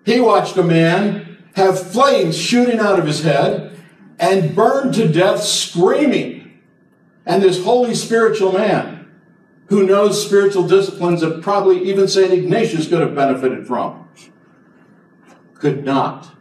He 0.04 0.20
watched 0.20 0.56
a 0.56 0.62
man 0.62 1.38
have 1.54 1.92
flames 1.92 2.36
shooting 2.36 2.78
out 2.78 2.98
of 2.98 3.06
his 3.06 3.22
head 3.22 3.76
and 4.18 4.54
burned 4.54 4.94
to 4.94 5.08
death 5.08 5.42
screaming. 5.42 6.60
And 7.26 7.42
this 7.42 7.62
holy 7.62 7.94
spiritual 7.94 8.52
man 8.52 9.10
who 9.68 9.86
knows 9.86 10.24
spiritual 10.24 10.66
disciplines 10.66 11.20
that 11.20 11.42
probably 11.42 11.88
even 11.88 12.08
St. 12.08 12.32
Ignatius 12.32 12.88
could 12.88 13.00
have 13.00 13.14
benefited 13.14 13.66
from 13.66 14.08
could 15.54 15.84
not 15.84 16.34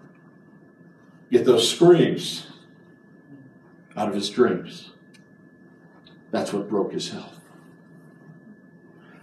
get 1.30 1.46
those 1.46 1.70
screams 1.70 2.48
out 3.96 4.08
of 4.08 4.16
his 4.16 4.30
dreams. 4.30 4.92
That's 6.32 6.54
what 6.54 6.70
broke 6.70 6.94
his 6.94 7.10
health. 7.10 7.39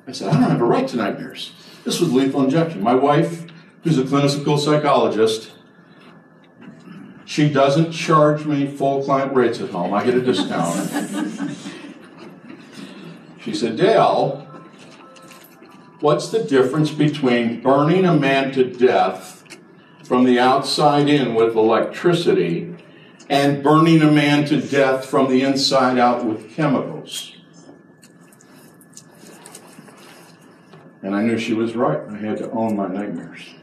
I 0.07 0.13
said, 0.13 0.29
I 0.29 0.41
don't 0.41 0.51
have 0.51 0.61
a 0.61 0.65
right 0.65 0.87
to 0.89 0.97
nightmares. 0.97 1.53
This 1.85 2.01
was 2.01 2.13
lethal 2.13 2.45
injection. 2.45 2.83
My 2.83 2.95
wife, 2.95 3.47
who's 3.83 3.99
a 3.99 4.05
clinical 4.05 4.57
psychologist, 4.57 5.53
she 7.25 7.53
doesn't 7.53 7.91
charge 7.91 8.45
me 8.45 8.69
full 8.69 9.03
client 9.03 9.35
rates 9.35 9.61
at 9.61 9.71
home. 9.71 9.93
I 9.93 10.05
get 10.05 10.15
a 10.15 10.21
discount. 10.21 11.57
she 13.41 13.53
said, 13.53 13.77
Dale, 13.77 14.47
what's 16.01 16.29
the 16.29 16.45
difference 16.45 16.93
between 16.93 17.61
burning 17.61 18.05
a 18.05 18.15
man 18.15 18.53
to 18.53 18.65
death 18.65 19.45
from 20.05 20.23
the 20.25 20.39
outside 20.39 21.09
in 21.09 21.35
with 21.35 21.57
electricity 21.57 22.77
and 23.29 23.61
burning 23.61 24.03
a 24.03 24.11
man 24.11 24.45
to 24.47 24.61
death 24.61 25.05
from 25.05 25.29
the 25.29 25.43
inside 25.43 25.99
out 25.99 26.25
with 26.25 26.55
chemicals? 26.55 27.36
And 31.03 31.14
I 31.14 31.22
knew 31.22 31.38
she 31.38 31.55
was 31.55 31.76
right. 31.76 32.01
I 32.09 32.16
had 32.16 32.38
to 32.38 32.51
own 32.51 32.76
my 32.76 32.88
nightmares. 32.88 33.55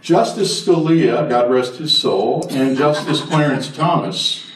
Justice 0.00 0.62
Scalia, 0.62 1.28
God 1.28 1.50
rest 1.50 1.76
his 1.76 1.96
soul, 1.96 2.46
and 2.50 2.76
Justice 2.76 3.22
Clarence 3.22 3.74
Thomas 3.74 4.50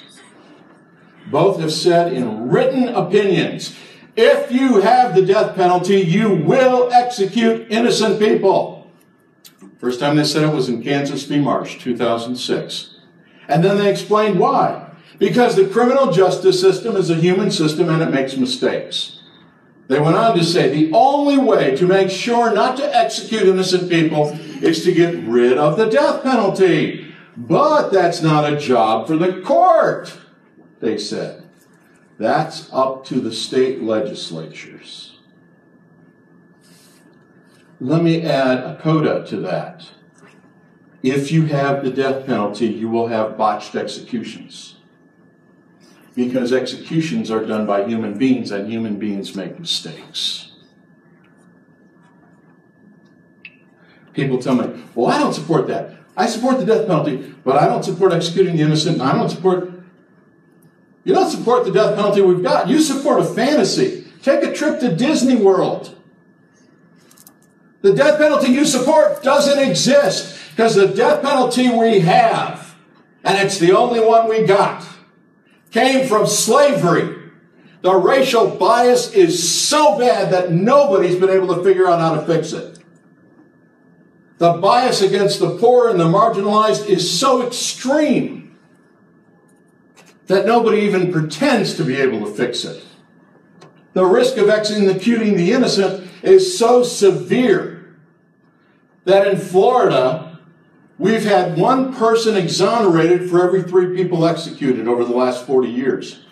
both 1.30 1.60
have 1.60 1.72
said 1.72 2.12
in 2.12 2.48
written 2.48 2.88
opinions 2.88 3.76
if 4.18 4.50
you 4.50 4.80
have 4.80 5.14
the 5.14 5.24
death 5.24 5.54
penalty, 5.54 6.00
you 6.00 6.34
will 6.34 6.90
execute 6.92 7.68
innocent 7.70 8.18
people. 8.18 8.90
First 9.78 10.00
time 10.00 10.16
they 10.16 10.24
said 10.24 10.42
it 10.42 10.52
was 10.52 10.68
in 10.68 10.82
Kansas 10.82 11.22
v. 11.22 11.38
Marsh, 11.38 11.80
2006. 11.80 12.96
And 13.46 13.62
then 13.62 13.78
they 13.78 13.88
explained 13.88 14.40
why. 14.40 14.90
Because 15.20 15.54
the 15.54 15.68
criminal 15.68 16.10
justice 16.10 16.60
system 16.60 16.96
is 16.96 17.10
a 17.10 17.14
human 17.14 17.52
system 17.52 17.88
and 17.88 18.02
it 18.02 18.10
makes 18.10 18.36
mistakes. 18.36 19.17
They 19.88 19.98
went 19.98 20.16
on 20.16 20.36
to 20.36 20.44
say 20.44 20.68
the 20.68 20.92
only 20.92 21.38
way 21.38 21.74
to 21.76 21.86
make 21.86 22.10
sure 22.10 22.52
not 22.52 22.76
to 22.76 22.96
execute 22.96 23.42
innocent 23.42 23.88
people 23.88 24.38
is 24.62 24.84
to 24.84 24.92
get 24.92 25.14
rid 25.24 25.56
of 25.56 25.78
the 25.78 25.88
death 25.88 26.22
penalty. 26.22 27.14
But 27.36 27.88
that's 27.90 28.20
not 28.20 28.52
a 28.52 28.58
job 28.58 29.06
for 29.06 29.16
the 29.16 29.40
court, 29.40 30.14
they 30.80 30.98
said. 30.98 31.48
That's 32.18 32.68
up 32.72 33.06
to 33.06 33.20
the 33.20 33.32
state 33.32 33.82
legislatures. 33.82 35.18
Let 37.80 38.02
me 38.02 38.22
add 38.22 38.58
a 38.58 38.78
coda 38.82 39.24
to 39.28 39.36
that. 39.38 39.88
If 41.02 41.32
you 41.32 41.46
have 41.46 41.82
the 41.82 41.92
death 41.92 42.26
penalty, 42.26 42.66
you 42.66 42.88
will 42.88 43.06
have 43.06 43.38
botched 43.38 43.76
executions 43.76 44.77
because 46.18 46.52
executions 46.52 47.30
are 47.30 47.46
done 47.46 47.64
by 47.64 47.86
human 47.86 48.18
beings 48.18 48.50
and 48.50 48.68
human 48.68 48.98
beings 48.98 49.36
make 49.36 49.56
mistakes. 49.60 50.50
People 54.14 54.42
tell 54.42 54.56
me, 54.56 54.82
well, 54.96 55.06
I 55.06 55.20
don't 55.20 55.32
support 55.32 55.68
that. 55.68 55.94
I 56.16 56.26
support 56.26 56.58
the 56.58 56.66
death 56.66 56.88
penalty, 56.88 57.32
but 57.44 57.54
I 57.54 57.66
don't 57.66 57.84
support 57.84 58.12
executing 58.12 58.56
the 58.56 58.62
innocent. 58.62 59.00
I 59.00 59.12
don't 59.12 59.30
support. 59.30 59.70
You 61.04 61.14
don't 61.14 61.30
support 61.30 61.64
the 61.64 61.70
death 61.70 61.94
penalty 61.94 62.20
we've 62.20 62.42
got. 62.42 62.66
You 62.66 62.80
support 62.80 63.20
a 63.20 63.24
fantasy. 63.24 64.04
Take 64.20 64.42
a 64.42 64.52
trip 64.52 64.80
to 64.80 64.96
Disney 64.96 65.36
World. 65.36 65.96
The 67.82 67.94
death 67.94 68.18
penalty 68.18 68.50
you 68.50 68.64
support 68.64 69.22
doesn't 69.22 69.60
exist 69.60 70.36
because 70.50 70.74
the 70.74 70.88
death 70.88 71.22
penalty 71.22 71.68
we 71.68 72.00
have, 72.00 72.74
and 73.22 73.38
it's 73.38 73.58
the 73.58 73.70
only 73.70 74.00
one 74.00 74.28
we 74.28 74.44
got, 74.44 74.84
came 75.70 76.06
from 76.08 76.26
slavery. 76.26 77.16
The 77.82 77.94
racial 77.94 78.56
bias 78.56 79.12
is 79.12 79.50
so 79.52 79.98
bad 79.98 80.32
that 80.32 80.52
nobody's 80.52 81.16
been 81.16 81.30
able 81.30 81.54
to 81.54 81.62
figure 81.62 81.86
out 81.88 82.00
how 82.00 82.14
to 82.16 82.26
fix 82.26 82.52
it. 82.52 82.78
The 84.38 84.54
bias 84.54 85.02
against 85.02 85.40
the 85.40 85.58
poor 85.58 85.88
and 85.88 85.98
the 85.98 86.04
marginalized 86.04 86.86
is 86.86 87.18
so 87.18 87.46
extreme 87.46 88.56
that 90.26 90.46
nobody 90.46 90.82
even 90.82 91.12
pretends 91.12 91.74
to 91.74 91.84
be 91.84 91.96
able 91.96 92.20
to 92.20 92.32
fix 92.32 92.64
it. 92.64 92.84
The 93.94 94.04
risk 94.04 94.36
of 94.36 94.48
executing 94.48 95.36
the 95.36 95.52
innocent 95.52 96.08
is 96.22 96.56
so 96.56 96.82
severe 96.82 97.96
that 99.04 99.26
in 99.26 99.38
Florida, 99.38 100.27
We've 100.98 101.24
had 101.24 101.56
one 101.56 101.94
person 101.94 102.36
exonerated 102.36 103.30
for 103.30 103.42
every 103.42 103.62
three 103.62 103.94
people 103.94 104.26
executed 104.26 104.88
over 104.88 105.04
the 105.04 105.14
last 105.14 105.46
40 105.46 105.68
years. 105.68 106.24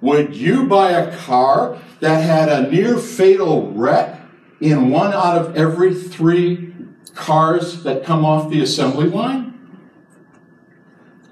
Would 0.00 0.34
you 0.34 0.66
buy 0.66 0.90
a 0.90 1.16
car 1.18 1.78
that 2.00 2.22
had 2.22 2.48
a 2.48 2.70
near 2.70 2.98
fatal 2.98 3.70
wreck 3.72 4.20
in 4.60 4.90
one 4.90 5.12
out 5.12 5.38
of 5.38 5.56
every 5.56 5.94
three 5.94 6.74
cars 7.14 7.84
that 7.84 8.04
come 8.04 8.24
off 8.24 8.50
the 8.50 8.60
assembly 8.60 9.08
line? 9.08 9.48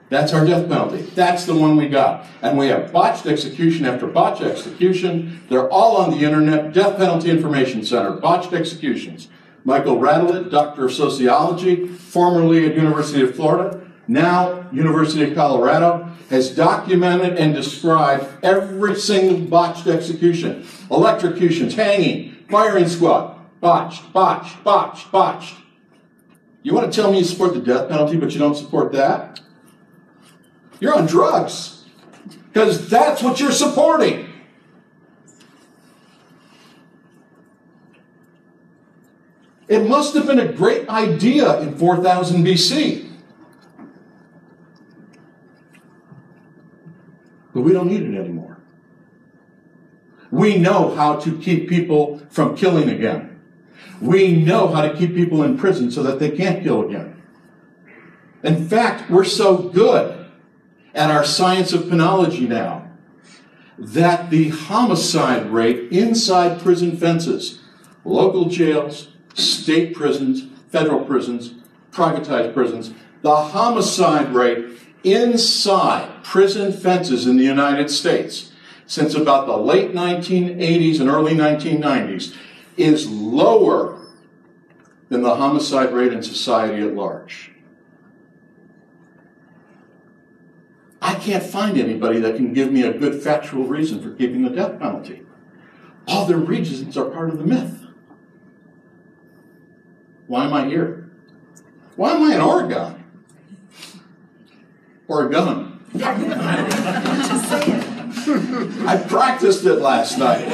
That's 0.08 0.32
our 0.32 0.46
death 0.46 0.68
penalty. 0.68 1.02
That's 1.02 1.46
the 1.46 1.56
one 1.56 1.76
we 1.76 1.88
got. 1.88 2.26
And 2.40 2.56
we 2.56 2.68
have 2.68 2.92
botched 2.92 3.26
execution 3.26 3.86
after 3.86 4.06
botched 4.06 4.42
execution. 4.42 5.42
They're 5.48 5.68
all 5.68 5.96
on 5.96 6.12
the 6.12 6.24
internet. 6.24 6.72
Death 6.72 6.96
Penalty 6.96 7.30
Information 7.30 7.84
Center, 7.84 8.12
botched 8.12 8.52
executions. 8.52 9.28
Michael 9.66 9.96
Radelet, 9.96 10.48
Doctor 10.48 10.84
of 10.84 10.92
Sociology, 10.92 11.88
formerly 11.88 12.66
at 12.66 12.76
University 12.76 13.20
of 13.22 13.34
Florida, 13.34 13.84
now 14.06 14.64
University 14.70 15.24
of 15.24 15.34
Colorado, 15.34 16.08
has 16.30 16.54
documented 16.54 17.36
and 17.36 17.52
described 17.52 18.26
every 18.44 18.94
single 18.94 19.38
botched 19.38 19.88
execution, 19.88 20.64
electrocutions, 20.88 21.74
hanging, 21.74 22.36
firing 22.48 22.86
squad, 22.86 23.40
botched, 23.60 24.12
botched, 24.12 24.62
botched, 24.62 25.10
botched. 25.10 25.56
You 26.62 26.72
want 26.72 26.92
to 26.92 26.96
tell 26.96 27.10
me 27.10 27.18
you 27.18 27.24
support 27.24 27.52
the 27.52 27.60
death 27.60 27.88
penalty, 27.88 28.16
but 28.16 28.32
you 28.32 28.38
don't 28.38 28.54
support 28.54 28.92
that? 28.92 29.40
You're 30.78 30.94
on 30.94 31.06
drugs. 31.06 31.86
Because 32.52 32.88
that's 32.88 33.20
what 33.20 33.40
you're 33.40 33.50
supporting. 33.50 34.28
It 39.68 39.88
must 39.88 40.14
have 40.14 40.26
been 40.26 40.38
a 40.38 40.52
great 40.52 40.88
idea 40.88 41.60
in 41.60 41.76
4000 41.76 42.44
BC. 42.44 43.10
But 47.52 47.62
we 47.62 47.72
don't 47.72 47.88
need 47.88 48.02
it 48.02 48.18
anymore. 48.18 48.58
We 50.30 50.58
know 50.58 50.94
how 50.94 51.16
to 51.16 51.38
keep 51.38 51.68
people 51.68 52.20
from 52.30 52.56
killing 52.56 52.90
again. 52.90 53.40
We 54.00 54.36
know 54.36 54.68
how 54.68 54.82
to 54.82 54.94
keep 54.94 55.14
people 55.14 55.42
in 55.42 55.56
prison 55.56 55.90
so 55.90 56.02
that 56.02 56.18
they 56.18 56.30
can't 56.30 56.62
kill 56.62 56.86
again. 56.86 57.22
In 58.42 58.68
fact, 58.68 59.10
we're 59.10 59.24
so 59.24 59.56
good 59.56 60.26
at 60.94 61.10
our 61.10 61.24
science 61.24 61.72
of 61.72 61.84
penology 61.84 62.48
now 62.48 62.90
that 63.78 64.30
the 64.30 64.50
homicide 64.50 65.50
rate 65.50 65.90
inside 65.92 66.60
prison 66.60 66.96
fences, 66.96 67.60
local 68.04 68.46
jails, 68.48 69.15
state 69.36 69.94
prisons, 69.94 70.46
federal 70.70 71.04
prisons, 71.04 71.54
privatized 71.92 72.54
prisons, 72.54 72.92
the 73.22 73.36
homicide 73.36 74.34
rate 74.34 74.78
inside 75.04 76.24
prison 76.24 76.72
fences 76.72 77.26
in 77.26 77.36
the 77.36 77.44
United 77.44 77.90
States 77.90 78.52
since 78.86 79.14
about 79.14 79.46
the 79.46 79.56
late 79.56 79.92
1980s 79.92 81.00
and 81.00 81.08
early 81.08 81.34
1990s 81.34 82.34
is 82.76 83.08
lower 83.08 84.00
than 85.08 85.22
the 85.22 85.36
homicide 85.36 85.92
rate 85.92 86.12
in 86.12 86.22
society 86.22 86.82
at 86.82 86.94
large. 86.94 87.52
I 91.00 91.14
can't 91.14 91.44
find 91.44 91.78
anybody 91.78 92.20
that 92.20 92.36
can 92.36 92.52
give 92.52 92.72
me 92.72 92.82
a 92.82 92.92
good 92.92 93.22
factual 93.22 93.64
reason 93.64 94.02
for 94.02 94.10
keeping 94.12 94.42
the 94.42 94.50
death 94.50 94.78
penalty. 94.78 95.22
All 96.08 96.26
their 96.26 96.38
reasons 96.38 96.96
are 96.96 97.10
part 97.10 97.30
of 97.30 97.38
the 97.38 97.44
myth. 97.44 97.85
Why 100.26 100.44
am 100.44 100.52
I 100.52 100.66
here? 100.66 101.10
Why 101.96 102.12
am 102.12 102.22
I 102.22 102.34
in 102.34 102.40
Oregon? 102.40 103.04
Oregon. 105.08 105.84
I 108.86 109.04
practiced 109.08 109.64
it 109.64 109.76
last 109.76 110.18
night. 110.18 110.44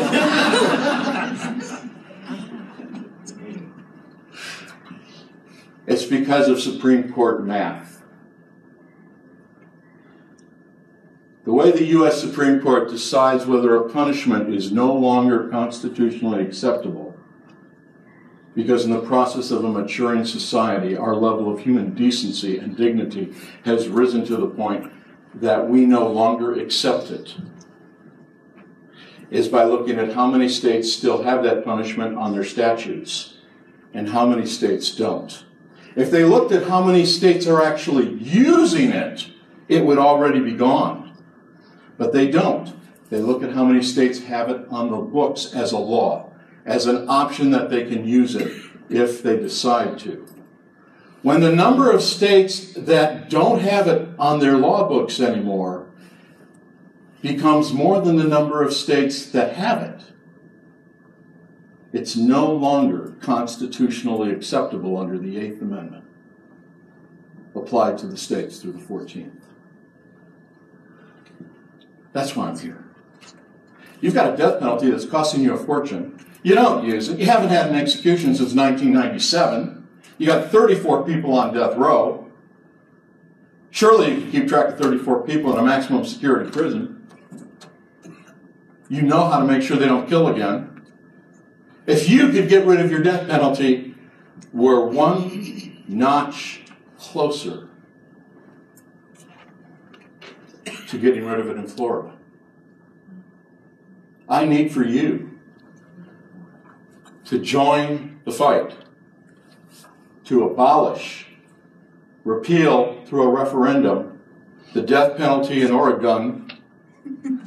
it's 5.86 6.04
because 6.04 6.48
of 6.48 6.60
Supreme 6.60 7.12
Court 7.12 7.44
math. 7.44 8.02
The 11.44 11.52
way 11.52 11.72
the 11.72 11.84
U.S. 11.86 12.20
Supreme 12.20 12.60
Court 12.60 12.88
decides 12.88 13.46
whether 13.46 13.74
a 13.74 13.90
punishment 13.90 14.54
is 14.54 14.70
no 14.70 14.94
longer 14.94 15.48
constitutionally 15.48 16.40
acceptable, 16.44 17.11
because 18.55 18.84
in 18.84 18.90
the 18.90 19.00
process 19.00 19.50
of 19.50 19.64
a 19.64 19.68
maturing 19.68 20.24
society, 20.24 20.96
our 20.96 21.14
level 21.14 21.53
of 21.53 21.61
human 21.61 21.94
decency 21.94 22.59
and 22.59 22.76
dignity 22.76 23.34
has 23.64 23.88
risen 23.88 24.24
to 24.26 24.36
the 24.36 24.46
point 24.46 24.92
that 25.34 25.68
we 25.68 25.86
no 25.86 26.07
longer 26.07 26.53
accept 26.53 27.11
it 27.11 27.34
is 29.30 29.48
by 29.48 29.64
looking 29.64 29.98
at 29.98 30.12
how 30.12 30.26
many 30.26 30.46
states 30.46 30.92
still 30.92 31.22
have 31.22 31.42
that 31.42 31.64
punishment 31.64 32.16
on 32.18 32.32
their 32.32 32.44
statutes 32.44 33.38
and 33.94 34.11
how 34.11 34.26
many 34.26 34.44
states 34.44 34.94
don't. 34.94 35.44
If 35.96 36.11
they 36.11 36.24
looked 36.24 36.53
at 36.53 36.68
how 36.68 36.84
many 36.84 37.07
states 37.07 37.46
are 37.46 37.62
actually 37.62 38.12
using 38.14 38.90
it, 38.90 39.28
it 39.68 39.84
would 39.84 39.98
already 39.98 40.40
be 40.40 40.53
gone. 40.53 41.16
But 41.96 42.12
they 42.12 42.30
don't. 42.30 42.74
They 43.09 43.20
look 43.20 43.42
at 43.42 43.53
how 43.53 43.64
many 43.64 43.82
states 43.82 44.20
have 44.20 44.50
it 44.50 44.66
on 44.70 44.90
the 44.90 44.98
books 44.98 45.55
as 45.55 45.72
a 45.72 45.78
law, 45.78 46.32
as 46.64 46.86
an 46.86 47.08
option 47.08 47.50
that 47.50 47.70
they 47.70 47.84
can 47.84 48.06
use 48.06 48.34
it 48.34 48.52
if 48.88 49.22
they 49.22 49.36
decide 49.36 49.98
to. 50.00 50.26
When 51.22 51.40
the 51.40 51.54
number 51.54 51.90
of 51.90 52.02
states 52.02 52.72
that 52.74 53.30
don't 53.30 53.60
have 53.60 53.86
it 53.86 54.08
on 54.18 54.40
their 54.40 54.56
law 54.56 54.88
books 54.88 55.20
anymore 55.20 55.90
becomes 57.20 57.72
more 57.72 58.00
than 58.00 58.16
the 58.16 58.24
number 58.24 58.62
of 58.62 58.72
states 58.72 59.26
that 59.26 59.54
have 59.54 59.82
it, 59.82 60.02
it's 61.92 62.16
no 62.16 62.50
longer 62.52 63.14
constitutionally 63.20 64.32
acceptable 64.32 64.96
under 64.96 65.18
the 65.18 65.38
Eighth 65.38 65.60
Amendment 65.60 66.04
applied 67.54 67.98
to 67.98 68.06
the 68.06 68.16
states 68.16 68.58
through 68.58 68.72
the 68.72 68.78
14th. 68.78 69.30
That's 72.12 72.34
why 72.34 72.48
I'm 72.48 72.58
here. 72.58 72.84
You've 74.00 74.14
got 74.14 74.34
a 74.34 74.36
death 74.36 74.58
penalty 74.58 74.90
that's 74.90 75.04
costing 75.04 75.42
you 75.42 75.54
a 75.54 75.58
fortune. 75.58 76.18
You 76.43 76.55
don't 76.55 76.84
use 76.84 77.09
it. 77.09 77.18
You 77.18 77.26
haven't 77.26 77.51
had 77.51 77.68
an 77.68 77.76
execution 77.76 78.34
since 78.34 78.55
1997. 78.55 79.88
You 80.18 80.26
got 80.26 80.51
34 80.51 81.05
people 81.05 81.34
on 81.34 81.55
death 81.55 81.76
row. 81.76 82.30
Surely 83.70 84.14
you 84.14 84.20
can 84.22 84.30
keep 84.30 84.49
track 84.49 84.68
of 84.68 84.78
34 84.78 85.24
people 85.24 85.53
in 85.53 85.59
a 85.59 85.62
maximum 85.62 86.05
security 86.05 86.51
prison. 86.51 87.07
You 88.88 89.03
know 89.03 89.24
how 89.28 89.38
to 89.38 89.47
make 89.47 89.62
sure 89.62 89.76
they 89.76 89.86
don't 89.86 90.09
kill 90.09 90.28
again. 90.28 90.82
If 91.86 92.09
you 92.09 92.30
could 92.30 92.49
get 92.49 92.66
rid 92.66 92.80
of 92.80 92.90
your 92.90 93.03
death 93.03 93.28
penalty, 93.28 93.95
we're 94.53 94.84
one 94.84 95.84
notch 95.88 96.62
closer 96.99 97.68
to 100.88 100.99
getting 100.99 101.24
rid 101.24 101.40
of 101.40 101.49
it 101.49 101.57
in 101.57 101.66
Florida. 101.66 102.14
I 104.28 104.45
need 104.45 104.72
for 104.72 104.84
you 104.84 105.32
to 107.33 107.39
join 107.39 108.20
the 108.26 108.30
fight 108.30 108.76
to 110.22 110.45
abolish, 110.45 111.28
repeal 112.24 113.03
through 113.07 113.22
a 113.22 113.28
referendum 113.28 114.20
the 114.74 114.83
death 114.83 115.16
penalty 115.16 115.62
in 115.62 115.70
Oregon 115.70 116.53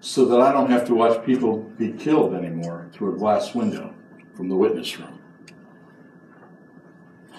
so 0.00 0.24
that 0.24 0.40
I 0.40 0.50
don't 0.50 0.68
have 0.72 0.84
to 0.86 0.94
watch 0.96 1.24
people 1.24 1.58
be 1.58 1.92
killed 1.92 2.34
anymore 2.34 2.88
through 2.92 3.14
a 3.14 3.16
glass 3.16 3.54
window 3.54 3.94
from 4.34 4.48
the 4.48 4.56
witness 4.56 4.98
room. 4.98 5.20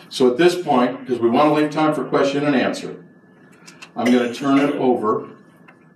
So 0.07 0.31
at 0.31 0.37
this 0.37 0.55
point, 0.55 1.01
because 1.01 1.19
we 1.19 1.29
want 1.29 1.49
to 1.49 1.53
leave 1.53 1.69
time 1.69 1.93
for 1.93 2.05
question 2.05 2.45
and 2.45 2.55
answer, 2.55 3.03
I'm 3.97 4.05
going 4.05 4.31
to 4.31 4.33
turn 4.33 4.57
it 4.57 4.73
over 4.75 5.31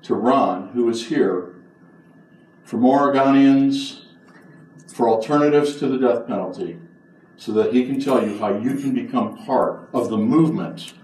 to 0.02 0.16
Ron, 0.16 0.68
who 0.74 0.90
is 0.90 1.08
here 1.08 1.53
for 2.74 2.80
more 2.80 3.14
Oregonians, 3.14 4.02
for 4.96 5.08
alternatives 5.08 5.76
to 5.76 5.88
the 5.88 6.00
death 6.00 6.26
penalty, 6.26 6.80
so 7.38 7.52
that 7.52 7.72
he 7.72 7.86
can 7.86 8.00
tell 8.00 8.28
you 8.28 8.40
how 8.40 8.58
you 8.58 8.74
can 8.74 8.96
become 8.96 9.38
part 9.46 9.92
of 9.94 10.10
the 10.10 10.18
movement 10.18 10.96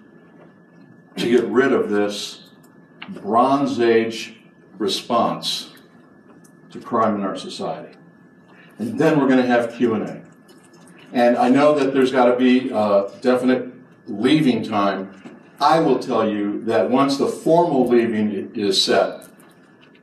to 1.16 1.30
get 1.30 1.44
rid 1.46 1.72
of 1.72 1.92
this 1.92 2.50
Bronze 3.10 3.80
Age 3.80 4.40
response 4.80 5.70
to 6.72 6.80
crime 6.80 7.14
in 7.14 7.22
our 7.22 7.38
society. 7.38 7.96
And 8.80 8.98
then 8.98 9.20
we're 9.20 9.28
going 9.28 9.42
to 9.42 9.48
have 9.48 9.76
Q&A. 9.76 10.24
And 11.14 11.38
I 11.38 11.50
know 11.50 11.78
that 11.78 11.94
there's 11.94 12.12
got 12.12 12.32
to 12.32 12.36
be 12.36 12.72
a 12.72 13.12
definite 13.22 13.72
leaving 14.08 14.64
time. 14.64 15.38
I 15.62 15.82
will 15.82 16.00
tell 16.00 16.28
you 16.28 16.64
that 16.66 16.90
once 16.90 17.20
the 17.20 17.28
formal 17.28 17.88
leaving 17.88 18.56
is 18.56 18.84
set, 18.84 19.19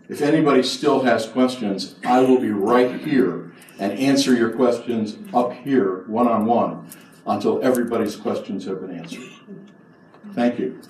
if 0.08 0.22
anybody 0.22 0.62
still 0.62 1.02
has 1.02 1.26
questions, 1.26 1.96
I 2.04 2.20
will 2.20 2.38
be 2.38 2.50
right 2.50 3.00
here 3.00 3.52
and 3.78 3.92
answer 3.98 4.34
your 4.34 4.50
questions 4.50 5.18
up 5.34 5.52
here, 5.52 6.04
one 6.06 6.28
on 6.28 6.46
one, 6.46 6.88
until 7.26 7.62
everybody's 7.62 8.16
questions 8.16 8.64
have 8.66 8.80
been 8.80 8.96
answered. 8.96 9.24
Thank 10.32 10.58
you. 10.58 10.80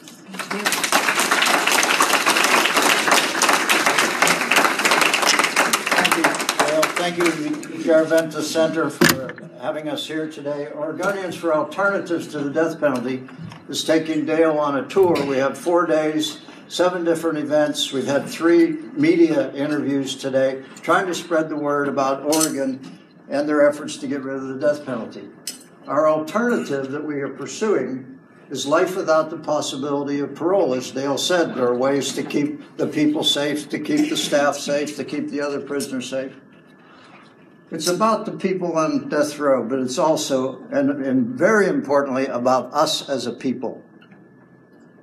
Thank 6.96 7.18
you, 7.18 7.30
thank 7.30 7.64
you, 7.64 7.84
Garaventa 7.84 8.42
Center, 8.42 8.90
for 8.90 9.36
having 9.60 9.88
us 9.88 10.06
here 10.06 10.28
today. 10.28 10.68
Oregonians 10.74 11.34
for 11.34 11.54
Alternatives 11.54 12.26
to 12.28 12.40
the 12.40 12.50
Death 12.50 12.80
Penalty 12.80 13.28
is 13.68 13.84
taking 13.84 14.26
Dale 14.26 14.58
on 14.58 14.76
a 14.76 14.86
tour. 14.88 15.24
We 15.24 15.36
have 15.36 15.56
four 15.56 15.86
days, 15.86 16.40
seven 16.68 17.04
different 17.04 17.38
events. 17.38 17.92
We've 17.92 18.06
had 18.06 18.28
three 18.28 18.72
media 18.92 19.52
interviews 19.54 20.16
today, 20.16 20.62
trying 20.82 21.06
to 21.06 21.14
spread 21.14 21.48
the 21.48 21.56
word 21.56 21.88
about 21.88 22.22
Oregon 22.24 23.00
and 23.28 23.48
their 23.48 23.68
efforts 23.68 23.96
to 23.98 24.06
get 24.06 24.22
rid 24.22 24.36
of 24.36 24.48
the 24.48 24.58
death 24.58 24.84
penalty. 24.84 25.28
Our 25.86 26.08
alternative 26.08 26.90
that 26.92 27.04
we 27.04 27.20
are 27.20 27.28
pursuing 27.28 28.18
is 28.50 28.66
life 28.66 28.96
without 28.96 29.30
the 29.30 29.38
possibility 29.38 30.20
of 30.20 30.34
parole. 30.34 30.74
As 30.74 30.90
Dale 30.90 31.18
said, 31.18 31.54
there 31.54 31.66
are 31.66 31.76
ways 31.76 32.12
to 32.14 32.22
keep 32.22 32.76
the 32.76 32.86
people 32.86 33.24
safe, 33.24 33.68
to 33.70 33.78
keep 33.78 34.08
the 34.08 34.16
staff 34.16 34.56
safe, 34.56 34.96
to 34.96 35.04
keep 35.04 35.30
the 35.30 35.40
other 35.40 35.60
prisoners 35.60 36.08
safe. 36.08 36.32
It's 37.72 37.88
about 37.88 38.26
the 38.26 38.32
people 38.32 38.78
on 38.78 39.08
death 39.08 39.38
row, 39.38 39.64
but 39.64 39.80
it's 39.80 39.98
also, 39.98 40.62
and, 40.70 41.04
and 41.04 41.26
very 41.26 41.66
importantly, 41.66 42.26
about 42.26 42.72
us 42.72 43.08
as 43.08 43.26
a 43.26 43.32
people. 43.32 43.82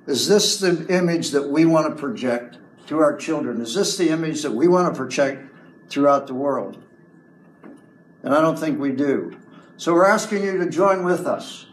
Is 0.06 0.28
this 0.28 0.58
the 0.58 0.86
image 0.88 1.30
that 1.30 1.48
we 1.48 1.64
want 1.64 1.88
to 1.88 2.00
project 2.00 2.58
to 2.86 2.98
our 2.98 3.16
children? 3.16 3.60
Is 3.60 3.74
this 3.74 3.96
the 3.96 4.10
image 4.10 4.42
that 4.42 4.52
we 4.52 4.68
want 4.68 4.92
to 4.92 4.96
project 4.96 5.50
throughout 5.88 6.26
the 6.26 6.34
world? 6.34 6.82
And 8.22 8.34
I 8.34 8.40
don't 8.40 8.58
think 8.58 8.78
we 8.78 8.92
do. 8.92 9.38
So 9.76 9.94
we're 9.94 10.06
asking 10.06 10.44
you 10.44 10.58
to 10.58 10.68
join 10.68 11.04
with 11.04 11.26
us. 11.26 11.66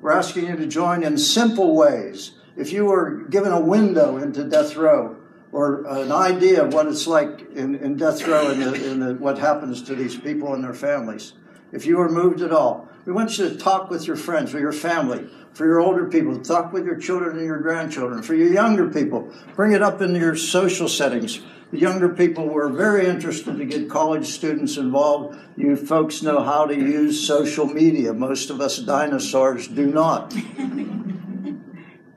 We're 0.00 0.12
asking 0.12 0.46
you 0.46 0.56
to 0.56 0.66
join 0.66 1.02
in 1.02 1.18
simple 1.18 1.74
ways. 1.74 2.32
If 2.56 2.72
you 2.72 2.86
were 2.86 3.24
given 3.24 3.52
a 3.52 3.60
window 3.60 4.16
into 4.16 4.44
death 4.44 4.76
row, 4.76 5.16
or 5.52 5.86
an 5.86 6.12
idea 6.12 6.62
of 6.62 6.74
what 6.74 6.86
it's 6.86 7.06
like 7.06 7.50
in, 7.52 7.74
in 7.76 7.96
death 7.96 8.26
row 8.26 8.50
and, 8.50 8.62
the, 8.62 8.90
in 8.90 9.00
the, 9.00 9.14
what 9.14 9.38
happens 9.38 9.82
to 9.82 9.94
these 9.94 10.16
people 10.16 10.54
and 10.54 10.62
their 10.62 10.74
families. 10.74 11.32
If 11.72 11.86
you 11.86 11.96
were 11.96 12.08
moved 12.08 12.42
at 12.42 12.52
all, 12.52 12.88
we 13.08 13.14
want 13.14 13.38
you 13.38 13.48
to 13.48 13.56
talk 13.56 13.88
with 13.88 14.06
your 14.06 14.16
friends, 14.16 14.52
with 14.52 14.60
your 14.60 14.70
family, 14.70 15.26
for 15.54 15.64
your 15.64 15.80
older 15.80 16.10
people, 16.10 16.38
talk 16.40 16.74
with 16.74 16.84
your 16.84 16.96
children 16.96 17.38
and 17.38 17.46
your 17.46 17.58
grandchildren. 17.58 18.22
For 18.22 18.34
your 18.34 18.52
younger 18.52 18.90
people, 18.90 19.32
bring 19.56 19.72
it 19.72 19.80
up 19.80 20.02
in 20.02 20.14
your 20.14 20.36
social 20.36 20.90
settings. 20.90 21.40
The 21.70 21.78
younger 21.78 22.10
people 22.10 22.50
were 22.50 22.68
very 22.68 23.06
interested 23.06 23.56
to 23.56 23.64
get 23.64 23.88
college 23.88 24.26
students 24.26 24.76
involved. 24.76 25.38
You 25.56 25.74
folks 25.74 26.22
know 26.22 26.42
how 26.42 26.66
to 26.66 26.74
use 26.74 27.26
social 27.26 27.64
media. 27.64 28.12
Most 28.12 28.50
of 28.50 28.60
us 28.60 28.76
dinosaurs 28.76 29.68
do 29.68 29.86
not. 29.86 30.34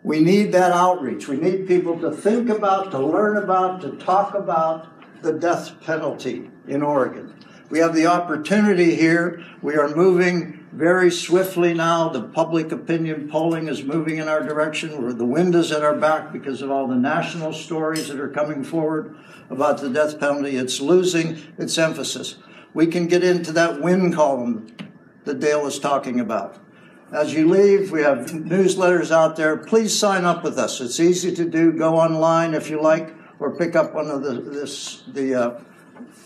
we 0.04 0.20
need 0.20 0.52
that 0.52 0.74
outreach. 0.74 1.26
We 1.30 1.38
need 1.38 1.70
people 1.70 2.02
to 2.02 2.12
think 2.12 2.50
about, 2.50 2.92
to 2.92 3.00
learn 3.00 3.38
about, 3.38 3.80
to 3.80 3.92
talk 3.92 4.34
about 4.34 5.22
the 5.22 5.32
death 5.32 5.80
penalty 5.80 6.50
in 6.68 6.84
Oregon. 6.84 7.34
We 7.70 7.80
have 7.80 7.96
the 7.96 8.08
opportunity 8.08 8.98
here. 8.98 9.42
We 9.62 9.76
are 9.76 9.96
moving 9.96 10.61
very 10.72 11.12
swiftly 11.12 11.74
now. 11.74 12.10
The 12.10 12.24
public 12.24 12.72
opinion 12.72 13.30
polling 13.30 13.68
is 13.68 13.84
moving 13.84 14.18
in 14.18 14.28
our 14.28 14.42
direction. 14.42 15.02
Where 15.02 15.14
the 15.14 15.26
wind 15.26 15.56
is 15.56 15.72
at 15.72 15.84
our 15.84 15.96
back 15.96 16.32
because 16.32 16.62
of 16.62 16.72
all 16.72 16.88
the 16.88 16.96
national 16.96 17.54
stories 17.54 18.08
that 18.08 18.20
are 18.20 18.30
coming 18.30 18.64
forward 18.64 19.16
about 19.50 19.80
the 19.80 19.90
death 19.90 20.20
penalty. 20.20 20.56
It's 20.56 20.80
losing 20.80 21.42
its 21.58 21.78
emphasis. 21.78 22.38
We 22.74 22.88
can 22.88 23.08
get 23.08 23.24
into 23.24 23.52
that 23.54 23.82
win 23.82 24.14
column 24.14 24.68
that 25.26 25.40
Dale 25.40 25.68
is 25.68 25.78
talking 25.78 26.20
about. 26.20 26.58
As 27.12 27.34
you 27.34 27.50
leave, 27.50 27.92
we 27.92 28.02
have 28.04 28.28
newsletters 28.28 29.12
out 29.12 29.36
there. 29.36 29.58
Please 29.58 29.98
sign 29.98 30.24
up 30.24 30.44
with 30.44 30.58
us. 30.58 30.80
It's 30.80 31.00
easy 31.00 31.36
to 31.36 31.44
do. 31.44 31.74
Go 31.74 31.98
online 31.98 32.54
if 32.54 32.70
you 32.70 32.82
like, 32.82 33.14
or 33.40 33.54
pick 33.54 33.76
up 33.76 33.94
one 33.94 34.10
of 34.10 34.24
the 34.24 34.36
this 34.36 35.04
the 35.08 35.36
uh, 35.36 35.60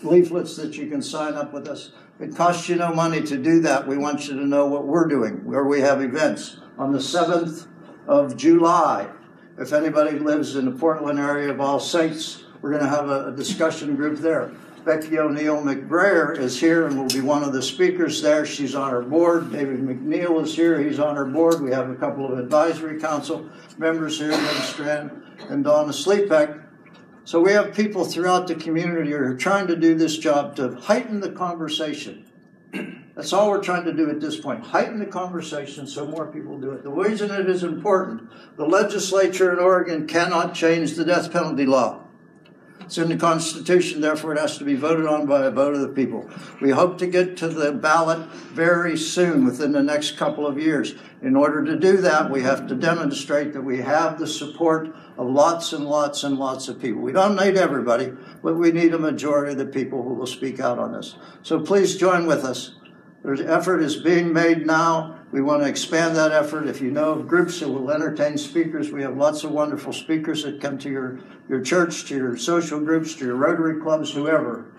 leaflets 0.04 0.54
that 0.56 0.76
you 0.76 0.88
can 0.88 1.02
sign 1.02 1.34
up 1.34 1.52
with 1.52 1.66
us. 1.66 1.90
It 2.18 2.34
costs 2.34 2.66
you 2.68 2.76
no 2.76 2.94
money 2.94 3.20
to 3.22 3.36
do 3.36 3.60
that. 3.60 3.86
We 3.86 3.98
want 3.98 4.26
you 4.26 4.34
to 4.36 4.46
know 4.46 4.64
what 4.66 4.86
we're 4.86 5.06
doing, 5.06 5.44
where 5.44 5.64
we 5.64 5.80
have 5.80 6.00
events. 6.00 6.56
On 6.78 6.90
the 6.92 6.98
7th 6.98 7.66
of 8.06 8.38
July, 8.38 9.08
if 9.58 9.74
anybody 9.74 10.18
lives 10.18 10.56
in 10.56 10.64
the 10.64 10.70
Portland 10.70 11.18
area 11.18 11.50
of 11.50 11.60
All 11.60 11.78
Saints, 11.78 12.44
we're 12.62 12.70
going 12.70 12.82
to 12.82 12.88
have 12.88 13.10
a, 13.10 13.32
discussion 13.32 13.96
group 13.96 14.18
there. 14.18 14.50
Becky 14.86 15.18
O'Neill 15.18 15.60
McBrayer 15.60 16.38
is 16.38 16.58
here 16.58 16.86
and 16.86 16.98
will 16.98 17.08
be 17.08 17.20
one 17.20 17.42
of 17.42 17.52
the 17.52 17.62
speakers 17.62 18.22
there. 18.22 18.46
She's 18.46 18.74
on 18.74 18.94
our 18.94 19.02
board. 19.02 19.52
David 19.52 19.80
McNeil 19.80 20.42
is 20.42 20.54
here. 20.54 20.80
He's 20.80 20.98
on 20.98 21.18
our 21.18 21.26
board. 21.26 21.60
We 21.60 21.72
have 21.72 21.90
a 21.90 21.96
couple 21.96 22.32
of 22.32 22.38
advisory 22.38 22.98
council 22.98 23.50
members 23.76 24.18
here, 24.18 24.30
Lynn 24.30 24.62
Strand 24.62 25.22
and 25.50 25.64
Donna 25.64 25.92
Sleepek. 25.92 26.65
So 27.26 27.40
we 27.40 27.50
have 27.54 27.74
people 27.74 28.04
throughout 28.04 28.46
the 28.46 28.54
community 28.54 29.10
who 29.10 29.16
are 29.16 29.34
trying 29.34 29.66
to 29.66 29.74
do 29.74 29.96
this 29.96 30.16
job 30.16 30.54
to 30.56 30.76
heighten 30.76 31.18
the 31.18 31.32
conversation. 31.32 32.24
That's 33.16 33.32
all 33.32 33.50
we're 33.50 33.64
trying 33.64 33.84
to 33.86 33.92
do 33.92 34.08
at 34.10 34.20
this 34.20 34.38
point. 34.38 34.62
Heighten 34.62 35.00
the 35.00 35.06
conversation 35.06 35.88
so 35.88 36.06
more 36.06 36.28
people 36.28 36.56
do 36.56 36.70
it. 36.70 36.84
The 36.84 36.90
reason 36.90 37.32
it 37.32 37.50
is 37.50 37.64
important, 37.64 38.30
the 38.56 38.64
legislature 38.64 39.52
in 39.52 39.58
Oregon 39.58 40.06
cannot 40.06 40.54
change 40.54 40.94
the 40.94 41.04
death 41.04 41.32
penalty 41.32 41.66
law. 41.66 42.05
It's 42.86 42.98
in 42.98 43.08
the 43.08 43.16
Constitution, 43.16 44.00
therefore 44.00 44.32
it 44.32 44.38
has 44.38 44.58
to 44.58 44.64
be 44.64 44.76
voted 44.76 45.06
on 45.06 45.26
by 45.26 45.44
a 45.44 45.50
vote 45.50 45.74
of 45.74 45.80
the 45.80 45.88
people. 45.88 46.30
We 46.60 46.70
hope 46.70 46.98
to 46.98 47.08
get 47.08 47.36
to 47.38 47.48
the 47.48 47.72
ballot 47.72 48.28
very 48.54 48.96
soon, 48.96 49.44
within 49.44 49.72
the 49.72 49.82
next 49.82 50.16
couple 50.16 50.46
of 50.46 50.56
years. 50.56 50.94
In 51.20 51.34
order 51.34 51.64
to 51.64 51.76
do 51.76 51.96
that, 51.96 52.30
we 52.30 52.42
have 52.42 52.68
to 52.68 52.76
demonstrate 52.76 53.52
that 53.54 53.62
we 53.62 53.78
have 53.78 54.20
the 54.20 54.26
support 54.28 54.94
of 55.18 55.28
lots 55.28 55.72
and 55.72 55.84
lots 55.84 56.22
and 56.22 56.38
lots 56.38 56.68
of 56.68 56.80
people. 56.80 57.02
We 57.02 57.10
don't 57.10 57.34
need 57.34 57.56
everybody, 57.56 58.12
but 58.40 58.54
we 58.54 58.70
need 58.70 58.94
a 58.94 58.98
majority 59.00 59.50
of 59.50 59.58
the 59.58 59.66
people 59.66 60.04
who 60.04 60.14
will 60.14 60.26
speak 60.28 60.60
out 60.60 60.78
on 60.78 60.92
this. 60.92 61.16
So 61.42 61.58
please 61.58 61.96
join 61.96 62.24
with 62.26 62.44
us. 62.44 62.76
There's 63.24 63.40
effort 63.40 63.80
is 63.80 63.96
being 63.96 64.32
made 64.32 64.64
now 64.64 65.15
we 65.36 65.42
want 65.42 65.62
to 65.62 65.68
expand 65.68 66.16
that 66.16 66.32
effort. 66.32 66.66
If 66.66 66.80
you 66.80 66.90
know 66.90 67.12
of 67.12 67.28
groups 67.28 67.60
that 67.60 67.68
will 67.68 67.90
entertain 67.90 68.38
speakers, 68.38 68.90
we 68.90 69.02
have 69.02 69.18
lots 69.18 69.44
of 69.44 69.50
wonderful 69.50 69.92
speakers 69.92 70.44
that 70.44 70.62
come 70.62 70.78
to 70.78 70.88
your, 70.88 71.20
your 71.46 71.60
church, 71.60 72.06
to 72.06 72.16
your 72.16 72.38
social 72.38 72.80
groups, 72.80 73.16
to 73.16 73.26
your 73.26 73.36
Rotary 73.36 73.78
clubs, 73.78 74.10
whoever. 74.10 74.72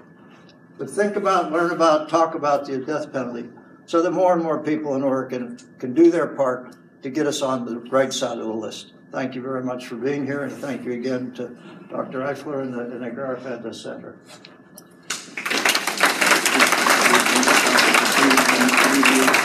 But 0.80 0.89
think 0.89 1.16
about, 1.16 1.51
learn 1.51 1.70
about, 1.70 2.10
talk 2.10 2.34
about 2.34 2.66
the 2.66 2.80
death 2.80 3.14
penalty 3.14 3.49
so 3.86 4.01
that 4.01 4.10
more 4.10 4.34
and 4.34 4.41
more 4.41 4.64
people 4.64 4.95
in 4.95 5.03
Oregon 5.03 5.60
can 5.78 5.93
do 5.93 6.10
their 6.10 6.26
part 6.26 6.76
to 7.03 7.12
get 7.12 7.28
us 7.28 7.43
on 7.43 7.64
the 7.64 7.78
right 7.91 8.12
side 8.12 8.39
of 8.39 8.45
the 8.45 8.51
list. 8.51 8.93
Thank 9.12 9.36
you 9.36 9.43
very 9.43 9.64
much 9.64 9.86
for 9.86 9.95
being 9.95 10.26
here, 10.26 10.41
and 10.41 10.53
thank 10.53 10.84
you 10.86 10.93
again 10.93 11.34
to 11.34 11.55
Dr. 11.91 12.22
Eichler 12.22 12.64
and 12.64 12.74
the, 12.74 12.80
and 12.80 13.03
the 13.03 13.12
Garaventa 13.12 13.76
Center. 13.76 14.18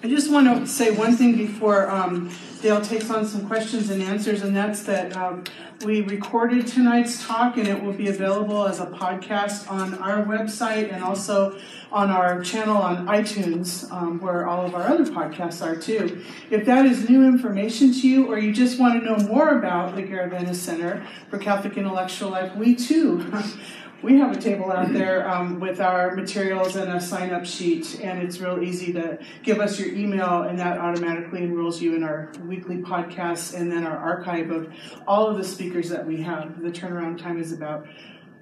I 0.00 0.06
just 0.06 0.30
want 0.30 0.46
to 0.46 0.64
say 0.64 0.92
one 0.92 1.16
thing 1.16 1.36
before 1.36 1.90
um, 1.90 2.30
Dale 2.62 2.80
takes 2.80 3.10
on 3.10 3.26
some 3.26 3.48
questions 3.48 3.90
and 3.90 4.00
answers, 4.00 4.42
and 4.42 4.54
that's 4.54 4.84
that 4.84 5.16
um, 5.16 5.42
we 5.84 6.02
recorded 6.02 6.68
tonight's 6.68 7.26
talk 7.26 7.56
and 7.56 7.66
it 7.66 7.82
will 7.82 7.92
be 7.92 8.06
available 8.06 8.66
as 8.68 8.78
a 8.78 8.86
podcast 8.86 9.68
on 9.68 9.94
our 9.98 10.24
website 10.24 10.92
and 10.92 11.02
also 11.02 11.58
on 11.90 12.10
our 12.10 12.42
channel 12.44 12.76
on 12.76 13.08
iTunes, 13.08 13.90
um, 13.90 14.20
where 14.20 14.46
all 14.46 14.64
of 14.64 14.76
our 14.76 14.86
other 14.86 15.04
podcasts 15.04 15.66
are 15.66 15.74
too. 15.74 16.24
If 16.48 16.64
that 16.66 16.86
is 16.86 17.08
new 17.08 17.26
information 17.26 17.92
to 17.92 18.08
you, 18.08 18.26
or 18.30 18.38
you 18.38 18.52
just 18.52 18.78
want 18.78 19.00
to 19.00 19.04
know 19.04 19.16
more 19.26 19.58
about 19.58 19.96
the 19.96 20.02
Garaventa 20.02 20.54
Center 20.54 21.04
for 21.28 21.38
Catholic 21.38 21.76
Intellectual 21.76 22.30
Life, 22.30 22.54
we 22.54 22.76
too 22.76 23.32
we 24.02 24.18
have 24.18 24.36
a 24.36 24.40
table 24.40 24.70
out 24.70 24.92
there 24.92 25.28
um, 25.28 25.58
with 25.58 25.80
our 25.80 26.14
materials 26.14 26.76
and 26.76 26.92
a 26.92 27.00
sign 27.00 27.30
up 27.30 27.44
sheet, 27.44 28.00
and 28.00 28.22
it's 28.22 28.38
real 28.38 28.62
easy 28.62 28.92
to 28.92 29.18
give 29.42 29.58
us 29.58 29.80
your 29.80 29.92
email, 29.92 30.42
and 30.42 30.58
that 30.58 30.78
automatically 30.78 31.42
enrolls 31.42 31.82
you 31.82 31.96
in 31.96 32.04
our 32.04 32.30
weekly 32.46 32.76
podcasts 32.76 33.58
and 33.58 33.70
then 33.70 33.84
our 33.84 33.96
archive 33.96 34.50
of 34.50 34.72
all 35.06 35.26
of 35.26 35.36
the 35.36 35.44
speakers 35.44 35.88
that 35.88 36.06
we 36.06 36.22
have. 36.22 36.62
The 36.62 36.70
turnaround 36.70 37.20
time 37.20 37.40
is 37.40 37.52
about 37.52 37.88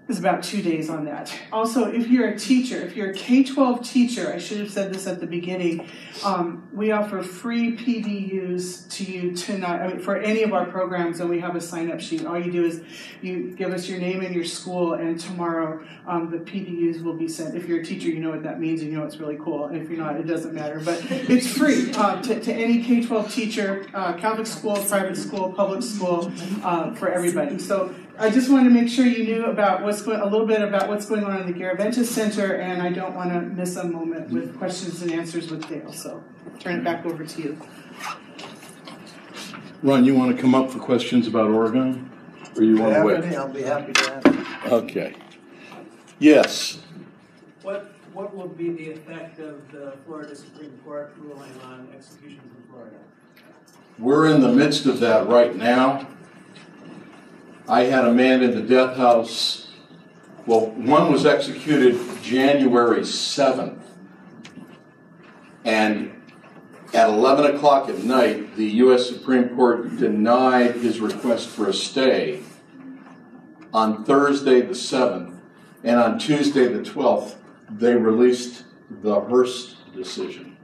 is 0.09 0.21
about 0.21 0.43
two 0.43 0.63
days 0.63 0.89
on 0.89 1.05
that. 1.05 1.37
Also, 1.53 1.91
if 1.91 2.07
you're 2.09 2.29
a 2.29 2.39
teacher, 2.39 2.77
if 2.77 2.95
you're 2.95 3.11
a 3.11 3.15
K 3.15 3.43
12 3.43 3.83
teacher, 3.83 4.33
I 4.33 4.39
should 4.39 4.59
have 4.59 4.71
said 4.71 4.95
this 4.95 5.07
at 5.07 5.19
the 5.19 5.27
beginning, 5.27 5.89
um, 6.25 6.69
we 6.73 6.93
offer 6.93 7.23
free 7.23 7.77
PDUs 7.77 8.89
to 8.91 9.05
you 9.05 9.33
tonight 9.33 9.83
I 9.83 9.89
mean, 9.89 9.99
for 9.99 10.17
any 10.17 10.45
of 10.45 10.53
our 10.53 10.67
programs, 10.67 11.19
and 11.19 11.29
we 11.29 11.41
have 11.41 11.57
a 11.57 11.61
sign 11.61 11.91
up 11.91 12.01
sheet. 12.01 12.25
All 12.25 12.39
you 12.39 12.53
do 12.53 12.65
is 12.65 12.83
you 13.21 13.53
give 13.57 13.73
us 13.73 13.89
your 13.89 13.99
name 13.99 14.21
and 14.21 14.33
your 14.33 14.45
school, 14.45 14.95
and 14.95 15.19
tomorrow 15.19 15.85
um, 16.07 16.31
the 16.31 16.39
PDUs 16.39 17.03
will 17.03 17.15
be 17.15 17.29
sent. 17.29 17.57
If 17.57 17.67
you're 17.67 17.81
a 17.81 17.85
teacher, 17.85 18.09
you 18.09 18.21
know 18.21 18.31
what 18.31 18.45
that 18.45 18.61
means, 18.61 18.83
and 18.83 18.93
you 18.93 18.99
know 18.99 19.05
it's 19.05 19.17
really 19.17 19.39
cool. 19.43 19.67
And 19.67 19.77
if 19.77 19.91
you're 19.91 19.99
not, 19.99 20.17
it 20.17 20.29
doesn't 20.29 20.55
matter. 20.55 20.81
But 20.85 21.05
it's 21.11 21.49
free 21.49 21.93
uh, 21.95 22.23
to, 22.23 22.39
to, 22.39 22.55
any 22.55 22.85
K 22.85 23.05
12 23.05 23.33
teacher, 23.33 23.87
uh, 23.93 24.13
Catholic 24.13 24.47
school, 24.47 24.77
private 24.77 25.17
school, 25.17 25.53
public 25.53 25.83
school, 25.83 26.33
uh, 26.63 26.95
for 26.95 27.11
everybody. 27.11 27.59
So 27.59 27.93
I 28.19 28.31
just 28.31 28.51
wanted 28.51 28.65
to 28.65 28.71
make 28.71 28.89
sure 28.89 29.05
you 29.05 29.25
knew 29.25 29.45
about 29.45 29.83
what's 29.83 30.01
going, 30.01 30.21
a 30.21 30.25
little 30.25 30.47
bit 30.47 30.63
about 30.63 30.89
what's 30.89 31.05
going 31.05 31.25
on 31.25 31.43
in 31.43 31.47
the 31.47 31.53
Garaventa 31.53 32.03
Center, 32.05 32.55
and 32.55 32.81
I 32.81 32.91
don't 32.91 33.15
want 33.15 33.31
to 33.31 33.41
miss 33.41 33.77
a 33.77 33.85
moment 33.85 34.31
with 34.31 34.57
questions 34.57 35.03
and 35.03 35.13
answers 35.13 35.51
with 35.51 35.69
Dale. 35.69 35.93
So, 35.93 36.25
I'll 36.51 36.59
turn 36.59 36.81
it 36.81 36.85
back 36.85 37.05
over 37.05 37.25
to 37.25 37.43
you. 37.43 37.61
Ron, 39.83 40.05
you 40.05 40.15
want 40.15 40.35
to 40.35 40.41
come 40.41 40.55
up 40.55 40.71
for 40.71 40.79
questions 40.79 41.27
about 41.27 41.51
Oregon, 41.51 42.11
or 42.57 42.63
you 42.63 42.79
want 42.79 42.95
to 42.95 43.03
wait? 43.03 43.23
Any, 43.23 43.37
I'll 43.37 43.49
be 43.49 43.63
happy 43.63 43.93
to 43.93 44.13
answer. 44.15 44.47
Okay. 44.75 45.15
Yes. 46.19 46.79
What 47.63 47.93
what 48.15 48.35
will 48.35 48.49
be 48.49 48.71
the 48.71 48.93
effect 48.93 49.39
of 49.41 49.71
the 49.71 49.93
Florida 50.07 50.35
Supreme 50.35 50.79
Court 50.83 51.13
ruling 51.19 51.53
on 51.65 51.89
executions 51.95 52.41
in 52.57 52.73
Florida? 52.73 52.97
We're 53.99 54.35
in 54.35 54.41
the 54.41 54.53
midst 54.53 54.87
of 54.87 55.01
that 55.01 55.29
right 55.29 55.55
now. 55.55 56.09
I 57.69 57.85
had 57.85 58.05
a 58.05 58.13
man 58.13 58.45
in 58.45 58.53
the 58.53 58.63
death 58.63 58.97
house. 58.97 59.67
Well, 60.47 60.67
one 60.67 61.11
was 61.11 61.27
executed 61.27 62.01
January 62.23 63.01
7th. 63.01 63.81
And 65.65 66.23
at 66.95 67.09
11 67.09 67.57
o'clock 67.57 67.89
at 67.89 68.05
night, 68.05 68.55
the 68.55 68.67
U.S. 68.67 69.09
Supreme 69.09 69.57
Court 69.57 69.97
denied 69.97 70.77
his 70.77 71.01
request 71.01 71.49
for 71.49 71.69
a 71.69 71.75
stay 71.75 72.43
on 73.75 74.05
Thursday 74.05 74.61
the 74.61 74.75
7th. 74.75 75.37
And 75.83 75.99
on 75.99 76.21
Tuesday 76.21 76.69
the 76.69 76.89
12th, 76.89 77.35
they 77.69 77.97
released 77.97 78.63
the 78.89 79.21
Hurst 79.23 79.93
decision, 79.93 80.57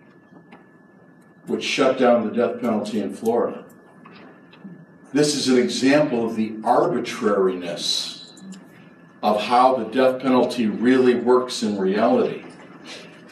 which 1.47 1.65
shut 1.65 1.99
down 1.99 2.29
the 2.29 2.33
death 2.33 2.61
penalty 2.61 3.01
in 3.01 3.13
Florida. 3.13 3.65
This 5.13 5.37
is 5.37 5.49
an 5.49 5.59
example 5.59 6.25
of 6.25 6.37
the 6.37 6.55
arbitrariness 6.65 8.33
of 9.23 9.43
how 9.43 9.77
the 9.77 9.85
death 9.85 10.23
penalty 10.23 10.67
really 10.67 11.15
works 11.15 11.63
in 11.63 11.79
reality. 11.79 12.45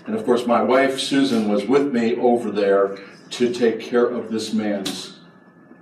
And 0.06 0.14
of 0.14 0.24
course, 0.26 0.46
my 0.46 0.62
wife 0.62 1.00
Susan 1.00 1.48
was 1.48 1.64
with 1.64 1.92
me 1.92 2.16
over 2.16 2.50
there 2.50 2.98
to 3.30 3.52
take 3.52 3.80
care 3.80 4.04
of 4.04 4.30
this 4.30 4.52
man's 4.52 5.20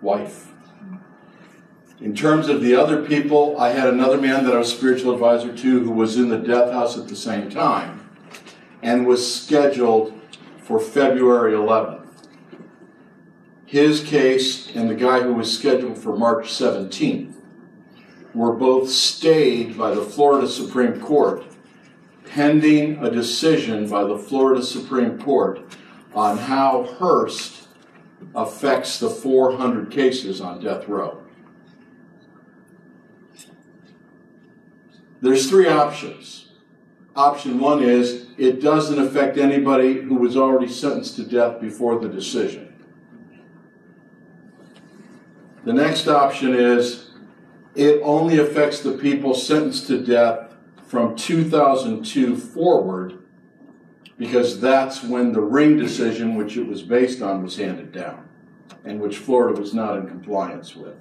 wife. 0.00 0.52
In 2.00 2.14
terms 2.14 2.48
of 2.48 2.62
the 2.62 2.76
other 2.76 3.04
people, 3.04 3.58
I 3.58 3.70
had 3.70 3.88
another 3.88 4.18
man 4.18 4.44
that 4.44 4.54
I 4.54 4.58
was 4.58 4.70
spiritual 4.70 5.12
advisor 5.14 5.52
to 5.52 5.80
who 5.80 5.90
was 5.90 6.16
in 6.16 6.28
the 6.28 6.38
death 6.38 6.70
house 6.70 6.96
at 6.96 7.08
the 7.08 7.16
same 7.16 7.50
time 7.50 8.08
and 8.82 9.04
was 9.04 9.34
scheduled 9.34 10.18
for 10.62 10.78
February 10.78 11.54
11th. 11.54 12.07
His 13.68 14.02
case 14.02 14.74
and 14.74 14.88
the 14.88 14.94
guy 14.94 15.20
who 15.20 15.34
was 15.34 15.54
scheduled 15.54 15.98
for 15.98 16.16
March 16.16 16.46
17th 16.46 17.34
were 18.32 18.54
both 18.54 18.88
stayed 18.88 19.76
by 19.76 19.94
the 19.94 20.00
Florida 20.00 20.48
Supreme 20.48 20.98
Court 20.98 21.44
pending 22.24 23.04
a 23.04 23.10
decision 23.10 23.86
by 23.86 24.04
the 24.04 24.16
Florida 24.16 24.62
Supreme 24.62 25.20
Court 25.20 25.60
on 26.14 26.38
how 26.38 26.84
Hurst 26.98 27.68
affects 28.34 29.00
the 29.00 29.10
400 29.10 29.90
cases 29.90 30.40
on 30.40 30.64
death 30.64 30.88
row. 30.88 31.22
There's 35.20 35.50
three 35.50 35.68
options. 35.68 36.52
Option 37.14 37.60
one 37.60 37.82
is 37.82 38.28
it 38.38 38.62
doesn't 38.62 38.98
affect 38.98 39.36
anybody 39.36 40.00
who 40.00 40.14
was 40.14 40.38
already 40.38 40.72
sentenced 40.72 41.16
to 41.16 41.24
death 41.24 41.60
before 41.60 41.98
the 41.98 42.08
decision. 42.08 42.67
The 45.68 45.74
next 45.74 46.08
option 46.08 46.54
is 46.54 47.10
it 47.74 48.00
only 48.02 48.38
affects 48.38 48.80
the 48.80 48.92
people 48.92 49.34
sentenced 49.34 49.86
to 49.88 50.02
death 50.02 50.54
from 50.86 51.14
2002 51.14 52.38
forward 52.38 53.18
because 54.16 54.62
that's 54.62 55.04
when 55.04 55.34
the 55.34 55.42
Ring 55.42 55.76
decision, 55.76 56.36
which 56.36 56.56
it 56.56 56.66
was 56.66 56.80
based 56.80 57.20
on, 57.20 57.42
was 57.42 57.58
handed 57.58 57.92
down 57.92 58.26
and 58.82 58.98
which 58.98 59.18
Florida 59.18 59.60
was 59.60 59.74
not 59.74 59.98
in 59.98 60.08
compliance 60.08 60.74
with. 60.74 60.94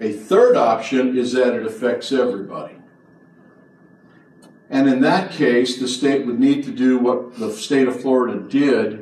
A 0.00 0.14
third 0.14 0.56
option 0.56 1.18
is 1.18 1.34
that 1.34 1.52
it 1.52 1.66
affects 1.66 2.10
everybody. 2.10 2.78
And 4.70 4.88
in 4.88 5.02
that 5.02 5.30
case, 5.30 5.78
the 5.78 5.88
state 5.88 6.24
would 6.24 6.40
need 6.40 6.64
to 6.64 6.72
do 6.72 6.96
what 6.96 7.38
the 7.38 7.52
state 7.52 7.86
of 7.86 8.00
Florida 8.00 8.40
did 8.40 9.01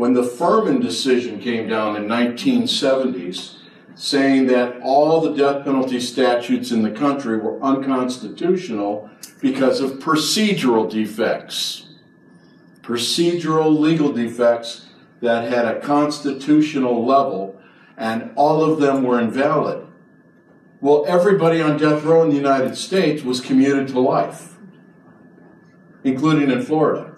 when 0.00 0.14
the 0.14 0.22
Furman 0.22 0.80
decision 0.80 1.38
came 1.38 1.68
down 1.68 1.94
in 1.94 2.04
1970s, 2.04 3.56
saying 3.94 4.46
that 4.46 4.80
all 4.80 5.20
the 5.20 5.34
death 5.34 5.62
penalty 5.62 6.00
statutes 6.00 6.70
in 6.70 6.80
the 6.80 6.90
country 6.90 7.36
were 7.36 7.62
unconstitutional 7.62 9.10
because 9.42 9.78
of 9.78 9.98
procedural 9.98 10.90
defects. 10.90 11.86
Procedural 12.80 13.78
legal 13.78 14.10
defects 14.10 14.86
that 15.20 15.52
had 15.52 15.66
a 15.66 15.80
constitutional 15.80 17.04
level, 17.04 17.60
and 17.98 18.30
all 18.36 18.64
of 18.64 18.80
them 18.80 19.02
were 19.02 19.20
invalid. 19.20 19.86
Well, 20.80 21.04
everybody 21.06 21.60
on 21.60 21.76
death 21.76 22.04
row 22.04 22.22
in 22.22 22.30
the 22.30 22.36
United 22.36 22.74
States 22.74 23.22
was 23.22 23.42
commuted 23.42 23.88
to 23.88 24.00
life, 24.00 24.56
including 26.04 26.50
in 26.50 26.62
Florida. 26.62 27.09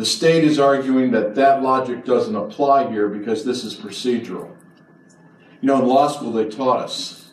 The 0.00 0.06
state 0.06 0.44
is 0.44 0.58
arguing 0.58 1.10
that 1.10 1.34
that 1.34 1.62
logic 1.62 2.06
doesn't 2.06 2.34
apply 2.34 2.90
here 2.90 3.06
because 3.06 3.44
this 3.44 3.64
is 3.64 3.76
procedural. 3.76 4.56
You 5.60 5.66
know, 5.66 5.78
in 5.78 5.86
law 5.86 6.08
school, 6.08 6.32
they 6.32 6.48
taught 6.48 6.80
us 6.80 7.32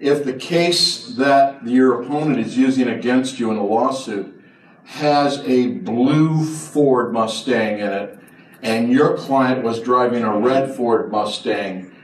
if 0.00 0.24
the 0.24 0.32
case 0.32 1.08
that 1.16 1.66
your 1.66 2.00
opponent 2.00 2.38
is 2.38 2.56
using 2.56 2.88
against 2.88 3.38
you 3.38 3.50
in 3.50 3.58
a 3.58 3.62
lawsuit 3.62 4.42
has 4.84 5.40
a 5.40 5.72
blue 5.72 6.42
Ford 6.42 7.12
Mustang 7.12 7.80
in 7.80 7.92
it, 7.92 8.18
and 8.62 8.90
your 8.90 9.18
client 9.18 9.62
was 9.62 9.78
driving 9.78 10.22
a 10.22 10.38
red 10.38 10.74
Ford 10.74 11.12
Mustang, 11.12 11.94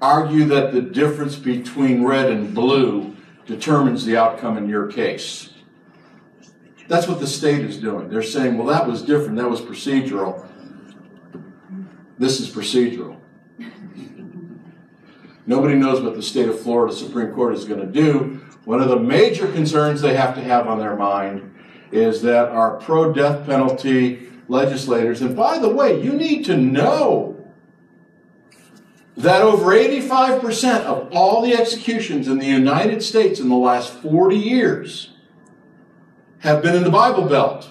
argue 0.00 0.46
that 0.46 0.72
the 0.72 0.80
difference 0.80 1.36
between 1.36 2.04
red 2.04 2.30
and 2.30 2.54
blue 2.54 3.14
determines 3.44 4.06
the 4.06 4.16
outcome 4.16 4.56
in 4.56 4.66
your 4.66 4.86
case. 4.86 5.50
That's 6.90 7.06
what 7.06 7.20
the 7.20 7.26
state 7.28 7.60
is 7.60 7.78
doing. 7.78 8.08
They're 8.08 8.20
saying, 8.20 8.58
well, 8.58 8.66
that 8.66 8.84
was 8.84 9.02
different, 9.02 9.36
that 9.36 9.48
was 9.48 9.60
procedural. 9.60 10.44
This 12.18 12.40
is 12.40 12.50
procedural. 12.50 13.16
Nobody 15.46 15.76
knows 15.76 16.02
what 16.02 16.16
the 16.16 16.22
state 16.22 16.48
of 16.48 16.58
Florida 16.58 16.92
Supreme 16.92 17.32
Court 17.32 17.54
is 17.54 17.64
going 17.64 17.78
to 17.78 17.86
do. 17.86 18.40
One 18.64 18.82
of 18.82 18.88
the 18.88 18.98
major 18.98 19.46
concerns 19.52 20.00
they 20.00 20.16
have 20.16 20.34
to 20.34 20.42
have 20.42 20.66
on 20.66 20.80
their 20.80 20.96
mind 20.96 21.54
is 21.92 22.22
that 22.22 22.48
our 22.48 22.78
pro 22.78 23.12
death 23.12 23.46
penalty 23.46 24.28
legislators, 24.48 25.22
and 25.22 25.36
by 25.36 25.58
the 25.58 25.70
way, 25.70 26.02
you 26.02 26.12
need 26.12 26.44
to 26.46 26.56
know 26.56 27.52
that 29.16 29.42
over 29.42 29.66
85% 29.66 30.80
of 30.86 31.08
all 31.12 31.40
the 31.40 31.54
executions 31.54 32.26
in 32.26 32.40
the 32.40 32.46
United 32.46 33.00
States 33.04 33.38
in 33.38 33.48
the 33.48 33.54
last 33.54 33.92
40 33.92 34.34
years 34.34 35.10
have 36.40 36.62
been 36.62 36.74
in 36.74 36.84
the 36.84 36.90
Bible 36.90 37.26
Belt, 37.26 37.70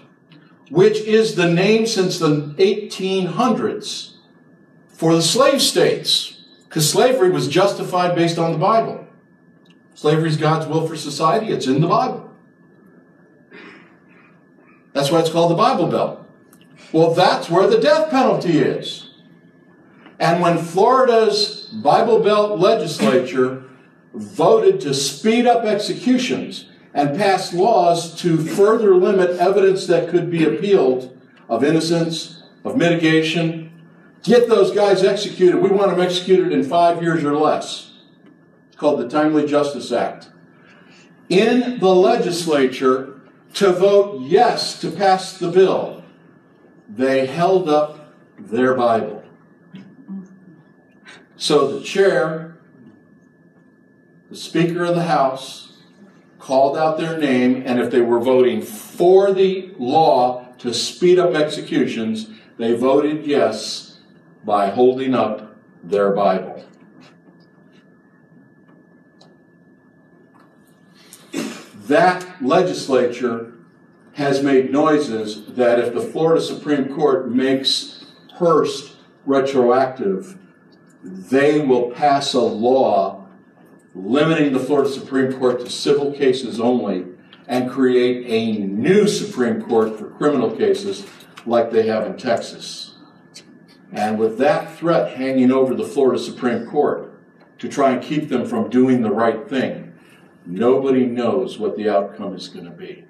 which 0.69 0.99
is 0.99 1.35
the 1.35 1.51
name 1.51 1.85
since 1.85 2.19
the 2.19 2.53
1800s 2.57 4.13
for 4.89 5.15
the 5.15 5.21
slave 5.21 5.61
states, 5.61 6.41
because 6.67 6.89
slavery 6.89 7.29
was 7.29 7.47
justified 7.47 8.15
based 8.15 8.37
on 8.37 8.51
the 8.51 8.57
Bible. 8.57 9.07
Slavery 9.95 10.29
is 10.29 10.37
God's 10.37 10.67
will 10.67 10.87
for 10.87 10.95
society, 10.95 11.51
it's 11.51 11.67
in 11.67 11.81
the 11.81 11.87
Bible. 11.87 12.29
That's 14.93 15.11
why 15.11 15.19
it's 15.19 15.29
called 15.29 15.51
the 15.51 15.55
Bible 15.55 15.87
Belt. 15.87 16.27
Well, 16.91 17.13
that's 17.13 17.49
where 17.49 17.67
the 17.67 17.79
death 17.79 18.09
penalty 18.09 18.59
is. 18.59 19.11
And 20.19 20.41
when 20.41 20.57
Florida's 20.57 21.69
Bible 21.73 22.19
Belt 22.19 22.59
legislature 22.59 23.63
voted 24.13 24.81
to 24.81 24.93
speed 24.93 25.47
up 25.47 25.65
executions 25.65 26.68
and 26.93 27.17
pass 27.17 27.53
laws 27.53 28.19
to 28.21 28.37
further 28.37 28.95
limit 28.95 29.39
evidence 29.39 29.85
that 29.87 30.09
could 30.09 30.31
be 30.31 30.43
appealed 30.43 31.17
of 31.47 31.63
innocence, 31.63 32.43
of 32.63 32.77
mitigation, 32.77 33.71
get 34.23 34.49
those 34.49 34.71
guys 34.71 35.03
executed. 35.03 35.61
We 35.61 35.69
want 35.69 35.91
them 35.91 36.01
executed 36.01 36.51
in 36.51 36.63
five 36.63 37.01
years 37.01 37.23
or 37.23 37.35
less. 37.35 37.93
It's 38.67 38.77
called 38.77 38.99
the 38.99 39.09
Timely 39.09 39.45
Justice 39.45 39.91
Act. 39.91 40.29
In 41.29 41.79
the 41.79 41.93
legislature, 41.93 43.21
to 43.55 43.71
vote 43.71 44.21
yes 44.21 44.79
to 44.81 44.91
pass 44.91 45.37
the 45.37 45.51
bill, 45.51 46.03
they 46.87 47.25
held 47.25 47.69
up 47.69 48.15
their 48.37 48.73
Bible. 48.73 49.23
So 51.35 51.77
the 51.79 51.83
chair, 51.83 52.57
the 54.29 54.35
Speaker 54.35 54.83
of 54.83 54.95
the 54.95 55.03
House, 55.03 55.68
called 56.39 56.77
out 56.77 56.97
their 56.97 57.17
name, 57.17 57.63
and 57.65 57.79
if 57.79 57.91
they 57.91 58.01
were 58.01 58.19
voting 58.19 58.61
for 58.61 59.33
the 59.33 59.71
law 59.77 60.45
to 60.57 60.73
speed 60.73 61.19
up 61.19 61.35
executions, 61.35 62.29
they 62.57 62.73
voted 62.73 63.25
yes 63.25 63.99
by 64.43 64.69
holding 64.69 65.13
up 65.13 65.55
their 65.83 66.11
Bible. 66.11 66.63
That 71.87 72.25
legislature 72.41 73.53
has 74.13 74.43
made 74.43 74.71
noises 74.71 75.45
that 75.55 75.79
if 75.79 75.93
the 75.93 76.01
Florida 76.01 76.41
Supreme 76.41 76.93
Court 76.93 77.31
makes 77.31 78.05
Hurst 78.35 78.97
retroactive, 79.25 80.37
they 81.03 81.61
will 81.61 81.91
pass 81.91 82.33
a 82.33 82.41
law 82.41 83.18
limiting 84.05 84.53
the 84.53 84.59
Florida 84.59 84.89
Supreme 84.89 85.33
Court 85.33 85.59
to 85.59 85.69
civil 85.69 86.13
cases 86.13 86.59
only 86.59 87.05
and 87.47 87.69
create 87.69 88.25
a 88.27 88.59
new 88.63 89.07
Supreme 89.07 89.61
Court 89.61 89.97
for 89.97 90.09
criminal 90.11 90.55
cases 90.55 91.05
like 91.45 91.71
they 91.71 91.87
have 91.87 92.05
in 92.05 92.17
Texas. 92.17 92.95
And 93.91 94.19
with 94.19 94.37
that 94.37 94.77
threat 94.77 95.17
hanging 95.17 95.51
over 95.51 95.73
the 95.73 95.83
Florida 95.83 96.21
Supreme 96.21 96.67
Court 96.67 97.19
to 97.57 97.67
try 97.67 97.91
and 97.91 98.03
keep 98.03 98.29
them 98.29 98.45
from 98.45 98.69
doing 98.69 99.01
the 99.01 99.11
right 99.11 99.49
thing, 99.49 99.93
nobody 100.45 101.05
knows 101.05 101.57
what 101.57 101.75
the 101.75 101.89
outcome 101.89 102.35
is 102.35 102.47
going 102.47 102.65
to 102.65 102.71
be. 102.71 103.05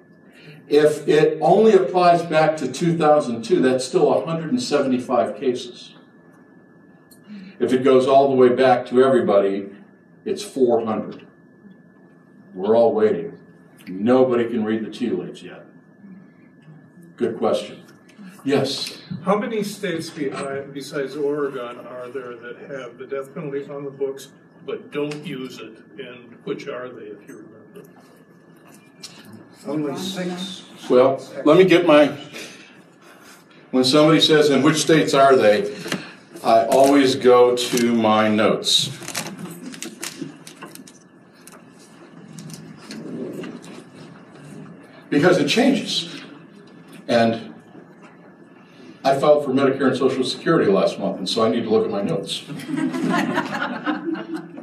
If 0.68 1.06
it 1.06 1.38
only 1.40 1.72
applies 1.72 2.22
back 2.22 2.56
to 2.58 2.70
2002, 2.70 3.60
that's 3.60 3.84
still 3.84 4.06
175 4.06 5.36
cases. 5.36 5.94
If 7.58 7.74
it 7.74 7.84
goes 7.84 8.06
all 8.06 8.30
the 8.30 8.36
way 8.36 8.48
back 8.48 8.86
to 8.86 9.02
everybody, 9.04 9.68
it's 10.24 10.42
400. 10.42 11.26
We're 12.54 12.76
all 12.76 12.92
waiting. 12.94 13.38
Nobody 13.86 14.48
can 14.48 14.64
read 14.64 14.84
the 14.84 14.90
tea 14.90 15.10
leaves 15.10 15.42
yet. 15.42 15.64
Good 17.16 17.38
question. 17.38 17.84
Yes. 18.44 19.02
How 19.24 19.38
many 19.38 19.62
states 19.62 20.10
uh, 20.16 20.64
besides 20.72 21.16
Oregon 21.16 21.86
are 21.86 22.08
there 22.08 22.36
that 22.36 22.56
have 22.70 22.98
the 22.98 23.06
death 23.06 23.34
penalty 23.34 23.68
on 23.68 23.84
the 23.84 23.90
books 23.90 24.28
but 24.64 24.90
don't 24.90 25.26
use 25.26 25.58
it? 25.58 25.78
And 25.98 26.38
which 26.44 26.66
are 26.66 26.88
they, 26.88 27.06
if 27.06 27.28
you 27.28 27.46
remember? 27.74 27.90
Only 29.66 29.96
six. 29.98 30.64
Well, 30.88 31.22
let 31.44 31.58
me 31.58 31.64
get 31.64 31.86
my. 31.86 32.16
When 33.70 33.84
somebody 33.84 34.20
says, 34.20 34.48
"In 34.48 34.62
which 34.62 34.78
states 34.78 35.12
are 35.12 35.36
they?" 35.36 35.74
I 36.42 36.64
always 36.64 37.16
go 37.16 37.54
to 37.54 37.94
my 37.94 38.28
notes. 38.28 38.88
Because 45.10 45.38
it 45.38 45.48
changes. 45.48 46.22
And 47.06 47.54
I 49.04 49.18
filed 49.18 49.44
for 49.44 49.50
Medicare 49.50 49.88
and 49.88 49.96
Social 49.96 50.24
Security 50.24 50.70
last 50.70 50.98
month, 50.98 51.18
and 51.18 51.28
so 51.28 51.44
I 51.44 51.50
need 51.50 51.64
to 51.64 51.70
look 51.70 51.84
at 51.84 51.90
my 51.90 52.02
notes. 52.02 52.44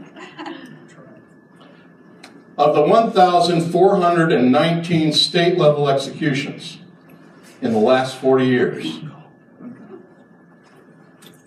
of 2.57 2.73
the 2.73 2.81
1,419 2.81 5.13
state 5.13 5.57
level 5.57 5.89
executions 5.89 6.79
in 7.61 7.71
the 7.71 7.79
last 7.79 8.17
40 8.17 8.45
years, 8.45 8.99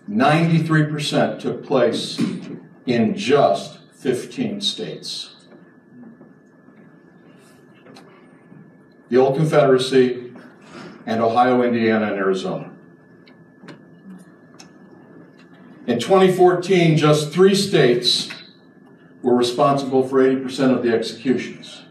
93% 0.08 1.40
took 1.40 1.64
place 1.64 2.20
in 2.86 3.16
just 3.16 3.80
15 3.94 4.60
states. 4.60 5.34
The 9.10 9.16
old 9.16 9.36
Confederacy 9.36 10.32
and 11.04 11.20
Ohio, 11.20 11.62
Indiana, 11.62 12.06
and 12.06 12.16
Arizona. 12.16 12.70
In 15.88 15.98
2014, 15.98 16.96
just 16.96 17.32
three 17.32 17.56
states 17.56 18.28
were 19.22 19.34
responsible 19.34 20.06
for 20.06 20.22
80% 20.22 20.76
of 20.76 20.82
the 20.82 20.94
executions 20.94 21.82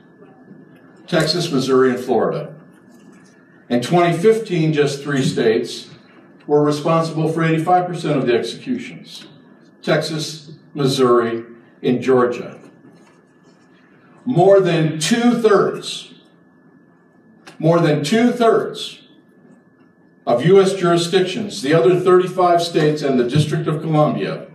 Texas, 1.08 1.52
Missouri, 1.52 1.90
and 1.90 2.00
Florida. 2.00 2.56
In 3.68 3.82
2015, 3.82 4.72
just 4.72 5.04
three 5.04 5.24
states 5.24 5.90
were 6.48 6.64
responsible 6.64 7.28
for 7.32 7.42
85% 7.42 8.16
of 8.16 8.26
the 8.26 8.34
executions 8.34 9.28
Texas, 9.82 10.54
Missouri, 10.74 11.44
and 11.84 12.02
Georgia. 12.02 12.60
More 14.24 14.60
than 14.60 15.00
two 15.00 15.42
thirds, 15.42 16.09
more 17.60 17.80
than 17.80 18.04
two 18.04 18.32
thirds 18.32 19.02
of 20.26 20.46
U.S. 20.46 20.74
jurisdictions, 20.74 21.62
the 21.62 21.74
other 21.74 22.00
35 22.00 22.62
states 22.62 23.02
and 23.02 23.20
the 23.20 23.30
District 23.30 23.68
of 23.68 23.82
Columbia, 23.82 24.48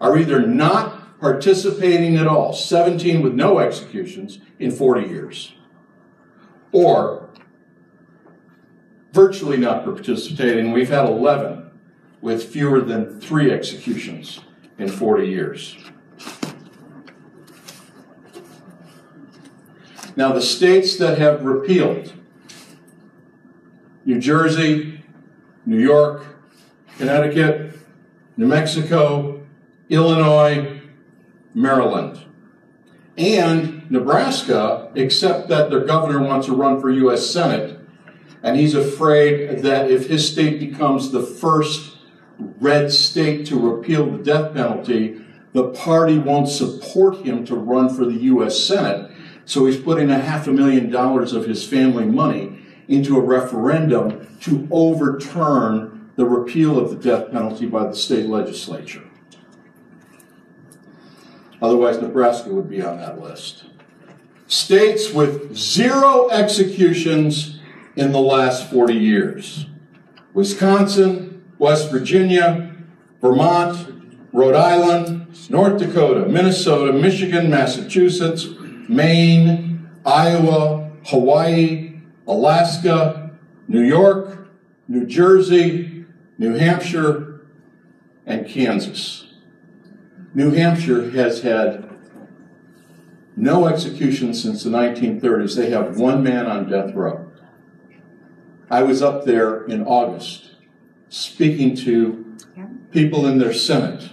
are 0.00 0.16
either 0.16 0.46
not 0.46 1.20
participating 1.20 2.16
at 2.16 2.26
all, 2.26 2.52
17 2.52 3.22
with 3.22 3.34
no 3.34 3.58
executions 3.58 4.38
in 4.58 4.70
40 4.70 5.08
years, 5.08 5.54
or 6.72 7.30
virtually 9.12 9.56
not 9.56 9.84
participating. 9.84 10.72
We've 10.72 10.90
had 10.90 11.06
11 11.06 11.70
with 12.20 12.44
fewer 12.44 12.80
than 12.80 13.20
three 13.20 13.50
executions 13.50 14.40
in 14.78 14.88
40 14.88 15.26
years. 15.26 15.76
Now, 20.16 20.32
the 20.32 20.40
states 20.40 20.96
that 20.96 21.18
have 21.18 21.44
repealed 21.44 22.14
New 24.06 24.18
Jersey, 24.18 25.04
New 25.66 25.78
York, 25.78 26.24
Connecticut, 26.96 27.78
New 28.38 28.46
Mexico, 28.46 29.46
Illinois, 29.90 30.80
Maryland, 31.54 32.24
and 33.18 33.90
Nebraska, 33.90 34.90
except 34.94 35.48
that 35.48 35.68
their 35.70 35.84
governor 35.84 36.22
wants 36.22 36.46
to 36.46 36.54
run 36.54 36.80
for 36.80 36.90
U.S. 36.90 37.26
Senate, 37.26 37.78
and 38.42 38.56
he's 38.56 38.74
afraid 38.74 39.62
that 39.62 39.90
if 39.90 40.08
his 40.08 40.26
state 40.26 40.60
becomes 40.60 41.10
the 41.10 41.22
first 41.22 41.98
red 42.38 42.92
state 42.92 43.46
to 43.46 43.58
repeal 43.58 44.10
the 44.10 44.22
death 44.22 44.54
penalty, 44.54 45.20
the 45.52 45.70
party 45.70 46.18
won't 46.18 46.48
support 46.48 47.18
him 47.18 47.44
to 47.46 47.54
run 47.54 47.94
for 47.94 48.04
the 48.04 48.14
U.S. 48.24 48.62
Senate. 48.62 49.10
So 49.46 49.64
he's 49.64 49.78
putting 49.78 50.10
a 50.10 50.18
half 50.18 50.48
a 50.48 50.52
million 50.52 50.90
dollars 50.90 51.32
of 51.32 51.46
his 51.46 51.66
family 51.66 52.04
money 52.04 52.58
into 52.88 53.16
a 53.16 53.20
referendum 53.20 54.36
to 54.40 54.66
overturn 54.70 56.10
the 56.16 56.26
repeal 56.26 56.78
of 56.78 56.90
the 56.90 56.96
death 56.96 57.30
penalty 57.30 57.66
by 57.66 57.86
the 57.86 57.94
state 57.94 58.26
legislature. 58.26 59.04
Otherwise, 61.62 62.00
Nebraska 62.00 62.50
would 62.50 62.68
be 62.68 62.82
on 62.82 62.98
that 62.98 63.20
list. 63.20 63.64
States 64.48 65.12
with 65.12 65.56
zero 65.56 66.28
executions 66.30 67.60
in 67.94 68.12
the 68.12 68.20
last 68.20 68.70
40 68.70 68.94
years 68.94 69.66
Wisconsin, 70.34 71.44
West 71.58 71.90
Virginia, 71.90 72.74
Vermont, 73.22 73.92
Rhode 74.32 74.54
Island, 74.54 75.26
North 75.48 75.78
Dakota, 75.78 76.28
Minnesota, 76.28 76.92
Michigan, 76.92 77.48
Massachusetts, 77.48 78.46
Maine, 78.88 79.88
Iowa, 80.04 80.90
Hawaii, 81.06 82.00
Alaska, 82.26 83.30
New 83.68 83.82
York, 83.82 84.48
New 84.88 85.06
Jersey, 85.06 86.04
New 86.38 86.54
Hampshire, 86.54 87.46
and 88.24 88.46
Kansas. 88.46 89.34
New 90.34 90.50
Hampshire 90.50 91.10
has 91.10 91.42
had 91.42 91.88
no 93.36 93.66
executions 93.66 94.42
since 94.42 94.62
the 94.62 94.70
1930s. 94.70 95.56
They 95.56 95.70
have 95.70 95.98
one 95.98 96.22
man 96.22 96.46
on 96.46 96.68
death 96.68 96.94
row. 96.94 97.30
I 98.70 98.82
was 98.82 99.02
up 99.02 99.24
there 99.24 99.64
in 99.64 99.84
August 99.84 100.56
speaking 101.08 101.76
to 101.76 102.36
people 102.90 103.26
in 103.26 103.38
their 103.38 103.52
Senate 103.52 104.10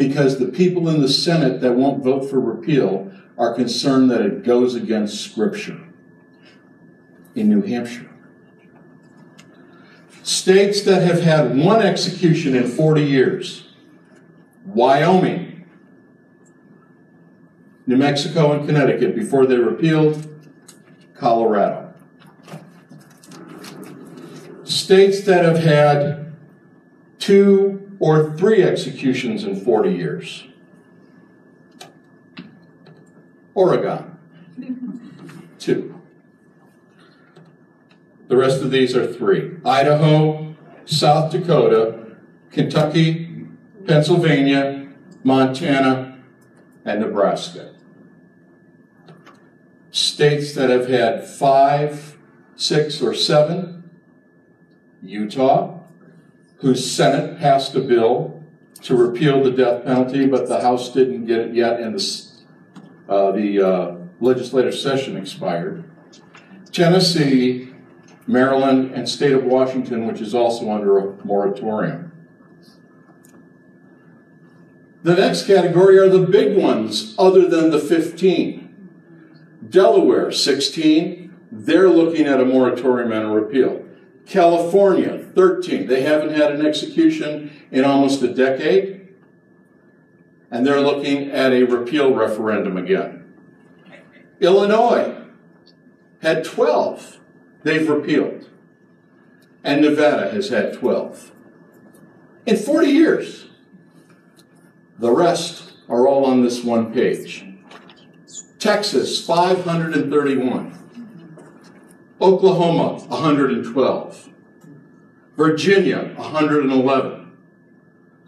because 0.00 0.38
the 0.38 0.46
people 0.46 0.88
in 0.88 1.02
the 1.02 1.08
Senate 1.08 1.60
that 1.60 1.74
won't 1.74 2.02
vote 2.02 2.30
for 2.30 2.40
repeal 2.40 3.12
are 3.36 3.54
concerned 3.54 4.10
that 4.10 4.22
it 4.22 4.42
goes 4.42 4.74
against 4.74 5.20
Scripture 5.20 5.78
in 7.34 7.50
New 7.50 7.60
Hampshire. 7.60 8.08
States 10.22 10.80
that 10.84 11.02
have 11.02 11.20
had 11.20 11.54
one 11.54 11.82
execution 11.82 12.56
in 12.56 12.66
40 12.66 13.02
years 13.02 13.68
Wyoming, 14.64 15.68
New 17.86 17.98
Mexico, 17.98 18.52
and 18.52 18.66
Connecticut 18.66 19.14
before 19.14 19.44
they 19.44 19.58
repealed, 19.58 20.26
Colorado. 21.12 21.92
States 24.64 25.24
that 25.24 25.44
have 25.44 25.58
had 25.58 26.32
two 27.18 27.89
or 28.00 28.34
three 28.36 28.62
executions 28.62 29.44
in 29.44 29.54
40 29.54 29.92
years. 29.92 30.44
Oregon, 33.54 34.16
two. 35.58 36.00
The 38.28 38.36
rest 38.36 38.62
of 38.62 38.70
these 38.70 38.96
are 38.96 39.12
three 39.12 39.56
Idaho, 39.64 40.56
South 40.86 41.30
Dakota, 41.30 42.16
Kentucky, 42.50 43.46
Pennsylvania, 43.86 44.88
Montana, 45.22 46.18
and 46.84 47.00
Nebraska. 47.00 47.74
States 49.90 50.54
that 50.54 50.70
have 50.70 50.88
had 50.88 51.26
five, 51.26 52.16
six, 52.54 53.02
or 53.02 53.12
seven 53.12 53.90
Utah, 55.02 55.79
whose 56.60 56.90
Senate 56.90 57.38
passed 57.38 57.74
a 57.74 57.80
bill 57.80 58.42
to 58.82 58.96
repeal 58.96 59.42
the 59.42 59.50
death 59.50 59.84
penalty, 59.84 60.26
but 60.26 60.48
the 60.48 60.60
House 60.60 60.92
didn't 60.92 61.26
get 61.26 61.38
it 61.40 61.54
yet, 61.54 61.80
and 61.80 61.98
the, 61.98 62.26
uh, 63.08 63.32
the 63.32 63.66
uh, 63.66 63.96
legislative 64.20 64.74
session 64.74 65.16
expired. 65.16 65.84
Tennessee, 66.72 67.72
Maryland, 68.26 68.92
and 68.94 69.08
state 69.08 69.32
of 69.32 69.44
Washington, 69.44 70.06
which 70.06 70.20
is 70.20 70.34
also 70.34 70.70
under 70.70 70.98
a 70.98 71.24
moratorium. 71.24 72.12
The 75.02 75.14
next 75.14 75.46
category 75.46 75.98
are 75.98 76.08
the 76.08 76.26
big 76.26 76.56
ones, 76.56 77.14
other 77.18 77.48
than 77.48 77.70
the 77.70 77.78
15. 77.78 78.88
Delaware, 79.68 80.30
16, 80.30 81.34
they're 81.50 81.88
looking 81.88 82.26
at 82.26 82.40
a 82.40 82.44
moratorium 82.44 83.12
and 83.12 83.24
a 83.24 83.28
repeal. 83.28 83.79
California, 84.30 85.18
13, 85.34 85.88
they 85.88 86.02
haven't 86.02 86.30
had 86.30 86.52
an 86.52 86.64
execution 86.64 87.50
in 87.72 87.84
almost 87.84 88.22
a 88.22 88.32
decade, 88.32 89.08
and 90.52 90.64
they're 90.64 90.80
looking 90.80 91.32
at 91.32 91.52
a 91.52 91.64
repeal 91.64 92.14
referendum 92.14 92.76
again. 92.76 93.34
Illinois 94.38 95.16
had 96.22 96.44
12, 96.44 97.18
they've 97.64 97.90
repealed. 97.90 98.48
And 99.64 99.82
Nevada 99.82 100.30
has 100.30 100.48
had 100.48 100.74
12. 100.74 101.32
In 102.46 102.56
40 102.56 102.86
years. 102.86 103.46
The 105.00 105.10
rest 105.10 105.72
are 105.88 106.06
all 106.06 106.24
on 106.24 106.42
this 106.42 106.62
one 106.62 106.92
page. 106.92 107.44
Texas, 108.60 109.26
531. 109.26 110.79
Oklahoma, 112.20 112.98
112. 113.08 114.28
Virginia, 115.36 116.12
111. 116.16 117.32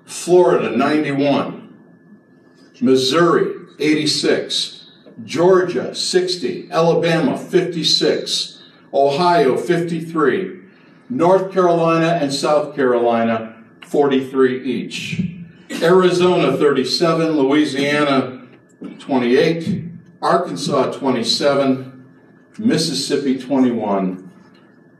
Florida, 0.07 0.75
91. 0.75 1.75
Missouri, 2.81 3.55
86. 3.79 4.91
Georgia, 5.25 5.95
60. 5.95 6.71
Alabama, 6.71 7.37
56. 7.37 8.63
Ohio, 8.95 9.57
53. 9.59 10.61
North 11.11 11.53
Carolina 11.53 12.19
and 12.21 12.33
South 12.33 12.75
Carolina, 12.75 13.63
43 13.87 14.65
each. 14.65 15.23
Arizona, 15.83 16.57
37. 16.57 17.33
Louisiana, 17.33 18.47
28. 18.99 19.85
Arkansas, 20.23 20.93
27. 20.93 21.92
Mississippi, 22.59 23.39
21. 23.39 24.31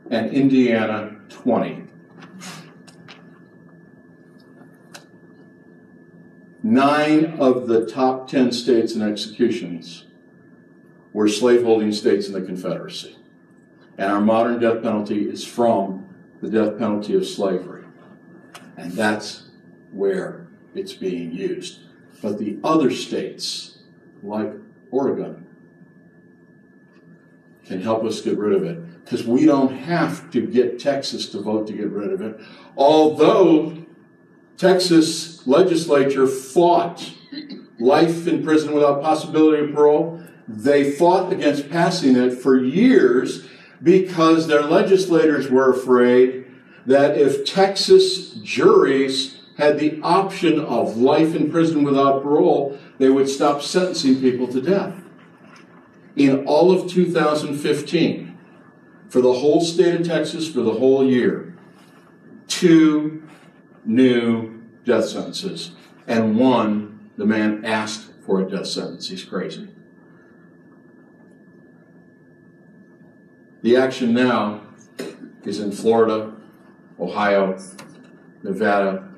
And 0.09 0.31
Indiana, 0.31 1.15
20. 1.29 1.83
Nine 6.61 7.25
of 7.39 7.67
the 7.67 7.85
top 7.85 8.29
10 8.29 8.51
states 8.51 8.95
in 8.95 9.01
executions 9.01 10.05
were 11.11 11.27
slaveholding 11.27 11.91
states 11.91 12.27
in 12.27 12.33
the 12.33 12.41
Confederacy. 12.41 13.17
And 13.97 14.11
our 14.11 14.21
modern 14.21 14.59
death 14.59 14.81
penalty 14.81 15.29
is 15.29 15.45
from 15.45 16.15
the 16.41 16.49
death 16.49 16.77
penalty 16.79 17.15
of 17.15 17.27
slavery. 17.27 17.83
And 18.77 18.93
that's 18.93 19.49
where 19.91 20.47
it's 20.73 20.93
being 20.93 21.31
used. 21.31 21.81
But 22.21 22.39
the 22.39 22.57
other 22.63 22.91
states, 22.91 23.79
like 24.23 24.53
Oregon, 24.89 25.42
can 27.65 27.81
help 27.81 28.03
us 28.03 28.21
get 28.21 28.37
rid 28.37 28.53
of 28.53 28.63
it. 28.63 29.03
Because 29.03 29.25
we 29.25 29.45
don't 29.45 29.73
have 29.73 30.31
to 30.31 30.45
get 30.45 30.79
Texas 30.79 31.27
to 31.29 31.41
vote 31.41 31.67
to 31.67 31.73
get 31.73 31.89
rid 31.89 32.11
of 32.11 32.21
it. 32.21 32.39
Although 32.77 33.85
Texas 34.57 35.45
legislature 35.45 36.27
fought 36.27 37.11
life 37.79 38.27
in 38.27 38.43
prison 38.43 38.73
without 38.73 39.01
possibility 39.01 39.63
of 39.63 39.73
parole. 39.73 40.21
They 40.47 40.91
fought 40.91 41.31
against 41.31 41.69
passing 41.69 42.15
it 42.15 42.31
for 42.31 42.57
years 42.57 43.47
because 43.81 44.47
their 44.47 44.63
legislators 44.63 45.49
were 45.49 45.71
afraid 45.71 46.45
that 46.85 47.17
if 47.17 47.45
Texas 47.45 48.31
juries 48.35 49.41
had 49.57 49.79
the 49.79 49.99
option 50.01 50.59
of 50.59 50.97
life 50.97 51.35
in 51.35 51.51
prison 51.51 51.83
without 51.83 52.23
parole, 52.23 52.77
they 52.97 53.09
would 53.09 53.29
stop 53.29 53.61
sentencing 53.61 54.19
people 54.19 54.47
to 54.47 54.61
death. 54.61 55.02
In 56.15 56.45
all 56.45 56.71
of 56.71 56.89
2015, 56.91 58.37
for 59.09 59.21
the 59.21 59.33
whole 59.33 59.61
state 59.61 59.99
of 59.99 60.07
Texas 60.07 60.51
for 60.51 60.61
the 60.61 60.73
whole 60.73 61.07
year, 61.07 61.55
two 62.47 63.23
new 63.85 64.61
death 64.85 65.05
sentences, 65.05 65.71
and 66.07 66.37
one, 66.37 67.11
the 67.17 67.25
man 67.25 67.63
asked 67.65 68.11
for 68.25 68.41
a 68.41 68.49
death 68.49 68.67
sentence. 68.67 69.09
He's 69.09 69.23
crazy. 69.23 69.69
The 73.61 73.77
action 73.77 74.13
now 74.13 74.61
is 75.43 75.59
in 75.59 75.71
Florida, 75.71 76.33
Ohio, 76.99 77.57
Nevada, 78.43 79.09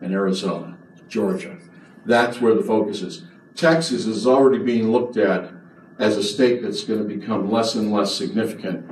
and 0.00 0.12
Arizona, 0.12 0.78
Georgia. 1.08 1.58
That's 2.06 2.40
where 2.40 2.54
the 2.54 2.62
focus 2.62 3.02
is. 3.02 3.24
Texas 3.54 4.06
is 4.06 4.26
already 4.26 4.62
being 4.62 4.90
looked 4.90 5.16
at 5.16 5.52
as 6.00 6.16
a 6.16 6.22
state 6.22 6.62
that's 6.62 6.82
going 6.82 6.98
to 6.98 7.04
become 7.04 7.50
less 7.50 7.74
and 7.74 7.92
less 7.92 8.14
significant 8.14 8.90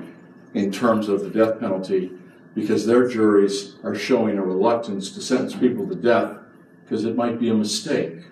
in 0.53 0.71
terms 0.71 1.09
of 1.09 1.21
the 1.23 1.31
death 1.31 1.59
penalty 1.59 2.13
because 2.55 2.85
their 2.85 3.09
juries 3.09 3.77
are 3.83 3.95
showing 3.95 4.37
a 4.37 4.43
reluctance 4.43 5.11
to 5.13 5.21
sentence 5.21 5.57
people 5.57 5.89
to 5.89 5.95
death 5.95 6.37
because 6.85 7.05
it 7.05 7.17
might 7.17 7.41
be 7.41 7.49
a 7.49 7.55
mistake. 7.55 8.25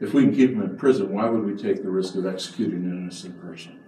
If 0.00 0.12
we 0.12 0.24
can 0.24 0.34
keep 0.34 0.50
them 0.52 0.62
in 0.62 0.76
prison, 0.76 1.12
why 1.12 1.28
would 1.28 1.44
we 1.44 1.60
take 1.60 1.82
the 1.82 1.90
risk 1.90 2.14
of 2.14 2.26
executing 2.26 2.84
an 2.84 2.92
innocent 2.92 3.40
person? 3.40 3.80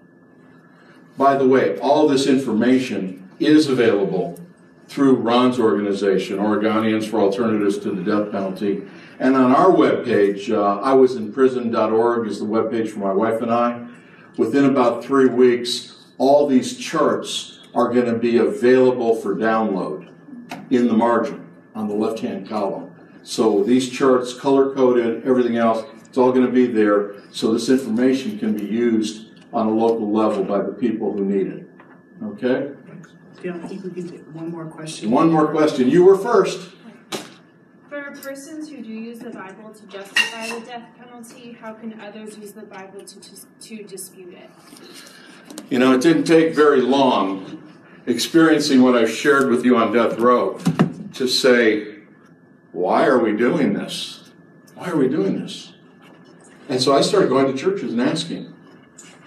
By 1.19 1.37
the 1.37 1.47
way, 1.47 1.79
all 1.79 2.09
this 2.09 2.27
information 2.27 3.29
is 3.39 3.69
available 3.69 4.39
through 4.89 5.17
Ron's 5.17 5.61
organization, 5.61 6.39
Oregonians 6.39 7.09
for 7.09 7.21
Alternatives 7.21 7.79
to 7.81 7.93
the 7.93 8.03
Death 8.03 8.33
Penalty. 8.33 8.83
And 9.21 9.37
on 9.37 9.55
our 9.55 9.69
webpage, 9.69 10.51
uh, 10.51 10.83
iwasinprison.org 10.85 12.27
is 12.27 12.41
the 12.41 12.47
webpage 12.47 12.89
for 12.89 12.99
my 12.99 13.13
wife 13.13 13.41
and 13.41 13.53
I. 13.53 13.87
Within 14.37 14.65
about 14.67 15.05
three 15.05 15.27
weeks, 15.27 16.05
all 16.19 16.47
these 16.47 16.77
charts 16.77 17.61
are 17.75 17.93
going 17.93 18.07
to 18.07 18.19
be 18.19 18.39
available 18.39 19.15
for 19.17 19.35
download 19.35 20.11
in 20.71 20.87
the 20.87 20.93
margin 20.93 21.49
on 21.75 21.89
the 21.89 21.95
left 21.95 22.21
hand 22.21 22.49
column. 22.49 22.95
So 23.23 23.63
these 23.63 23.91
charts, 23.91 24.35
color 24.35 24.75
coded, 24.75 25.27
everything 25.27 25.57
else, 25.57 25.85
it's 26.05 26.19
all 26.19 26.33
going 26.33 26.47
to 26.47 26.53
be 26.53 26.67
there 26.67 27.15
so 27.31 27.53
this 27.53 27.69
information 27.69 28.39
can 28.39 28.57
be 28.57 28.65
used 28.65 29.29
on 29.53 29.67
a 29.67 29.71
local 29.71 30.11
level 30.11 30.45
by 30.45 30.63
the 30.63 30.73
people 30.73 31.13
who 31.13 31.25
need 31.25 31.47
it. 31.49 31.69
Okay? 32.23 32.73
Yeah, 33.43 33.57
I 33.57 33.69
think 33.69 33.85
we 33.85 33.91
can 33.91 34.09
take 34.09 34.23
one 34.35 34.51
more 34.51 34.67
question. 34.67 35.11
One 35.11 35.31
more 35.31 35.49
question. 35.49 35.89
You 35.89 36.05
were 36.05 36.19
first. 36.19 36.73
For 38.11 38.21
persons 38.23 38.69
who 38.69 38.83
do 38.83 38.89
use 38.89 39.21
the 39.21 39.31
Bible 39.31 39.73
to 39.73 39.87
justify 39.87 40.49
the 40.49 40.67
death 40.67 40.89
penalty, 40.99 41.53
how 41.53 41.75
can 41.75 42.01
others 42.01 42.37
use 42.37 42.53
the 42.53 42.63
Bible 42.63 43.05
to, 43.05 43.21
to, 43.21 43.47
to 43.61 43.85
dispute 43.85 44.35
it? 44.35 44.51
You 45.71 45.79
know, 45.79 45.93
it 45.93 46.01
didn't 46.01 46.25
take 46.25 46.53
very 46.53 46.81
long 46.81 47.63
experiencing 48.07 48.83
what 48.83 48.97
I've 48.97 49.11
shared 49.11 49.49
with 49.49 49.65
you 49.65 49.77
on 49.77 49.93
death 49.93 50.19
row 50.19 50.59
to 51.15 51.29
say, 51.29 51.99
why 52.73 53.07
are 53.07 53.19
we 53.19 53.37
doing 53.37 53.75
this? 53.75 54.33
Why 54.75 54.91
are 54.91 54.97
we 54.97 55.09
doing 55.09 55.41
this? 55.41 55.75
And 56.69 56.83
so 56.83 56.97
I 56.97 57.03
started 57.03 57.29
going 57.29 57.47
to 57.47 57.57
churches 57.57 57.93
and 57.93 58.01
asking. 58.01 58.53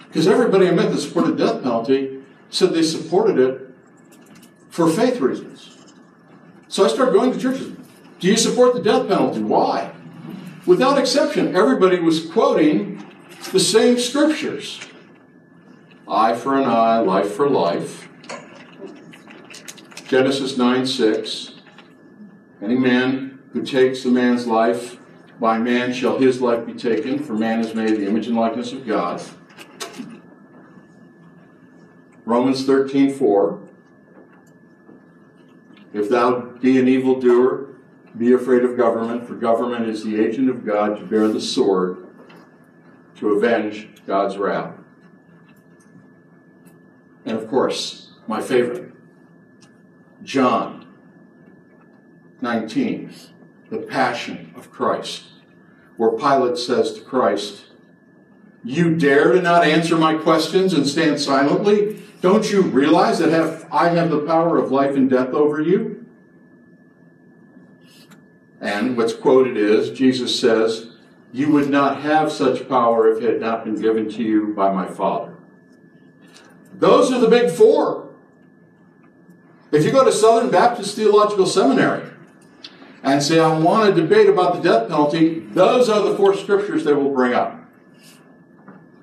Because 0.08 0.28
everybody 0.28 0.68
I 0.68 0.72
met 0.72 0.92
that 0.92 0.98
supported 0.98 1.38
death 1.38 1.62
penalty 1.62 2.22
said 2.50 2.74
they 2.74 2.82
supported 2.82 3.38
it 3.38 3.74
for 4.68 4.90
faith 4.90 5.20
reasons. 5.20 5.74
So 6.68 6.84
I 6.84 6.88
started 6.88 7.12
going 7.12 7.32
to 7.32 7.38
churches. 7.40 7.73
Do 8.24 8.30
you 8.30 8.38
support 8.38 8.72
the 8.72 8.80
death 8.80 9.06
penalty? 9.06 9.42
Why? 9.42 9.92
Without 10.64 10.98
exception, 10.98 11.54
everybody 11.54 11.98
was 11.98 12.24
quoting 12.24 13.04
the 13.52 13.60
same 13.60 13.98
scriptures 13.98 14.80
eye 16.08 16.34
for 16.34 16.56
an 16.58 16.64
eye, 16.64 17.00
life 17.00 17.30
for 17.34 17.50
life. 17.50 18.08
Genesis 20.08 20.56
9 20.56 20.86
6. 20.86 21.60
Any 22.62 22.76
man 22.76 23.40
who 23.52 23.62
takes 23.62 24.06
a 24.06 24.08
man's 24.08 24.46
life, 24.46 24.96
by 25.38 25.58
man 25.58 25.92
shall 25.92 26.16
his 26.16 26.40
life 26.40 26.64
be 26.64 26.72
taken, 26.72 27.18
for 27.22 27.34
man 27.34 27.60
is 27.60 27.74
made 27.74 27.90
the 27.90 28.06
image 28.06 28.26
and 28.26 28.36
likeness 28.36 28.72
of 28.72 28.86
God. 28.86 29.22
Romans 32.24 32.64
13 32.64 33.12
4. 33.12 33.68
If 35.92 36.08
thou 36.08 36.40
be 36.40 36.78
an 36.78 36.88
evildoer, 36.88 37.73
be 38.16 38.32
afraid 38.32 38.64
of 38.64 38.76
government, 38.76 39.26
for 39.26 39.34
government 39.34 39.88
is 39.88 40.04
the 40.04 40.20
agent 40.20 40.48
of 40.48 40.64
God 40.64 40.98
to 40.98 41.04
bear 41.04 41.28
the 41.28 41.40
sword 41.40 42.06
to 43.16 43.30
avenge 43.30 43.88
God's 44.06 44.36
wrath. 44.36 44.74
And 47.24 47.36
of 47.36 47.48
course, 47.48 48.12
my 48.26 48.40
favorite, 48.40 48.92
John 50.22 50.86
19, 52.40 53.12
the 53.70 53.78
Passion 53.78 54.52
of 54.56 54.70
Christ, 54.70 55.24
where 55.96 56.12
Pilate 56.12 56.58
says 56.58 56.92
to 56.94 57.00
Christ, 57.00 57.64
You 58.62 58.94
dare 58.96 59.32
to 59.32 59.42
not 59.42 59.64
answer 59.64 59.96
my 59.96 60.14
questions 60.14 60.72
and 60.72 60.86
stand 60.86 61.20
silently? 61.20 62.02
Don't 62.20 62.50
you 62.50 62.62
realize 62.62 63.18
that 63.18 63.32
I 63.72 63.88
have 63.88 64.10
the 64.10 64.20
power 64.20 64.58
of 64.58 64.70
life 64.70 64.94
and 64.94 65.10
death 65.10 65.30
over 65.30 65.60
you? 65.60 66.03
And 68.64 68.96
what's 68.96 69.12
quoted 69.12 69.58
is 69.58 69.90
Jesus 69.90 70.40
says, 70.40 70.96
You 71.32 71.52
would 71.52 71.68
not 71.68 72.00
have 72.00 72.32
such 72.32 72.66
power 72.66 73.12
if 73.12 73.22
it 73.22 73.34
had 73.34 73.40
not 73.40 73.62
been 73.62 73.78
given 73.78 74.08
to 74.12 74.22
you 74.22 74.54
by 74.54 74.72
my 74.72 74.86
Father. 74.86 75.36
Those 76.72 77.12
are 77.12 77.20
the 77.20 77.28
big 77.28 77.50
four. 77.50 78.14
If 79.70 79.84
you 79.84 79.92
go 79.92 80.02
to 80.02 80.10
Southern 80.10 80.50
Baptist 80.50 80.96
Theological 80.96 81.44
Seminary 81.44 82.10
and 83.02 83.22
say, 83.22 83.38
I 83.38 83.58
want 83.58 83.94
to 83.94 84.00
debate 84.00 84.30
about 84.30 84.54
the 84.54 84.62
death 84.62 84.88
penalty, 84.88 85.40
those 85.40 85.90
are 85.90 86.00
the 86.00 86.16
four 86.16 86.34
scriptures 86.34 86.84
they 86.84 86.94
will 86.94 87.12
bring 87.12 87.34
up. 87.34 87.60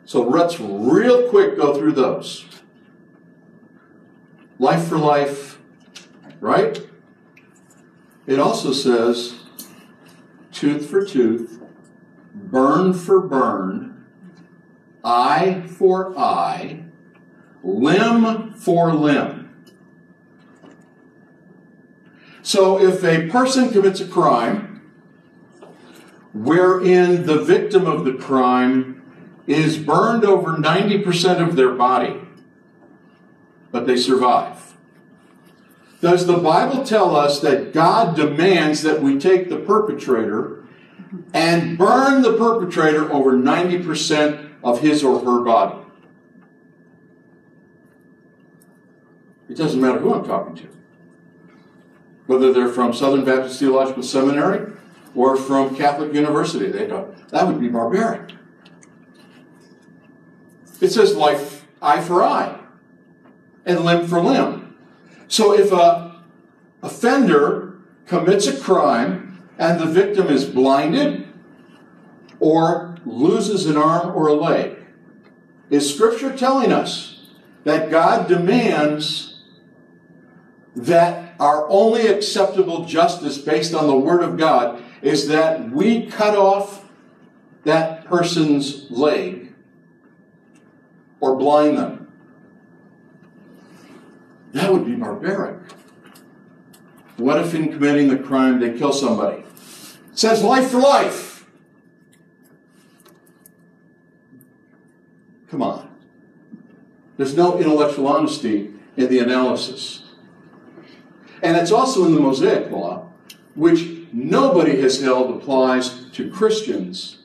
So 0.06 0.24
let's 0.24 0.60
real 0.60 1.30
quick 1.30 1.56
go 1.56 1.78
through 1.78 1.92
those. 1.92 2.48
Life 4.58 4.88
for 4.88 4.98
life, 4.98 5.60
right? 6.40 6.82
It 8.26 8.40
also 8.40 8.74
says 8.74 9.41
tooth 10.62 10.92
for 10.92 11.04
tooth, 11.04 11.60
burn 12.36 12.94
for 12.94 13.20
burn, 13.20 14.06
eye 15.04 15.64
for 15.68 16.16
eye, 16.16 16.84
limb 17.64 18.54
for 18.54 18.94
limb. 18.94 19.66
So 22.44 22.80
if 22.80 23.04
a 23.04 23.28
person 23.30 23.72
commits 23.72 24.02
a 24.02 24.08
crime 24.08 24.92
wherein 26.32 27.26
the 27.26 27.40
victim 27.40 27.88
of 27.88 28.06
the 28.06 28.14
crime 28.14 29.02
is 29.48 29.80
burned 29.80 30.24
over 30.24 30.58
90% 30.58 31.42
of 31.42 31.56
their 31.56 31.72
body, 31.72 32.22
but 33.72 33.88
they 33.88 33.98
survive, 33.98 34.71
does 36.02 36.26
the 36.26 36.38
Bible 36.38 36.84
tell 36.84 37.16
us 37.16 37.40
that 37.42 37.74
God 37.74 38.16
demands 38.16 38.82
that 38.82 39.02
we 39.02 39.20
take 39.20 39.50
the 39.50 39.58
perpetrator 39.58 40.66
and 41.34 41.78
burn 41.78 42.24
the 42.24 42.34
perpetrator 42.34 43.12
over 43.14 43.34
90% 43.34 44.52
of 44.64 44.82
his 44.82 45.04
or 45.04 45.20
her 45.20 45.42
body? 45.44 45.86
It 49.48 49.58
doesn't 49.58 49.80
matter 49.80 50.00
who 50.00 50.14
I'm 50.14 50.26
talking 50.26 50.56
to. 50.56 50.70
Whether 52.26 52.52
they're 52.52 52.70
from 52.70 52.94
Southern 52.94 53.24
Baptist 53.24 53.60
Theological 53.60 54.02
Seminary 54.02 54.72
or 55.14 55.36
from 55.36 55.76
Catholic 55.76 56.14
University, 56.14 56.72
they 56.72 56.88
don't. 56.88 57.30
That 57.30 57.46
would 57.48 57.60
be 57.60 57.68
barbaric. 57.68 58.32
It 60.80 60.90
says 60.90 61.16
life 61.16 61.68
eye 61.82 62.02
for 62.02 62.24
eye 62.24 62.60
and 63.66 63.82
limb 63.82 64.08
for 64.08 64.20
limb. 64.20 64.61
So 65.32 65.54
if 65.54 65.72
a 65.72 66.22
offender 66.84 67.78
commits 68.06 68.48
a 68.48 68.60
crime 68.60 69.42
and 69.58 69.80
the 69.80 69.86
victim 69.86 70.28
is 70.28 70.44
blinded 70.44 71.26
or 72.42 72.98
loses 73.06 73.66
an 73.66 73.78
arm 73.78 74.14
or 74.14 74.28
a 74.28 74.34
leg, 74.34 74.76
is 75.70 75.96
Scripture 75.96 76.36
telling 76.36 76.74
us 76.74 77.28
that 77.64 77.90
God 77.90 78.28
demands 78.28 79.42
that 80.76 81.34
our 81.40 81.66
only 81.70 82.08
acceptable 82.08 82.84
justice 82.84 83.38
based 83.38 83.74
on 83.74 83.88
the 83.88 83.96
Word 83.96 84.24
of 84.24 84.38
God 84.38 84.84
is 85.02 85.30
that 85.30 85.70
we 85.70 86.08
cut 86.08 86.36
off 86.36 86.90
that 87.64 88.04
person's 88.04 88.92
leg 88.92 89.54
or 91.22 91.38
blind 91.38 91.78
them? 91.78 92.01
That 94.52 94.72
would 94.72 94.86
be 94.86 94.96
barbaric. 94.96 95.60
What 97.18 97.40
if 97.40 97.54
in 97.54 97.72
committing 97.72 98.08
the 98.08 98.18
crime 98.18 98.60
they 98.60 98.78
kill 98.78 98.92
somebody? 98.92 99.44
It 99.44 100.18
says 100.20 100.44
life 100.44 100.70
for 100.70 100.80
life. 100.80 101.46
Come 105.50 105.62
on. 105.62 105.90
There's 107.18 107.36
no 107.36 107.60
intellectual 107.60 108.08
honesty 108.08 108.74
in 108.98 109.10
the 109.10 109.20
analysis. 109.20 110.06
And 111.44 111.58
it's 111.58 111.72
also 111.72 112.06
in 112.06 112.14
the 112.14 112.20
Mosaic 112.20 112.72
Law, 112.72 113.12
which 113.56 113.88
nobody 114.14 114.82
has 114.82 115.02
held 115.02 115.36
applies 115.36 116.10
to 116.12 116.30
Christians 116.32 117.21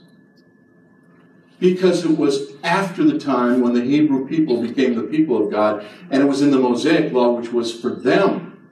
because 1.59 2.05
it 2.05 2.16
was 2.16 2.53
after 2.62 3.05
the 3.05 3.19
time 3.19 3.61
when 3.61 3.73
the 3.73 3.83
Hebrew 3.83 4.28
people 4.28 4.61
became 4.61 4.95
the 4.95 5.03
people 5.03 5.43
of 5.43 5.51
God, 5.51 5.87
and 6.11 6.23
it 6.23 6.27
was 6.27 6.43
in 6.43 6.51
the 6.51 6.59
Mosaic 6.59 7.12
Law, 7.12 7.33
which 7.33 7.53
was 7.53 7.78
for 7.78 7.91
them. 7.91 8.69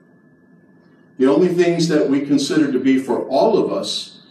The 1.17 1.27
only 1.27 1.47
things 1.47 1.87
that 1.87 2.09
we 2.09 2.21
consider 2.21 2.71
to 2.71 2.79
be 2.79 2.99
for 2.99 3.27
all 3.27 3.57
of 3.57 3.71
us 3.71 4.23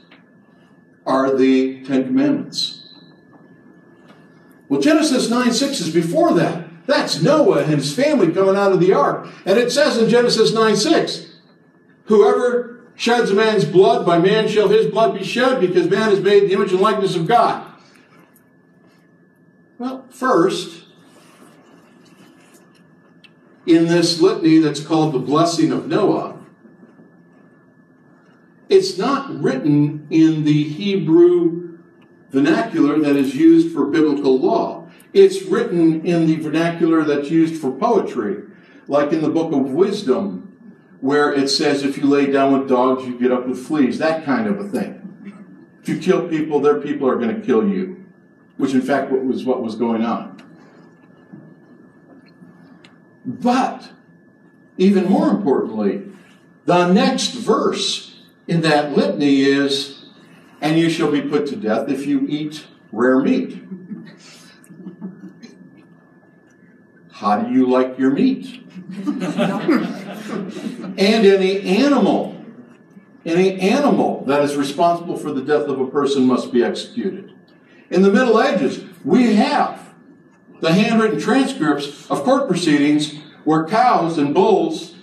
are 1.06 1.34
the 1.34 1.82
Ten 1.84 2.04
Commandments. 2.04 2.88
Well, 4.68 4.80
Genesis 4.80 5.28
9 5.30 5.52
6 5.52 5.80
is 5.80 5.92
before 5.92 6.34
that. 6.34 6.68
That's 6.86 7.22
Noah 7.22 7.62
and 7.62 7.74
his 7.74 7.94
family 7.94 8.32
coming 8.32 8.56
out 8.56 8.72
of 8.72 8.80
the 8.80 8.92
ark. 8.92 9.28
And 9.46 9.58
it 9.58 9.72
says 9.72 9.96
in 9.96 10.08
Genesis 10.08 10.52
9 10.52 10.76
6, 10.76 11.32
Whoever 12.06 12.80
sheds 12.94 13.30
a 13.30 13.34
man's 13.34 13.64
blood, 13.64 14.04
by 14.04 14.18
man 14.18 14.48
shall 14.48 14.68
his 14.68 14.86
blood 14.86 15.18
be 15.18 15.24
shed, 15.24 15.60
because 15.60 15.88
man 15.88 16.12
is 16.12 16.20
made 16.20 16.44
the 16.44 16.52
image 16.52 16.72
and 16.72 16.80
likeness 16.80 17.16
of 17.16 17.26
God. 17.26 17.73
Well, 19.76 20.06
first, 20.08 20.84
in 23.66 23.86
this 23.86 24.20
litany 24.20 24.58
that's 24.58 24.80
called 24.80 25.12
the 25.12 25.18
blessing 25.18 25.72
of 25.72 25.88
Noah, 25.88 26.38
it's 28.68 28.96
not 28.96 29.42
written 29.42 30.06
in 30.10 30.44
the 30.44 30.64
Hebrew 30.64 31.78
vernacular 32.30 32.98
that 33.00 33.16
is 33.16 33.34
used 33.34 33.74
for 33.74 33.86
biblical 33.86 34.38
law. 34.38 34.88
It's 35.12 35.42
written 35.42 36.04
in 36.04 36.26
the 36.26 36.36
vernacular 36.36 37.04
that's 37.04 37.30
used 37.30 37.60
for 37.60 37.70
poetry, 37.70 38.42
like 38.88 39.12
in 39.12 39.22
the 39.22 39.28
book 39.28 39.52
of 39.52 39.70
Wisdom, 39.70 40.56
where 41.00 41.32
it 41.32 41.48
says 41.48 41.82
if 41.82 41.96
you 41.96 42.04
lay 42.04 42.30
down 42.30 42.58
with 42.58 42.68
dogs, 42.68 43.04
you 43.04 43.18
get 43.18 43.32
up 43.32 43.46
with 43.46 43.64
fleas, 43.64 43.98
that 43.98 44.24
kind 44.24 44.46
of 44.46 44.58
a 44.58 44.68
thing. 44.68 45.00
If 45.82 45.88
you 45.88 45.98
kill 45.98 46.28
people, 46.28 46.60
their 46.60 46.80
people 46.80 47.08
are 47.08 47.16
going 47.16 47.40
to 47.40 47.44
kill 47.44 47.68
you, 47.68 48.03
which 48.56 48.72
in 48.72 48.82
fact 48.82 49.10
was 49.10 49.44
what 49.44 49.62
was 49.62 49.74
going 49.74 50.02
on. 50.02 50.40
But, 53.24 53.90
even 54.76 55.06
more 55.06 55.28
importantly, 55.28 56.02
the 56.66 56.92
next 56.92 57.34
verse 57.34 58.20
in 58.46 58.60
that 58.62 58.96
litany 58.96 59.42
is, 59.42 60.06
and 60.60 60.78
you 60.78 60.90
shall 60.90 61.10
be 61.10 61.22
put 61.22 61.46
to 61.48 61.56
death 61.56 61.88
if 61.88 62.06
you 62.06 62.26
eat 62.28 62.66
rare 62.92 63.20
meat. 63.20 63.62
How 67.12 67.40
do 67.40 67.52
you 67.52 67.68
like 67.68 67.98
your 67.98 68.10
meat? 68.10 68.62
and 68.96 69.22
any 70.98 71.60
animal, 71.62 72.44
any 73.24 73.58
animal 73.60 74.24
that 74.26 74.42
is 74.42 74.56
responsible 74.56 75.16
for 75.16 75.32
the 75.32 75.42
death 75.42 75.68
of 75.68 75.80
a 75.80 75.86
person 75.86 76.26
must 76.26 76.52
be 76.52 76.62
executed. 76.62 77.33
In 77.90 78.02
the 78.02 78.10
Middle 78.10 78.40
Ages, 78.40 78.84
we 79.04 79.34
have 79.34 79.94
the 80.60 80.72
handwritten 80.72 81.20
transcripts 81.20 82.10
of 82.10 82.22
court 82.24 82.48
proceedings 82.48 83.14
where 83.44 83.66
cows 83.66 84.16
and 84.18 84.32
bulls 84.32 84.94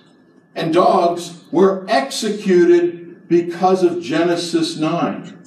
and 0.56 0.74
dogs 0.74 1.44
were 1.52 1.86
executed 1.88 3.28
because 3.28 3.84
of 3.84 4.02
Genesis 4.02 4.78
9. 4.78 5.38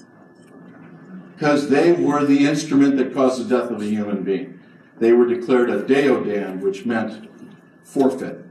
Because 1.34 1.68
they 1.68 1.92
were 1.92 2.24
the 2.24 2.46
instrument 2.46 2.96
that 2.96 3.12
caused 3.12 3.44
the 3.44 3.58
death 3.58 3.70
of 3.70 3.82
a 3.82 3.84
human 3.84 4.22
being. 4.22 4.60
They 4.98 5.12
were 5.12 5.26
declared 5.26 5.68
a 5.68 5.82
deodan, 5.82 6.60
which 6.60 6.86
meant 6.86 7.28
forfeit. 7.82 8.46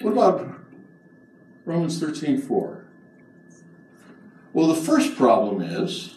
What 0.00 0.12
about 0.12 0.48
Romans 1.64 1.98
13 1.98 2.40
4? 2.40 2.85
Well, 4.56 4.68
the 4.68 4.74
first 4.74 5.16
problem 5.16 5.60
is 5.60 6.16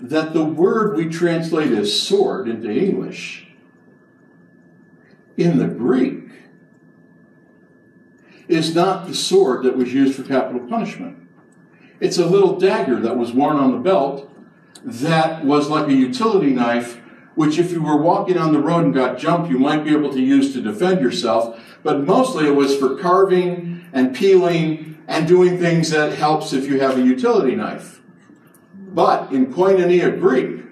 that 0.00 0.32
the 0.32 0.44
word 0.44 0.96
we 0.96 1.08
translate 1.08 1.72
as 1.72 2.00
sword 2.00 2.46
into 2.46 2.70
English 2.70 3.48
in 5.36 5.58
the 5.58 5.66
Greek 5.66 6.30
is 8.46 8.76
not 8.76 9.08
the 9.08 9.14
sword 9.16 9.64
that 9.64 9.76
was 9.76 9.92
used 9.92 10.14
for 10.14 10.22
capital 10.22 10.60
punishment. 10.68 11.18
It's 11.98 12.18
a 12.18 12.26
little 12.26 12.60
dagger 12.60 13.00
that 13.00 13.16
was 13.16 13.32
worn 13.32 13.56
on 13.56 13.72
the 13.72 13.78
belt 13.78 14.32
that 14.84 15.44
was 15.44 15.68
like 15.68 15.88
a 15.88 15.92
utility 15.92 16.52
knife, 16.52 17.00
which 17.34 17.58
if 17.58 17.72
you 17.72 17.82
were 17.82 18.00
walking 18.00 18.38
on 18.38 18.52
the 18.52 18.60
road 18.60 18.84
and 18.84 18.94
got 18.94 19.18
jumped, 19.18 19.50
you 19.50 19.58
might 19.58 19.82
be 19.82 19.90
able 19.90 20.12
to 20.12 20.22
use 20.22 20.52
to 20.52 20.62
defend 20.62 21.00
yourself. 21.00 21.60
But 21.82 22.04
mostly 22.04 22.46
it 22.46 22.54
was 22.54 22.76
for 22.76 22.94
carving 22.94 23.84
and 23.92 24.14
peeling 24.14 24.89
and 25.10 25.26
doing 25.26 25.58
things 25.58 25.90
that 25.90 26.12
helps 26.12 26.52
if 26.52 26.66
you 26.66 26.78
have 26.78 26.96
a 26.96 27.02
utility 27.02 27.56
knife. 27.56 28.00
But 28.72 29.32
in 29.32 29.52
Koinonia 29.52 30.18
Greek, 30.20 30.62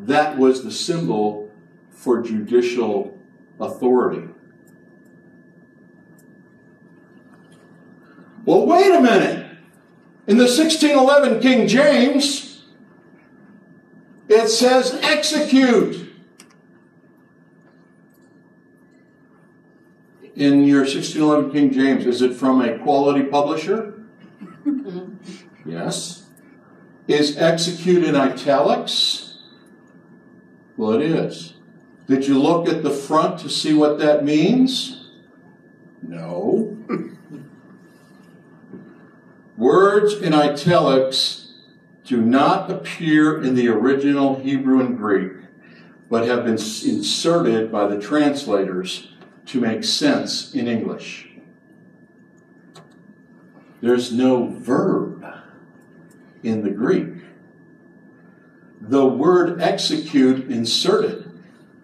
that 0.00 0.36
was 0.36 0.64
the 0.64 0.72
symbol 0.72 1.52
for 1.90 2.20
judicial 2.20 3.16
authority. 3.60 4.28
Well, 8.44 8.66
wait 8.66 8.92
a 8.92 9.00
minute. 9.00 9.46
In 10.26 10.38
the 10.38 10.44
1611 10.44 11.40
King 11.40 11.68
James, 11.68 12.64
it 14.28 14.48
says 14.48 14.98
execute. 15.02 16.07
In 20.38 20.64
your 20.64 20.82
1611 20.82 21.50
King 21.50 21.72
James, 21.72 22.06
is 22.06 22.22
it 22.22 22.32
from 22.32 22.60
a 22.60 22.78
quality 22.78 23.24
publisher? 23.24 24.04
yes. 25.66 26.26
Is 27.08 27.36
execute 27.36 28.04
in 28.04 28.14
italics? 28.14 29.40
Well, 30.76 30.92
it 30.92 31.02
is. 31.02 31.54
Did 32.06 32.28
you 32.28 32.40
look 32.40 32.68
at 32.68 32.84
the 32.84 32.90
front 32.90 33.40
to 33.40 33.48
see 33.50 33.74
what 33.74 33.98
that 33.98 34.24
means? 34.24 35.10
No. 36.02 36.78
Words 39.56 40.14
in 40.22 40.34
italics 40.34 41.52
do 42.04 42.22
not 42.22 42.70
appear 42.70 43.42
in 43.42 43.56
the 43.56 43.66
original 43.66 44.36
Hebrew 44.36 44.80
and 44.80 44.96
Greek. 44.96 45.32
but 46.08 46.28
have 46.28 46.44
been 46.44 46.54
inserted 46.54 47.72
by 47.72 47.88
the 47.88 48.00
translators 48.00 49.17
to 49.48 49.60
make 49.60 49.84
sense 49.84 50.54
in 50.54 50.66
English. 50.66 51.28
There's 53.80 54.12
no 54.12 54.46
verb 54.46 55.24
in 56.42 56.62
the 56.62 56.70
Greek. 56.70 57.22
The 58.80 59.06
word 59.06 59.60
execute 59.60 60.50
inserted 60.50 61.28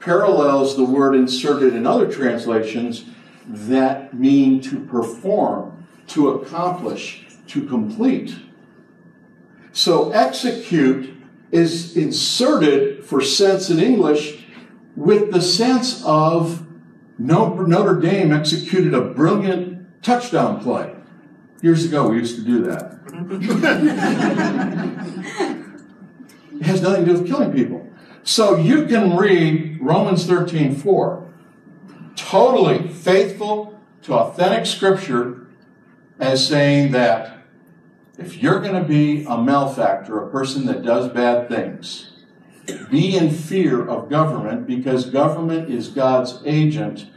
parallels 0.05 0.77
the 0.77 0.85
word 0.85 1.15
inserted 1.15 1.75
in 1.75 1.87
other 1.87 2.11
translations 2.11 3.07
that 3.49 4.13
mean 4.13 4.61
to 4.61 4.79
perform, 4.85 5.87
to 6.09 6.29
accomplish, 6.31 7.27
to 7.47 7.67
complete. 7.67 8.35
So 9.73 10.11
execute 10.13 11.15
is 11.51 11.97
inserted 11.97 13.05
for 13.05 13.23
sense 13.23 13.71
in 13.71 13.81
English 13.81 14.45
with 14.95 15.33
the 15.33 15.41
sense 15.41 16.05
of 16.05 16.64
Notre 17.19 18.01
Dame 18.01 18.33
executed 18.33 18.95
a 18.95 19.01
brilliant 19.01 20.03
touchdown 20.03 20.61
play. 20.61 20.95
Years 21.63 21.85
ago, 21.85 22.09
we 22.09 22.19
used 22.19 22.37
to 22.37 22.43
do 22.43 22.63
that. 22.65 22.99
it 26.61 26.67
has 26.67 26.83
nothing 26.83 27.05
to 27.05 27.13
do 27.13 27.21
with 27.21 27.29
killing 27.29 27.53
people. 27.53 27.89
So 28.23 28.57
you 28.57 28.87
can 28.87 29.17
read 29.17 29.79
Romans 29.81 30.27
13 30.27 30.75
4, 30.75 31.33
totally 32.17 32.89
faithful 32.89 33.81
to 34.03 34.15
authentic 34.15 34.67
scripture, 34.67 35.47
as 36.19 36.47
saying 36.47 36.93
that 36.93 37.39
if 38.19 38.43
you're 38.43 38.61
going 38.61 38.81
to 38.81 38.87
be 38.87 39.25
a 39.25 39.37
malefactor, 39.37 40.23
a 40.23 40.31
person 40.31 40.67
that 40.67 40.83
does 40.83 41.09
bad 41.09 41.49
things, 41.49 42.14
be 42.91 43.17
in 43.17 43.31
fear 43.31 43.87
of 43.87 44.09
government 44.09 44.67
because 44.67 45.11
government 45.11 45.71
is 45.71 45.89
God's 45.89 46.41
agent 46.45 47.11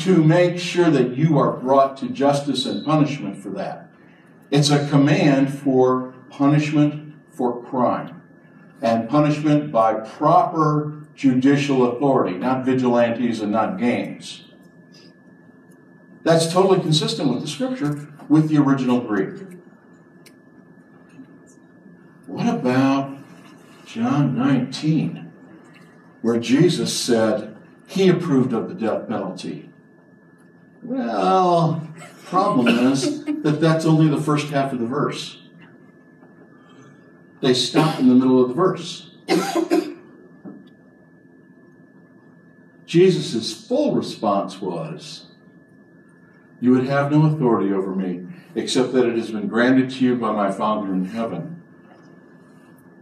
to 0.00 0.22
make 0.22 0.58
sure 0.58 0.90
that 0.90 1.16
you 1.16 1.38
are 1.38 1.52
brought 1.52 1.96
to 1.98 2.08
justice 2.08 2.66
and 2.66 2.84
punishment 2.84 3.36
for 3.36 3.50
that. 3.50 3.88
It's 4.50 4.70
a 4.70 4.88
command 4.88 5.54
for 5.54 6.14
punishment 6.28 7.14
for 7.30 7.62
crime 7.62 8.20
and 8.82 9.08
punishment 9.08 9.70
by 9.70 9.94
proper 9.94 11.06
judicial 11.14 11.92
authority, 11.92 12.36
not 12.36 12.64
vigilantes 12.64 13.40
and 13.40 13.52
not 13.52 13.78
gangs. 13.78 14.44
That's 16.22 16.52
totally 16.52 16.80
consistent 16.80 17.30
with 17.30 17.40
the 17.40 17.48
scripture, 17.48 18.08
with 18.28 18.48
the 18.48 18.58
original 18.58 19.00
Greek. 19.00 19.42
What 22.26 22.46
about 22.46 23.09
John 23.92 24.38
19, 24.38 25.32
where 26.22 26.38
Jesus 26.38 26.96
said 26.96 27.56
he 27.88 28.08
approved 28.08 28.52
of 28.52 28.68
the 28.68 28.74
death 28.74 29.08
penalty? 29.08 29.68
Well, 30.80 31.88
problem 32.26 32.68
is 32.68 33.24
that 33.24 33.60
that's 33.60 33.84
only 33.84 34.06
the 34.06 34.22
first 34.22 34.50
half 34.50 34.72
of 34.72 34.78
the 34.78 34.86
verse. 34.86 35.42
They 37.40 37.52
stop 37.52 37.98
in 37.98 38.08
the 38.08 38.14
middle 38.14 38.40
of 38.40 38.50
the 38.50 38.54
verse. 38.54 39.10
Jesus' 42.86 43.66
full 43.66 43.96
response 43.96 44.60
was, 44.60 45.26
You 46.60 46.70
would 46.74 46.86
have 46.86 47.10
no 47.10 47.26
authority 47.26 47.72
over 47.72 47.92
me, 47.92 48.24
except 48.54 48.92
that 48.92 49.06
it 49.06 49.16
has 49.16 49.32
been 49.32 49.48
granted 49.48 49.90
to 49.90 50.04
you 50.04 50.14
by 50.14 50.30
my 50.30 50.52
Father 50.52 50.92
in 50.92 51.06
heaven. 51.06 51.59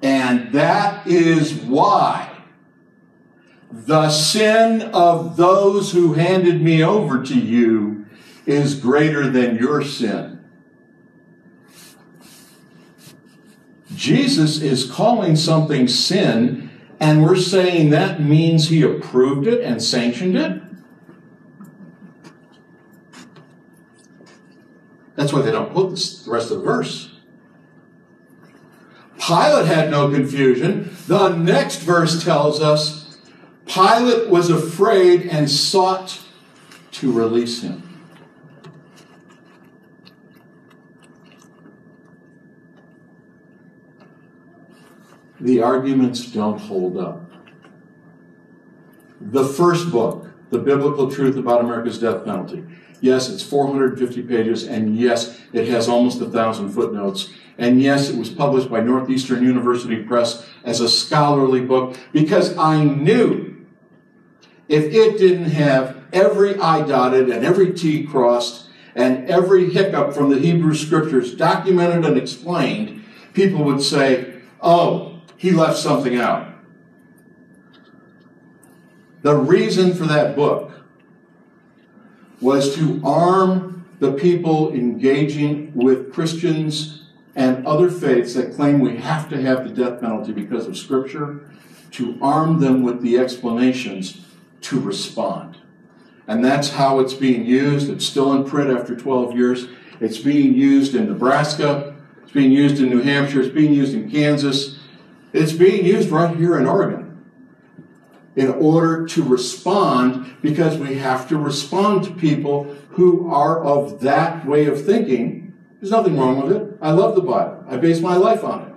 And 0.02 0.52
that 0.52 1.06
is 1.06 1.54
why 1.54 2.30
the 3.70 4.10
sin 4.10 4.82
of 4.92 5.36
those 5.36 5.92
who 5.92 6.14
handed 6.14 6.62
me 6.62 6.82
over 6.82 7.22
to 7.22 7.38
you 7.38 8.06
is 8.46 8.74
greater 8.74 9.28
than 9.28 9.56
your 9.56 9.82
sin. 9.82 10.38
Jesus 13.94 14.62
is 14.62 14.90
calling 14.90 15.34
something 15.34 15.88
sin, 15.88 16.70
and 17.00 17.24
we're 17.24 17.36
saying 17.36 17.90
that 17.90 18.22
means 18.22 18.68
he 18.68 18.82
approved 18.82 19.46
it 19.46 19.60
and 19.62 19.82
sanctioned 19.82 20.36
it? 20.36 20.62
That's 25.16 25.32
why 25.32 25.42
they 25.42 25.50
don't 25.50 25.72
put 25.72 25.90
the 25.90 26.30
rest 26.30 26.52
of 26.52 26.58
the 26.58 26.64
verse. 26.64 27.07
Pilate 29.18 29.66
had 29.66 29.90
no 29.90 30.10
confusion. 30.10 30.94
The 31.06 31.30
next 31.30 31.80
verse 31.80 32.22
tells 32.22 32.60
us 32.60 33.18
Pilate 33.66 34.28
was 34.30 34.48
afraid 34.48 35.26
and 35.26 35.50
sought 35.50 36.20
to 36.92 37.12
release 37.12 37.62
him. 37.62 37.84
The 45.40 45.62
arguments 45.62 46.26
don't 46.32 46.58
hold 46.58 46.96
up. 46.96 47.30
The 49.20 49.44
first 49.44 49.90
book, 49.90 50.30
The 50.50 50.58
Biblical 50.58 51.10
Truth 51.10 51.36
About 51.36 51.60
America's 51.60 51.98
Death 51.98 52.24
Penalty, 52.24 52.64
yes, 53.00 53.28
it's 53.28 53.42
450 53.42 54.22
pages, 54.22 54.64
and 54.64 54.96
yes, 54.96 55.38
it 55.52 55.68
has 55.68 55.88
almost 55.88 56.20
a 56.20 56.26
thousand 56.26 56.70
footnotes 56.70 57.30
and 57.58 57.82
yes, 57.82 58.08
it 58.08 58.16
was 58.16 58.30
published 58.30 58.70
by 58.70 58.80
Northeastern 58.80 59.42
University 59.42 60.02
Press 60.04 60.46
as 60.64 60.80
a 60.80 60.88
scholarly 60.88 61.60
book 61.60 61.96
because 62.12 62.56
I 62.56 62.84
knew 62.84 63.66
if 64.68 64.84
it 64.84 65.18
didn't 65.18 65.50
have 65.50 66.04
every 66.12 66.56
I 66.58 66.86
dotted 66.86 67.28
and 67.28 67.44
every 67.44 67.72
T 67.72 68.04
crossed 68.04 68.68
and 68.94 69.28
every 69.28 69.70
hiccup 69.70 70.14
from 70.14 70.30
the 70.30 70.38
Hebrew 70.38 70.74
scriptures 70.74 71.34
documented 71.34 72.04
and 72.04 72.16
explained, 72.16 73.04
people 73.34 73.64
would 73.64 73.82
say, 73.82 74.40
oh, 74.60 75.20
he 75.36 75.50
left 75.50 75.78
something 75.78 76.16
out. 76.16 76.48
The 79.22 79.34
reason 79.34 79.94
for 79.94 80.04
that 80.04 80.36
book 80.36 80.72
was 82.40 82.76
to 82.76 83.00
arm 83.04 83.84
the 83.98 84.12
people 84.12 84.72
engaging 84.72 85.72
with 85.74 86.12
Christians 86.12 86.97
and 87.38 87.64
other 87.68 87.88
faiths 87.88 88.34
that 88.34 88.52
claim 88.52 88.80
we 88.80 88.96
have 88.96 89.28
to 89.28 89.40
have 89.40 89.62
the 89.62 89.72
death 89.72 90.00
penalty 90.00 90.32
because 90.32 90.66
of 90.66 90.76
Scripture 90.76 91.48
to 91.92 92.18
arm 92.20 92.58
them 92.58 92.82
with 92.82 93.00
the 93.00 93.16
explanations 93.16 94.26
to 94.60 94.80
respond. 94.80 95.56
And 96.26 96.44
that's 96.44 96.70
how 96.70 96.98
it's 96.98 97.14
being 97.14 97.46
used. 97.46 97.90
It's 97.90 98.04
still 98.04 98.32
in 98.32 98.42
print 98.42 98.76
after 98.76 98.96
12 98.96 99.36
years. 99.36 99.68
It's 100.00 100.18
being 100.18 100.52
used 100.52 100.96
in 100.96 101.06
Nebraska. 101.06 101.94
It's 102.24 102.32
being 102.32 102.50
used 102.50 102.82
in 102.82 102.90
New 102.90 103.02
Hampshire. 103.02 103.40
It's 103.42 103.54
being 103.54 103.72
used 103.72 103.94
in 103.94 104.10
Kansas. 104.10 104.80
It's 105.32 105.52
being 105.52 105.86
used 105.86 106.10
right 106.10 106.36
here 106.36 106.58
in 106.58 106.66
Oregon 106.66 107.24
in 108.34 108.50
order 108.50 109.06
to 109.06 109.22
respond 109.22 110.36
because 110.42 110.76
we 110.76 110.96
have 110.96 111.28
to 111.28 111.36
respond 111.36 112.02
to 112.02 112.10
people 112.14 112.64
who 112.90 113.30
are 113.30 113.62
of 113.62 114.00
that 114.00 114.44
way 114.44 114.66
of 114.66 114.84
thinking 114.84 115.37
there's 115.80 115.90
nothing 115.90 116.18
wrong 116.18 116.42
with 116.42 116.56
it. 116.56 116.78
I 116.80 116.90
love 116.90 117.14
the 117.14 117.22
Bible. 117.22 117.64
I 117.68 117.76
base 117.76 118.00
my 118.00 118.16
life 118.16 118.42
on 118.42 118.62
it. 118.62 118.74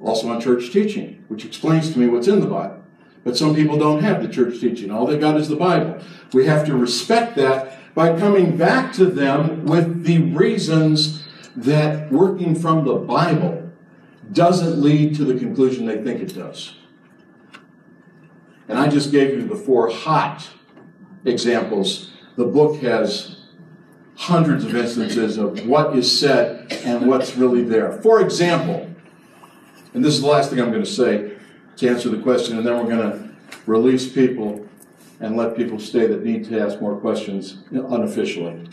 Also 0.00 0.28
on 0.28 0.40
church 0.40 0.70
teaching, 0.70 1.24
which 1.28 1.44
explains 1.44 1.92
to 1.92 1.98
me 1.98 2.06
what's 2.06 2.28
in 2.28 2.40
the 2.40 2.46
Bible. 2.46 2.82
But 3.24 3.36
some 3.36 3.54
people 3.54 3.78
don't 3.78 4.02
have 4.02 4.22
the 4.22 4.28
church 4.28 4.60
teaching. 4.60 4.90
All 4.90 5.06
they 5.06 5.18
got 5.18 5.36
is 5.36 5.48
the 5.48 5.56
Bible. 5.56 5.98
We 6.32 6.46
have 6.46 6.66
to 6.66 6.76
respect 6.76 7.36
that 7.36 7.78
by 7.94 8.18
coming 8.18 8.56
back 8.56 8.92
to 8.94 9.06
them 9.06 9.64
with 9.64 10.04
the 10.04 10.18
reasons 10.32 11.26
that 11.56 12.12
working 12.12 12.54
from 12.54 12.84
the 12.84 12.96
Bible 12.96 13.72
doesn't 14.32 14.80
lead 14.80 15.14
to 15.16 15.24
the 15.24 15.38
conclusion 15.38 15.86
they 15.86 16.02
think 16.02 16.20
it 16.20 16.34
does. 16.34 16.76
And 18.68 18.78
I 18.78 18.88
just 18.88 19.10
gave 19.10 19.30
you 19.30 19.46
the 19.46 19.56
four 19.56 19.88
hot 19.90 20.48
examples. 21.24 22.12
The 22.36 22.46
book 22.46 22.80
has 22.82 23.43
hundreds 24.16 24.64
of 24.64 24.74
instances 24.74 25.38
of 25.38 25.66
what 25.66 25.96
is 25.96 26.20
said 26.20 26.72
and 26.84 27.06
what's 27.06 27.36
really 27.36 27.62
there. 27.62 27.92
For 28.00 28.20
example, 28.20 28.94
and 29.92 30.04
this 30.04 30.14
is 30.14 30.22
the 30.22 30.28
last 30.28 30.50
thing 30.50 30.60
I'm 30.60 30.70
going 30.70 30.84
to 30.84 30.90
say 30.90 31.32
to 31.76 31.88
answer 31.88 32.08
the 32.08 32.22
question, 32.22 32.58
and 32.58 32.66
then 32.66 32.76
we're 32.76 32.96
going 32.96 33.12
to 33.12 33.30
release 33.66 34.10
people 34.10 34.68
and 35.20 35.36
let 35.36 35.56
people 35.56 35.78
stay 35.78 36.06
that 36.06 36.24
need 36.24 36.44
to 36.46 36.60
ask 36.60 36.80
more 36.80 36.96
questions 36.96 37.58
unofficially. 37.70 38.68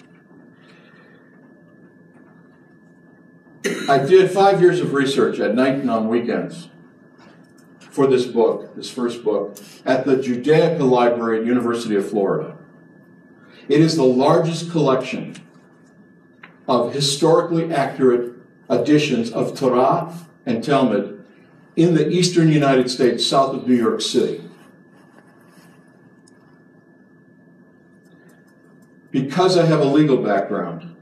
I 3.88 4.00
did 4.00 4.32
five 4.32 4.62
years 4.62 4.80
of 4.80 4.94
research 4.94 5.40
at 5.40 5.54
night 5.54 5.76
and 5.76 5.90
on 5.90 6.08
weekends 6.08 6.70
for 7.80 8.08
this 8.08 8.26
book, 8.26 8.76
this 8.76 8.90
first 8.90 9.24
book, 9.24 9.58
at 9.86 10.06
the 10.06 10.16
Judaica 10.16 10.80
Library 10.80 11.42
at 11.42 11.46
University 11.46 11.96
of 11.96 12.10
Florida. 12.10 12.58
It 13.68 13.80
is 13.80 13.96
the 13.96 14.04
largest 14.04 14.72
collection 14.72 15.36
of 16.68 16.94
historically 16.94 17.74
accurate 17.74 18.34
editions 18.70 19.32
of 19.32 19.58
Torah 19.58 20.14
and 20.46 20.64
Talmud 20.64 21.26
in 21.76 21.94
the 21.94 22.10
eastern 22.10 22.52
United 22.52 22.90
States, 22.90 23.26
south 23.26 23.56
of 23.56 23.68
New 23.68 23.76
York 23.76 24.02
City. 24.02 24.44
Because 29.12 29.58
I 29.58 29.66
have 29.66 29.82
a 29.82 29.86
legal 29.86 30.18
background, 30.18 30.96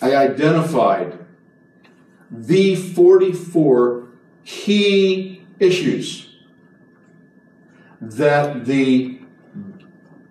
I 0.00 0.14
identified 0.14 1.18
the 2.30 2.76
44 2.76 4.08
key 4.44 5.44
issues 5.58 6.36
that 8.00 8.64
the 8.64 9.19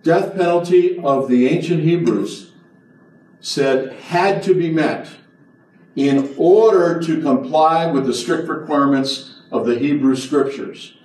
death 0.03 0.35
penalty 0.35 0.99
of 0.99 1.27
the 1.27 1.47
ancient 1.47 1.81
Hebrews 1.81 2.51
said 3.41 3.93
had 3.93 4.43
to 4.43 4.53
be 4.53 4.69
met 4.71 5.07
in 5.95 6.33
order 6.37 7.01
to 7.01 7.21
comply 7.21 7.91
with 7.91 8.05
the 8.05 8.13
strict 8.13 8.47
requirements 8.47 9.41
of 9.51 9.65
the 9.65 9.77
Hebrew 9.77 10.15
scriptures. 10.15 10.95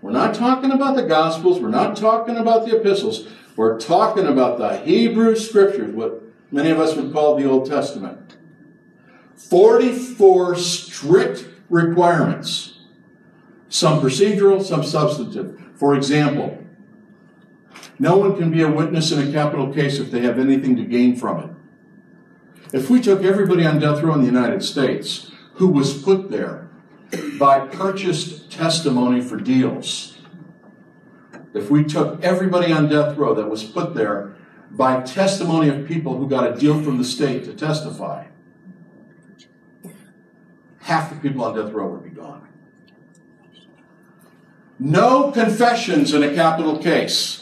We're 0.00 0.12
not 0.12 0.34
talking 0.34 0.70
about 0.70 0.96
the 0.96 1.02
Gospels, 1.02 1.60
we're 1.60 1.68
not 1.68 1.96
talking 1.96 2.36
about 2.36 2.64
the 2.64 2.78
epistles, 2.78 3.28
we're 3.56 3.78
talking 3.78 4.26
about 4.26 4.58
the 4.58 4.78
Hebrew 4.78 5.34
scriptures, 5.34 5.92
what 5.92 6.22
many 6.52 6.70
of 6.70 6.78
us 6.78 6.94
would 6.94 7.12
call 7.12 7.36
the 7.36 7.48
Old 7.48 7.68
Testament. 7.68 8.36
44 9.36 10.56
strict 10.56 11.48
requirements, 11.68 12.78
some 13.68 14.00
procedural, 14.00 14.62
some 14.62 14.84
substantive. 14.84 15.60
For 15.74 15.94
example, 15.94 16.64
no 17.98 18.16
one 18.16 18.36
can 18.36 18.50
be 18.50 18.62
a 18.62 18.70
witness 18.70 19.10
in 19.10 19.26
a 19.26 19.32
capital 19.32 19.72
case 19.72 19.98
if 19.98 20.10
they 20.10 20.20
have 20.20 20.38
anything 20.38 20.76
to 20.76 20.84
gain 20.84 21.16
from 21.16 21.40
it. 21.40 21.50
If 22.72 22.90
we 22.90 23.00
took 23.00 23.24
everybody 23.24 23.64
on 23.64 23.78
death 23.78 24.02
row 24.02 24.14
in 24.14 24.20
the 24.20 24.26
United 24.26 24.62
States 24.62 25.30
who 25.54 25.68
was 25.68 26.02
put 26.02 26.30
there 26.30 26.68
by 27.38 27.60
purchased 27.60 28.52
testimony 28.52 29.20
for 29.20 29.36
deals, 29.36 30.18
if 31.54 31.70
we 31.70 31.82
took 31.82 32.22
everybody 32.22 32.72
on 32.72 32.88
death 32.88 33.16
row 33.16 33.34
that 33.34 33.48
was 33.48 33.64
put 33.64 33.94
there 33.94 34.36
by 34.70 35.00
testimony 35.02 35.68
of 35.68 35.88
people 35.88 36.16
who 36.18 36.28
got 36.28 36.50
a 36.50 36.58
deal 36.58 36.82
from 36.82 36.98
the 36.98 37.04
state 37.04 37.44
to 37.44 37.54
testify, 37.54 38.26
half 40.80 41.10
the 41.10 41.16
people 41.16 41.44
on 41.44 41.56
death 41.56 41.72
row 41.72 41.88
would 41.88 42.04
be 42.04 42.10
gone. 42.10 42.46
No 44.78 45.32
confessions 45.32 46.14
in 46.14 46.22
a 46.22 46.34
capital 46.34 46.78
case. 46.78 47.37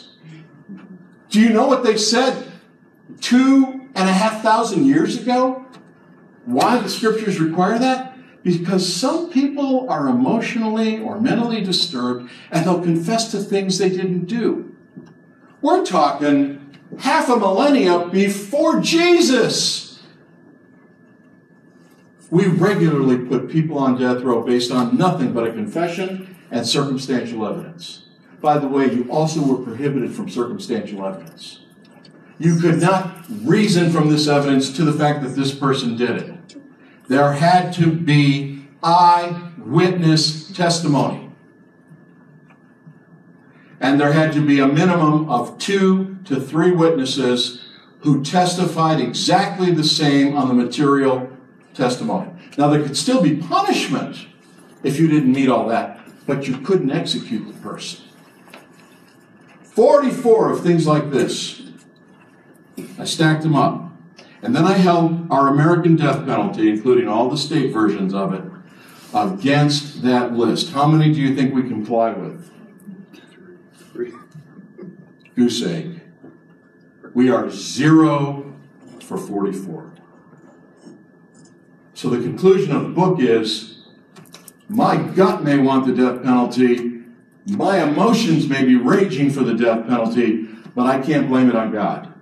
Do 1.29 1.41
you 1.41 1.49
know 1.49 1.67
what 1.67 1.83
they 1.83 1.97
said 1.97 2.51
two 3.21 3.89
and 3.95 4.09
a 4.09 4.13
half 4.13 4.41
thousand 4.41 4.85
years 4.85 5.21
ago? 5.21 5.65
Why 6.45 6.77
the 6.77 6.89
scriptures 6.89 7.39
require 7.39 7.77
that? 7.79 8.17
Because 8.43 8.91
some 8.93 9.29
people 9.29 9.89
are 9.89 10.07
emotionally 10.07 10.99
or 10.99 11.19
mentally 11.19 11.61
disturbed 11.61 12.29
and 12.51 12.65
they'll 12.65 12.81
confess 12.81 13.31
to 13.31 13.39
things 13.39 13.77
they 13.77 13.89
didn't 13.89 14.25
do. 14.25 14.75
We're 15.61 15.85
talking 15.85 16.77
half 16.99 17.29
a 17.29 17.35
millennia 17.35 18.07
before 18.07 18.79
Jesus. 18.79 20.01
We 22.29 22.47
regularly 22.47 23.17
put 23.17 23.49
people 23.49 23.77
on 23.77 23.99
death 23.99 24.21
row 24.21 24.43
based 24.43 24.71
on 24.71 24.97
nothing 24.97 25.33
but 25.33 25.47
a 25.47 25.51
confession 25.51 26.35
and 26.51 26.65
circumstantial 26.65 27.45
evidence. 27.45 28.06
By 28.41 28.57
the 28.59 28.67
way, 28.67 28.91
you 28.91 29.09
also 29.11 29.41
were 29.41 29.63
prohibited 29.63 30.13
from 30.13 30.29
circumstantial 30.29 31.05
evidence. 31.05 31.61
You 32.39 32.59
could 32.59 32.79
not 32.79 33.25
reason 33.29 33.91
from 33.91 34.09
this 34.09 34.27
evidence 34.27 34.71
to 34.77 34.83
the 34.83 34.93
fact 34.93 35.23
that 35.23 35.29
this 35.29 35.53
person 35.53 35.97
did 35.97 36.11
it. 36.11 36.55
There 37.07 37.33
had 37.33 37.73
to 37.73 37.91
be 37.91 38.67
eyewitness 38.83 40.51
testimony. 40.51 41.31
And 43.79 43.99
there 43.99 44.13
had 44.13 44.33
to 44.33 44.45
be 44.45 44.59
a 44.59 44.67
minimum 44.67 45.29
of 45.29 45.57
two 45.57 46.17
to 46.25 46.39
three 46.39 46.71
witnesses 46.71 47.67
who 47.99 48.23
testified 48.23 48.99
exactly 48.99 49.71
the 49.71 49.83
same 49.83 50.35
on 50.35 50.47
the 50.47 50.53
material 50.53 51.29
testimony. 51.73 52.31
Now, 52.57 52.69
there 52.69 52.81
could 52.81 52.97
still 52.97 53.21
be 53.21 53.37
punishment 53.37 54.27
if 54.83 54.99
you 54.99 55.07
didn't 55.07 55.31
meet 55.31 55.49
all 55.49 55.67
that, 55.69 55.99
but 56.25 56.47
you 56.47 56.57
couldn't 56.59 56.91
execute 56.91 57.47
the 57.47 57.59
person. 57.61 58.06
44 59.77 60.53
of 60.53 60.63
things 60.63 60.87
like 60.87 61.11
this. 61.11 61.61
I 62.97 63.05
stacked 63.05 63.43
them 63.43 63.55
up. 63.55 63.91
And 64.41 64.55
then 64.55 64.65
I 64.65 64.73
held 64.73 65.27
our 65.29 65.49
American 65.49 65.95
death 65.95 66.25
penalty, 66.25 66.67
including 66.67 67.07
all 67.07 67.29
the 67.29 67.37
state 67.37 67.71
versions 67.71 68.11
of 68.11 68.33
it, 68.33 68.41
against 69.13 70.01
that 70.01 70.33
list. 70.33 70.71
How 70.71 70.87
many 70.87 71.13
do 71.13 71.21
you 71.21 71.35
think 71.35 71.53
we 71.53 71.61
comply 71.61 72.11
with? 72.11 72.51
Three. 73.91 74.13
Goose 75.35 75.63
egg. 75.63 76.01
We 77.13 77.29
are 77.29 77.51
zero 77.51 78.55
for 79.03 79.19
44. 79.19 79.93
So 81.93 82.09
the 82.09 82.17
conclusion 82.17 82.75
of 82.75 82.81
the 82.81 82.89
book 82.89 83.19
is 83.19 83.85
my 84.67 84.97
gut 84.97 85.43
may 85.43 85.59
want 85.59 85.85
the 85.85 85.93
death 85.93 86.23
penalty, 86.23 86.96
my 87.47 87.81
emotions 87.83 88.47
may 88.47 88.63
be 88.65 88.75
raging 88.75 89.29
for 89.29 89.41
the 89.41 89.53
death 89.53 89.87
penalty, 89.87 90.47
but 90.75 90.85
I 90.85 91.01
can't 91.01 91.27
blame 91.27 91.49
it 91.49 91.55
on 91.55 91.71
God. 91.71 92.13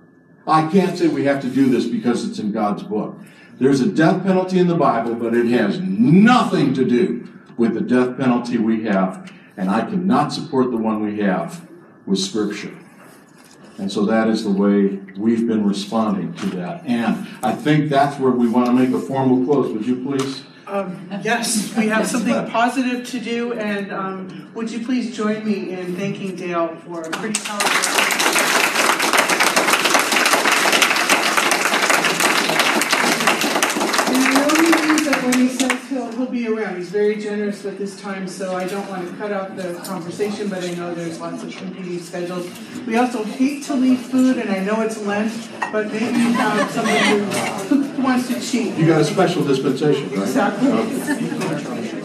I 0.46 0.68
can't 0.70 0.96
say 0.96 1.08
we 1.08 1.24
have 1.24 1.42
to 1.42 1.50
do 1.50 1.68
this 1.68 1.86
because 1.86 2.28
it's 2.28 2.38
in 2.38 2.52
God's 2.52 2.84
book. 2.84 3.18
There's 3.58 3.80
a 3.80 3.88
death 3.88 4.22
penalty 4.22 4.58
in 4.58 4.68
the 4.68 4.76
Bible, 4.76 5.14
but 5.14 5.34
it 5.34 5.46
has 5.46 5.80
nothing 5.80 6.74
to 6.74 6.84
do 6.84 7.28
with 7.56 7.74
the 7.74 7.80
death 7.80 8.16
penalty 8.16 8.58
we 8.58 8.84
have, 8.84 9.32
and 9.56 9.70
I 9.70 9.80
cannot 9.80 10.32
support 10.32 10.70
the 10.70 10.76
one 10.76 11.02
we 11.02 11.20
have 11.20 11.66
with 12.04 12.18
Scripture. 12.18 12.76
And 13.78 13.90
so 13.90 14.06
that 14.06 14.28
is 14.28 14.44
the 14.44 14.50
way 14.50 15.00
we've 15.16 15.46
been 15.46 15.66
responding 15.66 16.34
to 16.34 16.46
that. 16.56 16.86
And 16.86 17.26
I 17.42 17.52
think 17.52 17.90
that's 17.90 18.18
where 18.18 18.30
we 18.30 18.48
want 18.48 18.66
to 18.66 18.72
make 18.72 18.90
a 18.90 19.00
formal 19.00 19.44
close. 19.44 19.72
Would 19.72 19.86
you 19.86 20.02
please? 20.04 20.44
Um, 20.68 21.08
yes, 21.22 21.76
we 21.76 21.86
have 21.88 22.08
something 22.08 22.50
positive 22.50 23.06
to 23.10 23.20
do, 23.20 23.52
and 23.52 23.92
um, 23.92 24.50
would 24.52 24.68
you 24.68 24.84
please 24.84 25.16
join 25.16 25.44
me 25.44 25.70
in 25.70 25.94
thanking 25.94 26.34
Dale 26.34 26.74
for 26.84 27.02
a 27.02 27.10
pretty 27.10 27.40
powerful. 27.40 27.70
I 34.08 34.34
know 34.34 34.48
he 34.56 34.88
means 34.88 35.06
that 35.06 35.22
when 35.22 35.34
he 35.34 35.48
says 35.48 35.88
he'll, 35.88 36.26
be 36.26 36.48
around. 36.48 36.76
He's 36.76 36.90
very 36.90 37.14
generous 37.14 37.62
with 37.62 37.78
his 37.78 38.00
time, 38.00 38.26
so 38.26 38.56
I 38.56 38.66
don't 38.66 38.88
want 38.88 39.08
to 39.08 39.16
cut 39.16 39.32
out 39.32 39.54
the 39.54 39.74
conversation, 39.84 40.48
but 40.48 40.64
I 40.64 40.74
know 40.74 40.92
there's 40.92 41.20
lots 41.20 41.44
of 41.44 41.54
competing 41.54 42.00
schedules. 42.00 42.50
We 42.84 42.96
also 42.96 43.22
hate 43.22 43.62
to 43.64 43.74
leave 43.74 44.00
food, 44.00 44.38
and 44.38 44.50
I 44.50 44.64
know 44.64 44.80
it's 44.80 45.00
Lent, 45.00 45.48
but 45.70 45.92
maybe 45.92 46.18
you 46.18 46.32
have 46.32 46.68
somebody 46.72 46.98
who 47.68 47.85
wants 47.98 48.28
to 48.28 48.40
cheat. 48.40 48.74
You 48.76 48.86
got 48.86 49.00
a 49.00 49.04
special 49.04 49.44
dispensation, 49.44 50.10
right? 50.10 50.18
Exactly. 50.22 50.68
Okay. 50.70 51.95